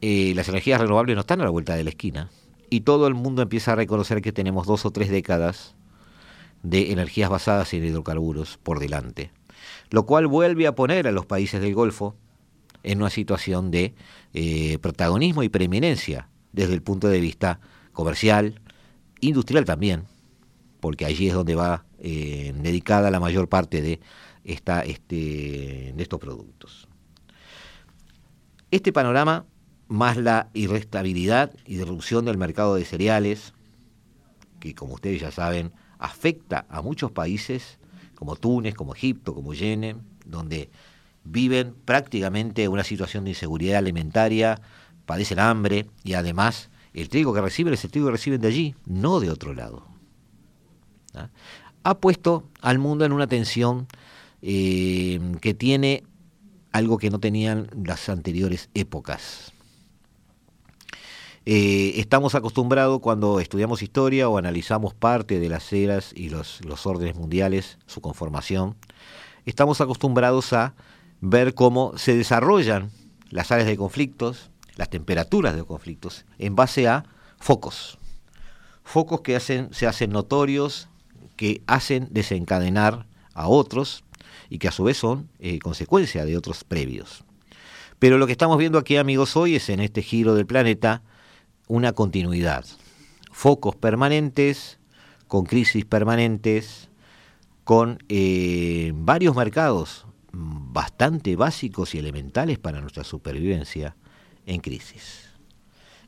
eh, 0.00 0.32
las 0.34 0.48
energías 0.48 0.80
renovables 0.80 1.14
no 1.14 1.20
están 1.20 1.42
a 1.42 1.44
la 1.44 1.50
vuelta 1.50 1.76
de 1.76 1.84
la 1.84 1.90
esquina 1.90 2.28
y 2.70 2.80
todo 2.80 3.06
el 3.06 3.14
mundo 3.14 3.40
empieza 3.40 3.70
a 3.70 3.76
reconocer 3.76 4.20
que 4.20 4.32
tenemos 4.32 4.66
dos 4.66 4.84
o 4.84 4.90
tres 4.90 5.10
décadas 5.10 5.76
de 6.64 6.90
energías 6.90 7.30
basadas 7.30 7.72
en 7.72 7.84
hidrocarburos 7.84 8.58
por 8.60 8.80
delante 8.80 9.30
lo 9.94 10.06
cual 10.06 10.26
vuelve 10.26 10.66
a 10.66 10.74
poner 10.74 11.06
a 11.06 11.12
los 11.12 11.24
países 11.24 11.60
del 11.60 11.72
Golfo 11.72 12.16
en 12.82 12.98
una 12.98 13.10
situación 13.10 13.70
de 13.70 13.94
eh, 14.32 14.76
protagonismo 14.78 15.44
y 15.44 15.48
preeminencia 15.48 16.28
desde 16.50 16.74
el 16.74 16.82
punto 16.82 17.06
de 17.06 17.20
vista 17.20 17.60
comercial, 17.92 18.60
industrial 19.20 19.64
también, 19.64 20.02
porque 20.80 21.04
allí 21.04 21.28
es 21.28 21.34
donde 21.34 21.54
va 21.54 21.84
eh, 22.00 22.52
dedicada 22.56 23.12
la 23.12 23.20
mayor 23.20 23.48
parte 23.48 23.82
de, 23.82 24.00
esta, 24.42 24.80
este, 24.80 25.92
de 25.94 26.02
estos 26.02 26.18
productos. 26.18 26.88
Este 28.72 28.92
panorama, 28.92 29.44
más 29.86 30.16
la 30.16 30.50
irrestabilidad 30.54 31.52
y 31.66 31.76
disrupción 31.76 32.24
del 32.24 32.36
mercado 32.36 32.74
de 32.74 32.84
cereales, 32.84 33.54
que 34.58 34.74
como 34.74 34.94
ustedes 34.94 35.20
ya 35.20 35.30
saben, 35.30 35.70
afecta 36.00 36.66
a 36.68 36.82
muchos 36.82 37.12
países 37.12 37.78
como 38.24 38.36
Túnez, 38.36 38.74
como 38.74 38.94
Egipto, 38.94 39.34
como 39.34 39.52
Yemen, 39.52 40.00
donde 40.24 40.70
viven 41.24 41.74
prácticamente 41.84 42.68
una 42.68 42.82
situación 42.82 43.24
de 43.24 43.30
inseguridad 43.30 43.76
alimentaria, 43.76 44.62
padecen 45.04 45.40
hambre 45.40 45.86
y 46.04 46.14
además 46.14 46.70
el 46.94 47.10
trigo 47.10 47.34
que 47.34 47.42
reciben 47.42 47.74
es 47.74 47.84
el 47.84 47.90
trigo 47.90 48.06
que 48.06 48.12
reciben 48.12 48.40
de 48.40 48.48
allí, 48.48 48.74
no 48.86 49.20
de 49.20 49.28
otro 49.28 49.52
lado. 49.52 49.86
¿Ah? 51.12 51.28
Ha 51.82 51.98
puesto 51.98 52.48
al 52.62 52.78
mundo 52.78 53.04
en 53.04 53.12
una 53.12 53.26
tensión 53.26 53.88
eh, 54.40 55.20
que 55.42 55.52
tiene 55.52 56.02
algo 56.72 56.96
que 56.96 57.10
no 57.10 57.20
tenían 57.20 57.68
las 57.84 58.08
anteriores 58.08 58.70
épocas. 58.72 59.52
Eh, 61.46 62.00
estamos 62.00 62.34
acostumbrados 62.34 63.00
cuando 63.00 63.38
estudiamos 63.38 63.82
historia 63.82 64.30
o 64.30 64.38
analizamos 64.38 64.94
parte 64.94 65.38
de 65.40 65.50
las 65.50 65.70
eras 65.74 66.12
y 66.14 66.30
los, 66.30 66.62
órdenes 66.86 67.16
mundiales, 67.16 67.78
su 67.86 68.00
conformación, 68.00 68.76
estamos 69.44 69.82
acostumbrados 69.82 70.54
a 70.54 70.74
ver 71.20 71.52
cómo 71.52 71.92
se 71.98 72.16
desarrollan 72.16 72.90
las 73.28 73.52
áreas 73.52 73.68
de 73.68 73.76
conflictos, 73.76 74.50
las 74.76 74.88
temperaturas 74.88 75.52
de 75.52 75.58
los 75.58 75.66
conflictos, 75.66 76.24
en 76.38 76.56
base 76.56 76.88
a 76.88 77.04
focos. 77.38 77.98
Focos 78.82 79.20
que 79.20 79.36
hacen, 79.36 79.68
se 79.72 79.86
hacen 79.86 80.10
notorios, 80.12 80.88
que 81.36 81.62
hacen 81.66 82.08
desencadenar 82.10 83.06
a 83.34 83.48
otros 83.48 84.02
y 84.48 84.58
que 84.58 84.68
a 84.68 84.72
su 84.72 84.84
vez 84.84 84.96
son 84.96 85.28
eh, 85.40 85.58
consecuencia 85.58 86.24
de 86.24 86.38
otros 86.38 86.64
previos. 86.64 87.24
Pero 87.98 88.16
lo 88.16 88.26
que 88.26 88.32
estamos 88.32 88.56
viendo 88.56 88.78
aquí, 88.78 88.96
amigos, 88.96 89.36
hoy 89.36 89.56
es 89.56 89.68
en 89.68 89.80
este 89.80 90.02
giro 90.02 90.34
del 90.34 90.46
planeta, 90.46 91.02
una 91.66 91.92
continuidad. 91.92 92.64
Focos 93.32 93.76
permanentes, 93.76 94.78
con 95.26 95.44
crisis 95.44 95.84
permanentes, 95.84 96.88
con 97.64 97.98
eh, 98.08 98.92
varios 98.94 99.34
mercados 99.34 100.06
bastante 100.32 101.36
básicos 101.36 101.94
y 101.94 101.98
elementales 101.98 102.58
para 102.58 102.80
nuestra 102.80 103.04
supervivencia 103.04 103.96
en 104.46 104.60
crisis. 104.60 105.30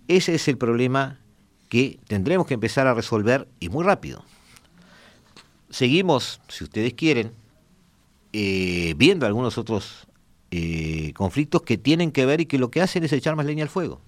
Ese 0.09 0.35
es 0.35 0.49
el 0.49 0.59
problema 0.59 1.21
que 1.69 1.99
tendremos 2.07 2.47
que 2.47 2.55
empezar 2.55 2.87
a 2.87 2.95
resolver 2.95 3.49
y 3.61 3.69
muy 3.69 3.85
rápido. 3.85 4.25
Seguimos, 5.71 6.41
si 6.49 6.65
ustedes 6.65 6.95
quieren, 6.95 7.33
eh, 8.33 8.95
viendo 8.97 9.27
algunos 9.27 9.59
otros 9.59 10.07
eh, 10.51 11.13
conflictos 11.15 11.63
que 11.63 11.79
tienen 11.79 12.13
que 12.13 12.27
ver 12.27 12.41
y 12.41 12.47
que 12.47 12.59
lo 12.59 12.71
que 12.71 12.83
hacen 12.83 13.03
es 13.05 13.13
echar 13.13 13.37
más 13.37 13.47
leña 13.47 13.65
al 13.65 13.69
fuego. 13.69 14.01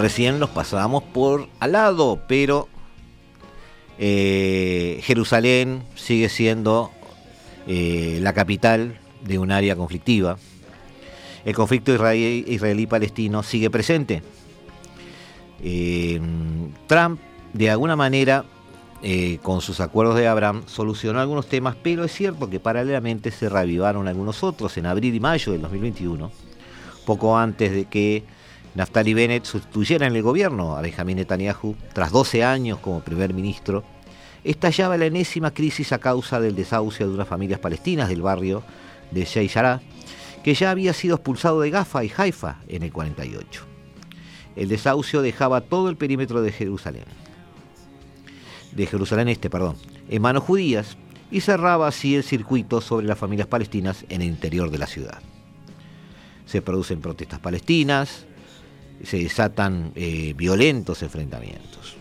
Recién 0.00 0.40
los 0.40 0.48
pasábamos 0.48 1.02
por 1.02 1.46
al 1.58 1.72
lado, 1.72 2.22
pero 2.26 2.68
eh, 3.98 4.98
Jerusalén 5.02 5.82
sigue 5.94 6.30
siendo 6.30 6.90
eh, 7.66 8.18
la 8.22 8.32
capital 8.32 8.98
de 9.22 9.38
un 9.38 9.52
área 9.52 9.76
conflictiva. 9.76 10.38
El 11.44 11.54
conflicto 11.54 11.92
israelí-palestino 11.92 13.42
sigue 13.42 13.68
presente. 13.68 14.22
Eh, 15.62 16.18
Trump, 16.86 17.20
de 17.52 17.68
alguna 17.68 17.94
manera, 17.94 18.46
con 19.42 19.60
sus 19.60 19.80
acuerdos 19.80 20.16
de 20.16 20.28
Abraham, 20.28 20.62
solucionó 20.64 21.20
algunos 21.20 21.46
temas, 21.46 21.76
pero 21.82 22.04
es 22.04 22.12
cierto 22.12 22.48
que 22.48 22.58
paralelamente 22.58 23.30
se 23.30 23.50
reavivaron 23.50 24.08
algunos 24.08 24.42
otros 24.44 24.78
en 24.78 24.86
abril 24.86 25.14
y 25.14 25.20
mayo 25.20 25.52
del 25.52 25.60
2021, 25.60 26.30
poco 27.04 27.36
antes 27.36 27.70
de 27.72 27.84
que 27.84 28.39
Naftali 28.74 29.14
Bennett 29.14 29.44
sustituyera 29.44 30.06
en 30.06 30.16
el 30.16 30.22
gobierno 30.22 30.76
a 30.76 30.82
Benjamin 30.82 31.16
Netanyahu, 31.16 31.74
tras 31.92 32.12
12 32.12 32.44
años 32.44 32.78
como 32.78 33.00
primer 33.00 33.34
ministro, 33.34 33.82
estallaba 34.44 34.96
la 34.96 35.06
enésima 35.06 35.52
crisis 35.52 35.92
a 35.92 35.98
causa 35.98 36.40
del 36.40 36.54
desahucio 36.54 37.08
de 37.08 37.14
unas 37.14 37.28
familias 37.28 37.60
palestinas 37.60 38.08
del 38.08 38.22
barrio 38.22 38.62
de 39.10 39.24
Sheikh 39.24 39.50
Jarrah, 39.50 39.80
que 40.44 40.54
ya 40.54 40.70
había 40.70 40.92
sido 40.92 41.16
expulsado 41.16 41.60
de 41.60 41.70
Gafa 41.70 42.04
y 42.04 42.12
Haifa 42.16 42.58
en 42.68 42.82
el 42.82 42.92
48. 42.92 43.64
El 44.56 44.68
desahucio 44.68 45.22
dejaba 45.22 45.60
todo 45.60 45.88
el 45.88 45.96
perímetro 45.96 46.42
de 46.42 46.52
Jerusalén 46.52 47.04
de 48.72 48.86
Jerusalén 48.86 49.28
Este, 49.28 49.50
perdón, 49.50 49.76
en 50.08 50.22
manos 50.22 50.44
judías 50.44 50.96
y 51.30 51.40
cerraba 51.40 51.88
así 51.88 52.16
el 52.16 52.24
circuito 52.24 52.80
sobre 52.80 53.06
las 53.06 53.18
familias 53.18 53.48
palestinas 53.48 54.04
en 54.08 54.22
el 54.22 54.28
interior 54.28 54.70
de 54.70 54.78
la 54.78 54.86
ciudad. 54.86 55.20
Se 56.46 56.62
producen 56.62 57.00
protestas 57.00 57.38
palestinas, 57.38 58.26
se 59.04 59.18
desatan 59.18 59.92
eh, 59.94 60.34
violentos 60.36 61.02
enfrentamientos. 61.02 61.96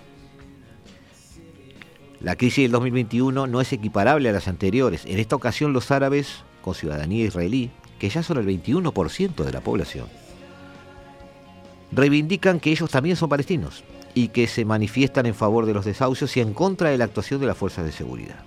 La 2.22 2.36
crisis 2.36 2.64
del 2.66 2.72
2021 2.72 3.48
no 3.48 3.62
es 3.62 3.72
equiparable 3.72 4.28
a 4.30 4.34
las 4.34 4.48
anteriores. 4.48 5.06
En 5.06 5.20
esta 5.20 5.36
ocasión 5.36 5.72
los 5.72 5.90
árabes 5.92 6.44
con 6.62 6.76
ciudadanía 6.76 7.26
israelí, 7.26 7.72
que 7.98 8.10
ya 8.10 8.24
son 8.24 8.38
el 8.38 8.46
21% 8.46 9.44
de 9.44 9.52
la 9.52 9.62
población, 9.62 10.08
reivindican 11.92 12.60
que 12.60 12.72
ellos 12.72 12.92
también 12.92 13.16
son 13.16 13.30
palestinos 13.30 13.84
y 14.14 14.30
que 14.30 14.48
se 14.48 14.66
manifiestan 14.66 15.26
en 15.26 15.36
favor 15.36 15.66
de 15.66 15.74
los 15.74 15.86
desahucios 15.86 16.36
y 16.36 16.42
en 16.42 16.54
contra 16.54 16.90
de 16.90 16.98
la 16.98 17.06
actuación 17.06 17.40
de 17.40 17.48
las 17.48 17.58
fuerzas 17.58 17.86
de 17.86 17.92
seguridad. 17.92 18.44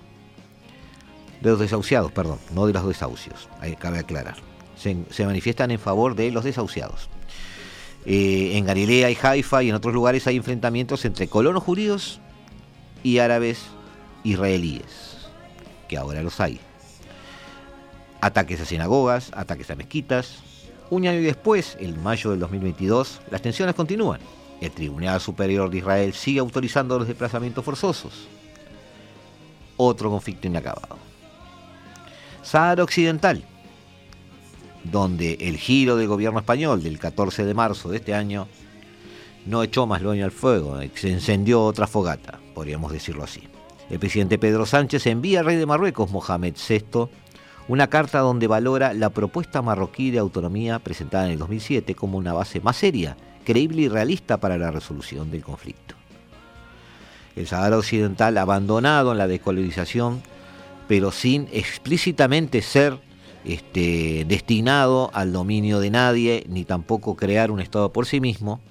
De 1.41 1.49
los 1.49 1.59
desahuciados, 1.59 2.11
perdón, 2.11 2.39
no 2.53 2.67
de 2.67 2.73
los 2.73 2.87
desahucios, 2.87 3.49
ahí 3.59 3.75
cabe 3.75 3.99
aclarar. 3.99 4.37
Se, 4.77 5.25
manifiestan 5.25 5.71
en 5.71 5.79
favor 5.79 6.15
de 6.15 6.31
los 6.31 6.43
desahuciados. 6.43 7.09
Eh, 8.05 8.57
en 8.57 8.65
Galilea 8.65 9.09
y 9.11 9.17
Haifa 9.21 9.63
y 9.63 9.69
en 9.69 9.75
otros 9.75 9.93
lugares 9.93 10.27
hay 10.27 10.35
enfrentamientos 10.37 11.05
entre 11.05 11.27
colonos 11.27 11.63
judíos 11.63 12.19
y 13.01 13.19
árabes 13.19 13.61
israelíes, 14.23 15.27
que 15.87 15.97
ahora 15.97 16.21
los 16.21 16.39
hay. 16.39 16.59
Ataques 18.21 18.61
a 18.61 18.65
sinagogas, 18.65 19.31
ataques 19.33 19.69
a 19.71 19.75
mezquitas. 19.75 20.39
Un 20.89 21.07
año 21.07 21.21
después, 21.21 21.77
en 21.79 22.01
mayo 22.03 22.31
del 22.31 22.39
2022, 22.39 23.21
las 23.31 23.41
tensiones 23.41 23.75
continúan 23.75 24.19
el 24.65 24.71
Tribunal 24.71 25.19
Superior 25.19 25.69
de 25.69 25.79
Israel 25.79 26.13
sigue 26.13 26.39
autorizando 26.39 26.97
los 26.97 27.07
desplazamientos 27.07 27.63
forzosos. 27.65 28.27
Otro 29.75 30.09
conflicto 30.09 30.47
inacabado. 30.47 30.97
Sahara 32.41 32.83
Occidental, 32.83 33.43
donde 34.83 35.37
el 35.41 35.57
giro 35.57 35.95
del 35.95 36.07
gobierno 36.07 36.39
español 36.39 36.83
del 36.83 36.99
14 36.99 37.45
de 37.45 37.53
marzo 37.53 37.89
de 37.89 37.97
este 37.97 38.13
año 38.13 38.47
no 39.45 39.63
echó 39.63 39.87
más 39.87 40.01
loño 40.01 40.25
al 40.25 40.31
fuego, 40.31 40.79
se 40.95 41.11
encendió 41.11 41.63
otra 41.63 41.87
fogata, 41.87 42.39
podríamos 42.53 42.91
decirlo 42.91 43.23
así. 43.23 43.43
El 43.89 43.99
presidente 43.99 44.37
Pedro 44.37 44.65
Sánchez 44.65 45.05
envía 45.07 45.39
al 45.39 45.45
rey 45.45 45.57
de 45.57 45.65
Marruecos, 45.65 46.11
Mohamed 46.11 46.55
VI, 46.55 47.09
una 47.67 47.87
carta 47.87 48.19
donde 48.19 48.47
valora 48.47 48.93
la 48.93 49.09
propuesta 49.09 49.61
marroquí 49.61 50.11
de 50.11 50.19
autonomía 50.19 50.79
presentada 50.79 51.25
en 51.25 51.33
el 51.33 51.39
2007 51.39 51.95
como 51.95 52.17
una 52.17 52.33
base 52.33 52.59
más 52.59 52.77
seria 52.77 53.15
creíble 53.45 53.83
y 53.83 53.89
realista 53.89 54.37
para 54.37 54.57
la 54.57 54.71
resolución 54.71 55.31
del 55.31 55.43
conflicto. 55.43 55.95
El 57.35 57.47
Sahara 57.47 57.77
Occidental 57.77 58.37
abandonado 58.37 59.11
en 59.11 59.17
la 59.17 59.27
descolonización, 59.27 60.21
pero 60.87 61.11
sin 61.11 61.47
explícitamente 61.51 62.61
ser 62.61 62.99
este, 63.45 64.25
destinado 64.25 65.09
al 65.13 65.33
dominio 65.33 65.79
de 65.79 65.89
nadie, 65.89 66.45
ni 66.47 66.63
tampoco 66.63 67.15
crear 67.15 67.51
un 67.51 67.59
Estado 67.59 67.91
por 67.91 68.05
sí 68.05 68.19
mismo, 68.19 68.61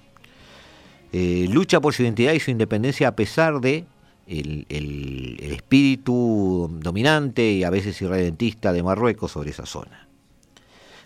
eh, 1.12 1.46
lucha 1.50 1.80
por 1.80 1.92
su 1.92 2.02
identidad 2.02 2.32
y 2.32 2.40
su 2.40 2.50
independencia 2.50 3.08
a 3.08 3.16
pesar 3.16 3.60
de 3.60 3.84
el, 4.26 5.36
espíritu 5.40 6.70
dominante 6.80 7.52
y 7.52 7.64
a 7.64 7.70
veces 7.70 8.00
irredentista 8.00 8.72
de 8.72 8.82
Marruecos 8.82 9.32
sobre 9.32 9.50
esa 9.50 9.66
zona. 9.66 10.08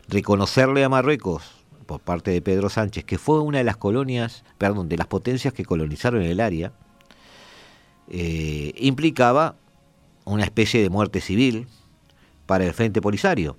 Reconocerle 0.09 0.85
a 0.85 0.89
Marruecos 0.89 1.43
por 1.87 2.01
parte 2.01 2.31
de 2.31 2.43
Pedro 2.43 2.69
Sánchez, 2.69 3.05
que 3.05 3.19
fue 3.19 3.41
una 3.41 3.59
de 3.59 3.65
las 3.65 3.77
colonias, 3.77 4.45
perdón, 4.59 4.89
de 4.89 4.97
las 4.97 5.07
potencias 5.07 5.53
que 5.53 5.65
colonizaron 5.65 6.23
el 6.23 6.41
área, 6.41 6.73
eh, 8.09 8.73
implicaba 8.77 9.57
una 10.25 10.45
especie 10.45 10.81
de 10.83 10.91
muerte 10.91 11.21
civil 11.21 11.67
para 12.47 12.65
el 12.65 12.73
Frente 12.73 13.01
Polisario, 13.01 13.57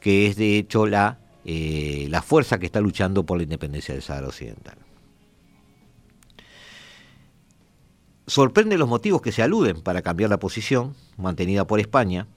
que 0.00 0.26
es 0.26 0.36
de 0.36 0.58
hecho 0.58 0.86
la, 0.86 1.18
eh, 1.44 2.06
la 2.10 2.22
fuerza 2.22 2.58
que 2.58 2.66
está 2.66 2.80
luchando 2.80 3.24
por 3.24 3.36
la 3.36 3.44
independencia 3.44 3.94
del 3.94 4.02
Sahara 4.02 4.28
Occidental. 4.28 4.76
Sorprende 8.26 8.78
los 8.78 8.88
motivos 8.88 9.22
que 9.22 9.32
se 9.32 9.42
aluden 9.42 9.82
para 9.82 10.02
cambiar 10.02 10.30
la 10.30 10.38
posición 10.38 10.94
mantenida 11.16 11.66
por 11.66 11.80
España, 11.80 12.28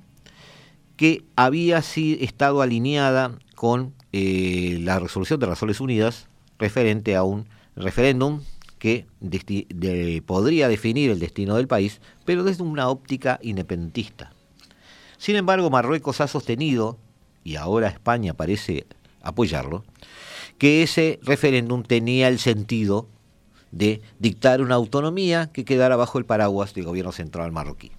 que 0.98 1.24
había 1.36 1.80
estado 1.80 2.62
alineada 2.62 3.38
con 3.56 3.94
eh, 4.12 4.80
la 4.82 5.00
resolución 5.00 5.40
de 5.40 5.48
Naciones 5.48 5.80
Unidas 5.80 6.28
referente 6.60 7.16
a 7.16 7.24
un 7.24 7.48
referéndum 7.76 8.42
que 8.80 9.06
podría 10.26 10.68
definir 10.68 11.10
el 11.10 11.20
destino 11.20 11.56
del 11.56 11.68
país, 11.68 12.02
pero 12.26 12.44
desde 12.44 12.64
una 12.64 12.90
óptica 12.90 13.40
independentista. 13.42 14.33
Sin 15.24 15.38
embargo, 15.38 15.70
Marruecos 15.70 16.20
ha 16.20 16.28
sostenido, 16.28 16.98
y 17.46 17.56
ahora 17.56 17.88
España 17.88 18.34
parece 18.34 18.86
apoyarlo, 19.22 19.86
que 20.58 20.84
ese 20.84 21.18
referéndum 21.24 21.84
tenía 21.84 22.28
el 22.28 22.40
sentido 22.40 23.08
de 23.72 24.02
dictar 24.20 24.60
una 24.62 24.76
autonomía 24.76 25.50
que 25.54 25.64
quedara 25.64 25.96
bajo 25.96 26.18
el 26.18 26.26
paraguas 26.26 26.74
del 26.74 26.84
gobierno 26.84 27.14
central 27.14 27.54
marroquí. 27.54 27.94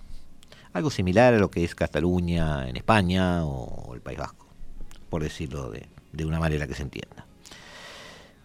Algo 0.74 0.90
similar 0.90 1.32
a 1.32 1.38
lo 1.38 1.50
que 1.50 1.64
es 1.64 1.74
Cataluña 1.74 2.68
en 2.68 2.76
España 2.76 3.42
o 3.46 3.94
el 3.94 4.02
País 4.02 4.18
Vasco, 4.18 4.46
por 5.08 5.22
decirlo 5.22 5.70
de, 5.70 6.26
una 6.26 6.38
manera 6.38 6.66
que 6.66 6.74
se 6.74 6.82
entienda. 6.82 7.24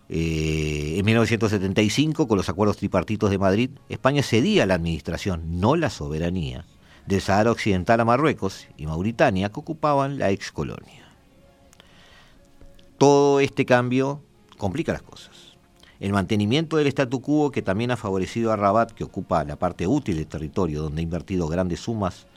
Eh, 0.08 0.96
en 0.98 1.04
1975, 1.04 2.30
con 2.30 2.38
los 2.38 2.48
acuerdos 2.48 2.78
tripartitos 2.78 3.30
de 3.30 3.40
Madrid, 3.40 3.72
España 3.90 4.24
cedía 4.24 4.66
la 4.66 4.76
administración, 4.76 5.60
no 5.60 5.76
la 5.76 5.90
soberanía, 5.90 6.64
del 7.06 7.22
Sahara 7.22 7.52
Occidental 7.52 8.00
a 8.00 8.06
Marruecos 8.06 8.68
y 8.78 8.86
Mauritania, 8.86 9.50
que 9.50 9.60
ocupaban 9.60 10.20
la 10.20 10.30
ex 10.30 10.52
colonia. 10.52 11.08
Todo 12.98 13.40
este 13.40 13.66
cambio 13.66 14.22
complica 14.58 14.94
las 14.94 15.02
cosas. 15.02 15.58
El 16.00 16.14
mantenimiento 16.14 16.78
del 16.78 16.88
statu 16.88 17.22
quo, 17.22 17.52
que 17.52 17.62
también 17.62 17.92
ha 17.92 17.98
favorecido 17.98 18.52
a 18.52 18.56
Rabat, 18.56 18.92
que 18.92 19.04
ocupa 19.04 19.44
la 19.44 19.58
parte 19.58 19.88
útil 19.88 20.16
del 20.16 20.28
territorio, 20.28 20.82
donde 20.82 21.02
ha 21.02 21.04
invertido 21.04 21.48
grandes 21.48 21.82
sumas 21.82 22.28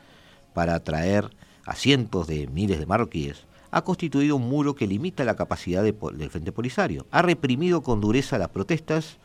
para 0.54 0.74
atraer 0.74 1.30
a 1.64 1.74
cientos 1.74 2.26
de 2.26 2.46
miles 2.48 2.78
de 2.78 2.86
marroquíes, 2.86 3.46
ha 3.70 3.82
constituido 3.82 4.36
un 4.36 4.48
muro 4.48 4.74
que 4.74 4.86
limita 4.86 5.24
la 5.24 5.34
capacidad 5.34 5.82
del 5.82 6.30
Frente 6.30 6.52
Polisario. 6.52 7.06
Ha 7.10 7.22
reprimido 7.22 7.82
con 7.82 8.00
dureza 8.00 8.36
las 8.36 8.48
protestas 8.48 9.18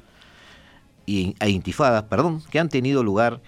e 1.05 1.49
intifadas 1.49 2.03
perdón, 2.03 2.41
que 2.49 2.59
han 2.59 2.69
tenido 2.69 3.03
lugar 3.03 3.41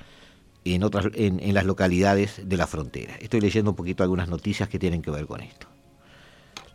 en, 0.75 0.83
otras, 0.83 1.07
en, 1.13 1.53
las 1.53 1.65
localidades 1.65 2.41
de 2.43 2.57
la 2.57 2.67
frontera. 2.67 3.15
Estoy 3.19 3.41
leyendo 3.41 3.71
un 3.71 3.75
poquito 3.75 4.03
algunas 4.03 4.27
noticias 4.27 4.69
que 4.69 4.79
tienen 4.79 5.01
que 5.01 5.11
ver 5.11 5.25
con 5.25 5.41
esto. 5.41 5.67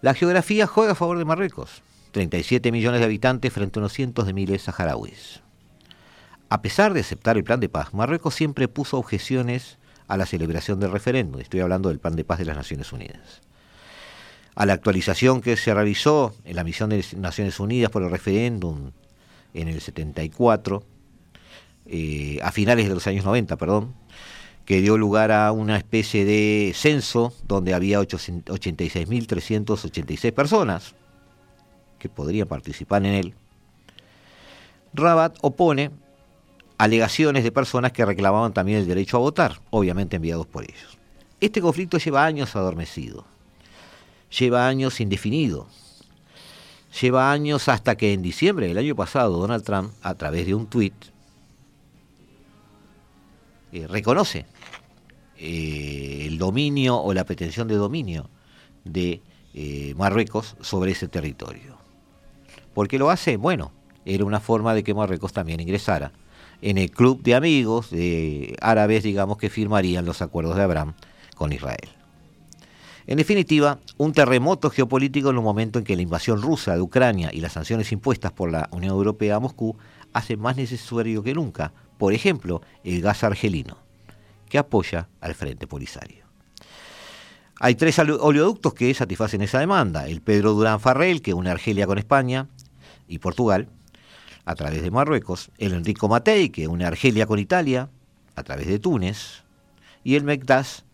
La 0.01 0.15
geografía 0.15 0.67
juega 0.67 0.93
a 0.93 0.95
favor 0.95 1.19
de 1.19 1.25
Marruecos. 1.25 1.83
37 2.13 2.71
millones 2.71 3.01
de 3.01 3.07
habitantes 3.07 3.53
frente 3.53 3.79
a 3.79 3.81
unos 3.81 3.93
cientos 3.93 4.27
de 4.27 4.33
miles 4.33 4.63
saharauis. 4.63 5.41
A 6.49 6.63
pesar 6.63 6.95
de 6.95 7.01
aceptar 7.01 7.37
el 7.37 7.45
plan 7.45 7.61
de 7.61 7.69
paz, 7.69 7.93
Marruecos 7.95 8.35
siempre 8.35 8.69
puso 8.69 8.99
objeciones 8.99 9.79
a 10.07 10.17
la 10.17 10.27
celebración 10.27 10.79
del 10.79 10.93
referéndum. 10.93 11.41
Estoy 11.41 11.61
hablando 11.61 11.89
del 11.89 11.99
plan 11.99 12.15
de 12.15 12.25
paz 12.25 12.39
de 12.39 12.45
las 12.45 12.57
Naciones 12.57 12.93
Unidas 12.93 13.41
a 14.55 14.67
la 14.67 14.75
actualización 14.75 15.41
que 15.41 15.57
se 15.57 15.75
realizó 15.75 16.35
en 16.45 16.57
la 16.57 16.65
misión 16.65 16.91
de 16.91 17.05
Naciones 17.17 17.59
Unidas 17.59 17.91
por 17.91 18.03
el 18.03 18.11
referéndum 18.11 18.93
en 19.53 19.69
el 19.69 19.81
74, 19.81 20.85
eh, 21.87 22.39
a 22.43 22.53
finales 22.53 22.89
de 22.89 22.95
los 22.95 23.07
años 23.07 23.25
90, 23.25 23.57
perdón, 23.57 23.95
que 24.65 24.81
dio 24.81 24.97
lugar 24.97 25.33
a 25.33 25.53
una 25.53 25.77
especie 25.77 26.25
de 26.25 26.73
censo 26.75 27.35
donde 27.47 27.75
había 27.75 28.01
86.386 28.01 30.33
personas 30.33 30.95
que 31.99 32.09
podrían 32.09 32.49
participar 32.49 33.05
en 33.05 33.15
él. 33.15 33.35
Rabat 34.95 35.37
opone 35.43 35.91
alegaciones 36.79 37.45
de 37.45 37.53
personas 37.53 37.93
que 37.93 38.05
reclamaban 38.05 38.53
también 38.53 38.79
el 38.79 38.87
derecho 38.87 39.17
a 39.17 39.21
votar, 39.21 39.61
obviamente 39.71 40.17
enviados 40.17 40.47
por 40.47 40.65
ellos. 40.65 40.99
Este 41.41 41.61
conflicto 41.61 41.99
lleva 41.99 42.25
años 42.25 42.57
adormecido 42.57 43.27
lleva 44.39 44.67
años 44.67 45.01
indefinido. 45.01 45.67
Lleva 47.01 47.33
años 47.33 47.69
hasta 47.69 47.97
que 47.97 48.13
en 48.13 48.23
diciembre 48.23 48.69
del 48.69 48.79
año 48.79 48.95
pasado 48.95 49.39
Donald 49.39 49.65
Trump, 49.65 49.93
a 50.03 50.15
través 50.15 50.47
de 50.47 50.55
un 50.55 50.67
tweet, 50.67 50.93
eh, 53.75 53.89
reconoce 53.89 54.47
eh, 55.37 56.27
el 56.29 56.39
dominio 56.39 56.97
o 56.97 57.13
la 57.13 57.25
pretensión 57.25 57.67
de 57.67 57.75
dominio 57.75 58.31
de 58.85 59.21
eh, 59.53 59.95
Marruecos 59.97 60.55
sobre 60.61 60.93
ese 60.93 61.09
territorio. 61.09 61.77
¿Por 62.73 62.87
qué 62.87 63.01
lo 63.01 63.11
hace? 63.11 63.37
Bueno, 63.37 63.73
era 64.05 64.25
una 64.25 64.39
forma 64.39 64.75
de 64.75 64.85
que 64.85 64.95
Marruecos 64.95 65.33
también 65.33 65.59
ingresara 65.59 66.13
en 66.63 66.79
el 66.79 66.93
club 66.93 67.21
de 67.25 67.35
amigos 67.35 67.91
de 67.91 68.57
árabes, 68.61 69.03
digamos, 69.03 69.39
que 69.39 69.51
firmarían 69.51 70.05
los 70.05 70.23
acuerdos 70.23 70.55
de 70.55 70.63
Abraham 70.63 70.95
con 71.35 71.53
Israel. 71.53 71.89
En 73.09 73.19
definitiva, 73.19 73.81
un 73.99 74.13
terremoto 74.13 74.71
geopolítico 74.71 75.31
en 75.31 75.39
un 75.39 75.45
momento 75.45 75.81
en 75.81 75.85
que 75.85 75.97
la 75.97 76.03
invasión 76.03 76.41
rusa 76.41 76.77
de 76.77 76.81
Ucrania 76.81 77.31
y 77.33 77.41
las 77.41 77.55
sanciones 77.55 77.91
impuestas 77.91 78.31
por 78.31 78.53
la 78.53 78.69
Unión 78.71 78.93
Europea 78.93 79.35
a 79.35 79.41
Moscú 79.41 79.77
hacen 80.13 80.39
más 80.39 80.57
necesario 80.57 81.25
que 81.25 81.35
nunca, 81.35 81.73
por 82.05 82.13
ejemplo, 82.13 82.61
el 82.83 83.01
gas 83.01 83.25
argelino, 83.25 83.79
que 84.51 84.59
apoya 84.59 85.09
al 85.23 85.35
Frente 85.35 85.67
Polisario. 85.67 86.27
Hay 87.59 87.77
tres 87.77 87.99
oleoductos 87.99 88.75
que 88.75 88.93
satisfacen 88.93 89.41
esa 89.41 89.59
demanda. 89.59 90.07
El 90.07 90.21
Pedro 90.21 90.53
Durán 90.53 90.81
Farrell, 90.81 91.23
que 91.23 91.33
une 91.33 91.49
Argelia 91.49 91.87
con 91.87 91.97
España 91.97 92.47
y 93.09 93.21
Portugal, 93.21 93.71
a 94.45 94.55
través 94.55 94.83
de 94.83 94.91
Marruecos. 94.91 95.51
El 95.57 95.73
Enrico 95.73 96.07
Matei, 96.07 96.51
que 96.51 96.69
une 96.69 96.85
Argelia 96.85 97.25
con 97.25 97.39
Italia, 97.39 97.89
a 98.37 98.43
través 98.43 98.67
de 98.67 98.79
Túnez. 98.79 99.43
Y 100.03 100.17
el 100.17 100.25
Medgas, 100.25 100.85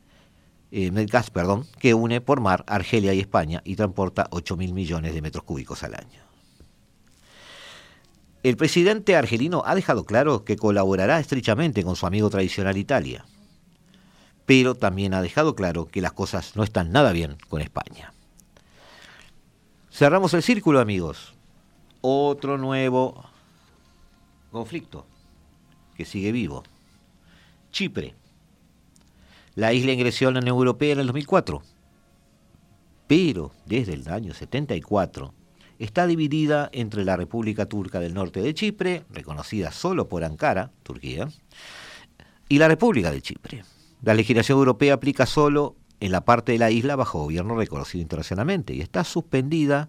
eh, 0.70 0.92
perdón, 1.32 1.66
que 1.80 1.92
une 1.92 2.20
por 2.20 2.40
mar 2.40 2.62
Argelia 2.68 3.14
y 3.14 3.18
España 3.18 3.62
y 3.64 3.74
transporta 3.74 4.30
8.000 4.30 4.72
millones 4.72 5.12
de 5.12 5.22
metros 5.22 5.42
cúbicos 5.42 5.82
al 5.82 5.96
año. 5.96 6.30
El 8.43 8.57
presidente 8.57 9.16
argelino 9.16 9.62
ha 9.66 9.74
dejado 9.74 10.05
claro 10.05 10.45
que 10.45 10.57
colaborará 10.57 11.20
estrechamente 11.20 11.84
con 11.84 11.95
su 11.95 12.07
amigo 12.07 12.30
tradicional 12.30 12.78
Italia, 12.78 13.26
pero 14.47 14.74
también 14.74 15.12
ha 15.12 15.20
dejado 15.20 15.55
claro 15.55 15.88
que 15.88 16.01
las 16.01 16.12
cosas 16.12 16.57
no 16.57 16.62
están 16.62 16.91
nada 16.91 17.12
bien 17.12 17.36
con 17.51 17.61
España. 17.61 18.14
Cerramos 19.91 20.32
el 20.32 20.43
círculo, 20.43 20.80
amigos. 20.80 21.34
Otro 22.01 22.57
nuevo 22.57 23.22
conflicto 24.51 25.05
que 25.95 26.07
sigue 26.07 26.32
vivo. 26.32 26.62
Chipre. 27.72 28.14
La 29.55 29.74
isla 29.74 29.93
ingresó 29.93 30.28
en 30.28 30.34
la 30.34 30.41
Unión 30.41 30.57
Europea 30.57 30.95
en 30.95 31.01
el 31.01 31.07
2004, 31.09 31.61
pero 33.07 33.53
desde 33.66 33.93
el 33.93 34.09
año 34.09 34.32
74 34.32 35.34
está 35.81 36.07
dividida 36.07 36.68
entre 36.72 37.05
la 37.05 37.16
República 37.16 37.66
Turca 37.66 38.01
del 38.01 38.12
Norte 38.12 38.43
de 38.43 38.53
Chipre, 38.53 39.05
reconocida 39.11 39.72
solo 39.72 40.09
por 40.09 40.24
Ankara, 40.24 40.70
Turquía, 40.83 41.28
y 42.49 42.59
la 42.59 42.68
República 42.68 43.11
de 43.11 43.22
Chipre. 43.22 43.64
La 44.03 44.12
legislación 44.14 44.59
europea 44.59 44.95
aplica 44.95 45.24
solo 45.24 45.76
en 45.99 46.12
la 46.12 46.24
parte 46.24 46.53
de 46.53 46.59
la 46.59 46.70
isla 46.70 46.97
bajo 46.97 47.20
gobierno 47.20 47.57
reconocido 47.57 48.03
internacionalmente 48.03 48.74
y 48.74 48.83
está 48.83 49.05
suspendida 49.05 49.89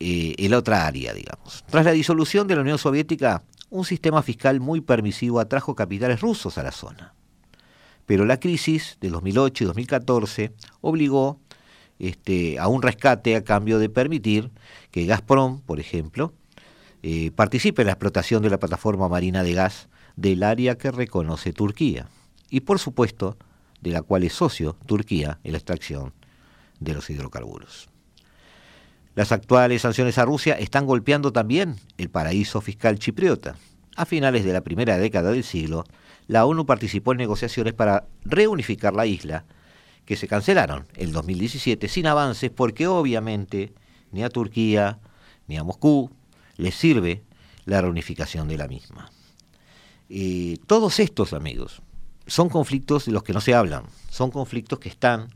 eh, 0.00 0.34
en 0.38 0.50
la 0.50 0.58
otra 0.58 0.86
área, 0.86 1.12
digamos. 1.12 1.64
Tras 1.68 1.84
la 1.84 1.92
disolución 1.92 2.46
de 2.46 2.54
la 2.54 2.62
Unión 2.62 2.78
Soviética, 2.78 3.42
un 3.68 3.84
sistema 3.84 4.22
fiscal 4.22 4.60
muy 4.60 4.80
permisivo 4.80 5.38
atrajo 5.38 5.74
capitales 5.74 6.20
rusos 6.20 6.56
a 6.56 6.62
la 6.62 6.72
zona. 6.72 7.14
Pero 8.06 8.24
la 8.24 8.40
crisis 8.40 8.96
de 9.02 9.10
2008 9.10 9.64
y 9.64 9.66
2014 9.66 10.52
obligó 10.80 11.40
este, 11.98 12.58
a 12.58 12.68
un 12.68 12.82
rescate 12.82 13.36
a 13.36 13.44
cambio 13.44 13.78
de 13.78 13.88
permitir 13.88 14.50
que 14.90 15.06
Gazprom, 15.06 15.60
por 15.60 15.80
ejemplo, 15.80 16.32
eh, 17.02 17.30
participe 17.32 17.82
en 17.82 17.86
la 17.86 17.92
explotación 17.92 18.42
de 18.42 18.50
la 18.50 18.58
plataforma 18.58 19.08
marina 19.08 19.42
de 19.42 19.54
gas 19.54 19.88
del 20.16 20.42
área 20.42 20.76
que 20.76 20.90
reconoce 20.90 21.52
Turquía 21.52 22.08
y, 22.50 22.60
por 22.60 22.78
supuesto, 22.78 23.36
de 23.80 23.90
la 23.90 24.02
cual 24.02 24.24
es 24.24 24.32
socio 24.32 24.76
Turquía 24.86 25.38
en 25.44 25.52
la 25.52 25.58
extracción 25.58 26.12
de 26.80 26.94
los 26.94 27.08
hidrocarburos. 27.10 27.88
Las 29.14 29.32
actuales 29.32 29.82
sanciones 29.82 30.18
a 30.18 30.24
Rusia 30.24 30.54
están 30.54 30.86
golpeando 30.86 31.32
también 31.32 31.76
el 31.98 32.08
paraíso 32.08 32.60
fiscal 32.60 32.98
chipriota. 32.98 33.56
A 33.96 34.04
finales 34.04 34.44
de 34.44 34.52
la 34.52 34.60
primera 34.60 34.96
década 34.96 35.32
del 35.32 35.42
siglo, 35.42 35.84
la 36.28 36.44
ONU 36.46 36.66
participó 36.66 37.12
en 37.12 37.18
negociaciones 37.18 37.74
para 37.74 38.06
reunificar 38.24 38.94
la 38.94 39.06
isla 39.06 39.44
que 40.08 40.16
se 40.16 40.26
cancelaron 40.26 40.86
en 40.94 41.12
2017 41.12 41.86
sin 41.86 42.06
avances 42.06 42.50
porque 42.50 42.86
obviamente 42.86 43.74
ni 44.10 44.24
a 44.24 44.30
Turquía 44.30 45.00
ni 45.48 45.58
a 45.58 45.64
Moscú 45.64 46.10
les 46.56 46.74
sirve 46.74 47.24
la 47.66 47.82
reunificación 47.82 48.48
de 48.48 48.56
la 48.56 48.68
misma. 48.68 49.10
Todos 50.66 50.98
estos 50.98 51.34
amigos 51.34 51.82
son 52.26 52.48
conflictos 52.48 53.04
de 53.04 53.12
los 53.12 53.22
que 53.22 53.34
no 53.34 53.42
se 53.42 53.54
hablan, 53.54 53.84
son 54.08 54.30
conflictos 54.30 54.78
que 54.78 54.88
están 54.88 55.28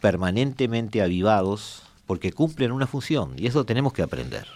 permanentemente 0.00 1.00
avivados 1.00 1.84
porque 2.04 2.32
cumplen 2.32 2.72
una 2.72 2.88
función 2.88 3.34
y 3.36 3.46
eso 3.46 3.64
tenemos 3.64 3.92
que 3.92 4.02
aprender. 4.02 4.48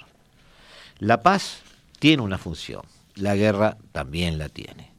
La 0.98 1.22
paz 1.22 1.62
tiene 2.00 2.24
una 2.24 2.38
función, 2.38 2.82
la 3.14 3.36
guerra 3.36 3.78
también 3.92 4.36
la 4.36 4.48
tiene. 4.48 4.90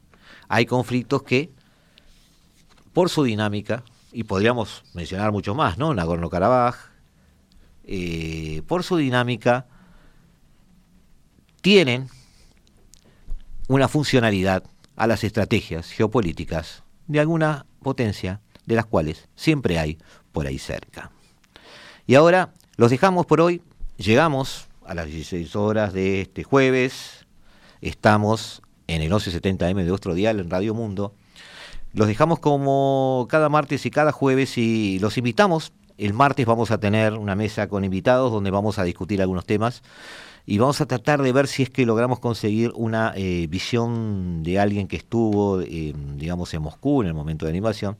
Hay 0.48 0.64
conflictos 0.64 1.24
que, 1.24 1.50
por 2.94 3.10
su 3.10 3.22
dinámica, 3.24 3.84
y 4.14 4.24
podríamos 4.24 4.84
mencionar 4.94 5.32
muchos 5.32 5.56
más, 5.56 5.76
¿no? 5.76 5.92
Nagorno-Karabaj, 5.92 6.76
eh, 7.84 8.62
por 8.66 8.84
su 8.84 8.96
dinámica, 8.96 9.66
tienen 11.60 12.08
una 13.66 13.88
funcionalidad 13.88 14.62
a 14.96 15.06
las 15.08 15.24
estrategias 15.24 15.90
geopolíticas 15.90 16.84
de 17.08 17.20
alguna 17.20 17.66
potencia, 17.82 18.40
de 18.66 18.76
las 18.76 18.86
cuales 18.86 19.28
siempre 19.34 19.78
hay 19.78 19.98
por 20.32 20.46
ahí 20.46 20.58
cerca. 20.58 21.10
Y 22.06 22.14
ahora 22.14 22.54
los 22.76 22.90
dejamos 22.90 23.26
por 23.26 23.40
hoy, 23.40 23.62
llegamos 23.96 24.68
a 24.86 24.94
las 24.94 25.06
16 25.06 25.56
horas 25.56 25.92
de 25.92 26.20
este 26.20 26.44
jueves, 26.44 27.26
estamos 27.80 28.62
en 28.86 29.02
el 29.02 29.10
1170M 29.10 29.76
de 29.76 29.88
nuestro 29.88 30.14
dial 30.14 30.38
en 30.38 30.50
Radio 30.50 30.72
Mundo, 30.72 31.14
los 31.94 32.08
dejamos 32.08 32.40
como 32.40 33.26
cada 33.30 33.48
martes 33.48 33.86
y 33.86 33.90
cada 33.90 34.12
jueves 34.12 34.58
y 34.58 34.98
los 34.98 35.16
invitamos. 35.16 35.72
El 35.96 36.12
martes 36.12 36.44
vamos 36.44 36.72
a 36.72 36.78
tener 36.78 37.14
una 37.14 37.36
mesa 37.36 37.68
con 37.68 37.84
invitados 37.84 38.32
donde 38.32 38.50
vamos 38.50 38.80
a 38.80 38.84
discutir 38.84 39.22
algunos 39.22 39.46
temas 39.46 39.82
y 40.44 40.58
vamos 40.58 40.80
a 40.80 40.86
tratar 40.86 41.22
de 41.22 41.32
ver 41.32 41.46
si 41.46 41.62
es 41.62 41.70
que 41.70 41.86
logramos 41.86 42.18
conseguir 42.18 42.72
una 42.74 43.12
eh, 43.16 43.46
visión 43.48 44.42
de 44.42 44.58
alguien 44.58 44.88
que 44.88 44.96
estuvo, 44.96 45.60
eh, 45.60 45.94
digamos, 46.16 46.52
en 46.52 46.62
Moscú 46.62 47.02
en 47.02 47.08
el 47.08 47.14
momento 47.14 47.46
de 47.46 47.50
animación. 47.50 47.96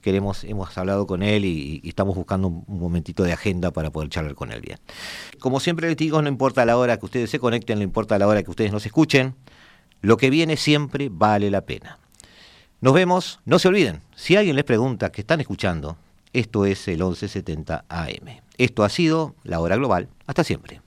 Queremos, 0.00 0.44
hemos 0.44 0.76
hablado 0.78 1.06
con 1.06 1.22
él 1.22 1.44
y, 1.44 1.82
estamos 1.84 2.16
buscando 2.16 2.48
un, 2.48 2.64
momentito 2.66 3.22
de 3.22 3.32
agenda 3.32 3.70
para 3.70 3.90
poder 3.90 4.08
charlar 4.08 4.34
con 4.34 4.50
él 4.50 4.62
bien. 4.62 4.78
Como 5.38 5.60
siempre 5.60 5.88
les 5.88 5.96
digo, 5.96 6.22
no 6.22 6.28
importa 6.28 6.64
la 6.64 6.78
hora 6.78 6.98
que 6.98 7.04
ustedes 7.04 7.28
se 7.28 7.38
conecten, 7.38 7.78
no 7.78 7.84
importa 7.84 8.18
la 8.18 8.26
hora 8.26 8.42
que 8.42 8.50
ustedes 8.50 8.72
nos 8.72 8.86
escuchen, 8.86 9.34
lo 10.00 10.16
que 10.16 10.30
viene 10.30 10.56
siempre 10.56 11.10
vale 11.10 11.50
la 11.50 11.60
pena. 11.60 11.98
Nos 12.82 12.92
vemos, 12.92 13.40
no 13.46 13.58
se 13.58 13.68
olviden, 13.68 14.02
si 14.14 14.36
alguien 14.36 14.54
les 14.54 14.64
pregunta 14.64 15.10
que 15.10 15.22
están 15.22 15.40
escuchando, 15.40 15.96
esto 16.34 16.66
es 16.66 16.86
el 16.88 16.98
1170 16.98 17.86
AM. 17.88 18.42
Esto 18.58 18.84
ha 18.84 18.90
sido 18.90 19.34
la 19.44 19.60
hora 19.60 19.76
global. 19.76 20.08
Hasta 20.26 20.44
siempre. 20.44 20.82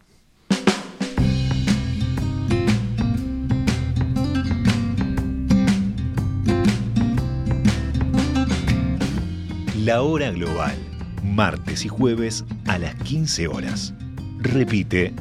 La 9.83 10.03
hora 10.03 10.29
global, 10.29 10.77
martes 11.23 11.85
y 11.85 11.87
jueves 11.87 12.45
a 12.67 12.77
las 12.77 12.93
15 12.95 13.47
horas. 13.47 13.95
Repite 14.37 15.15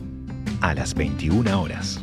a 0.60 0.74
las 0.74 0.92
21 0.92 1.62
horas. 1.62 2.02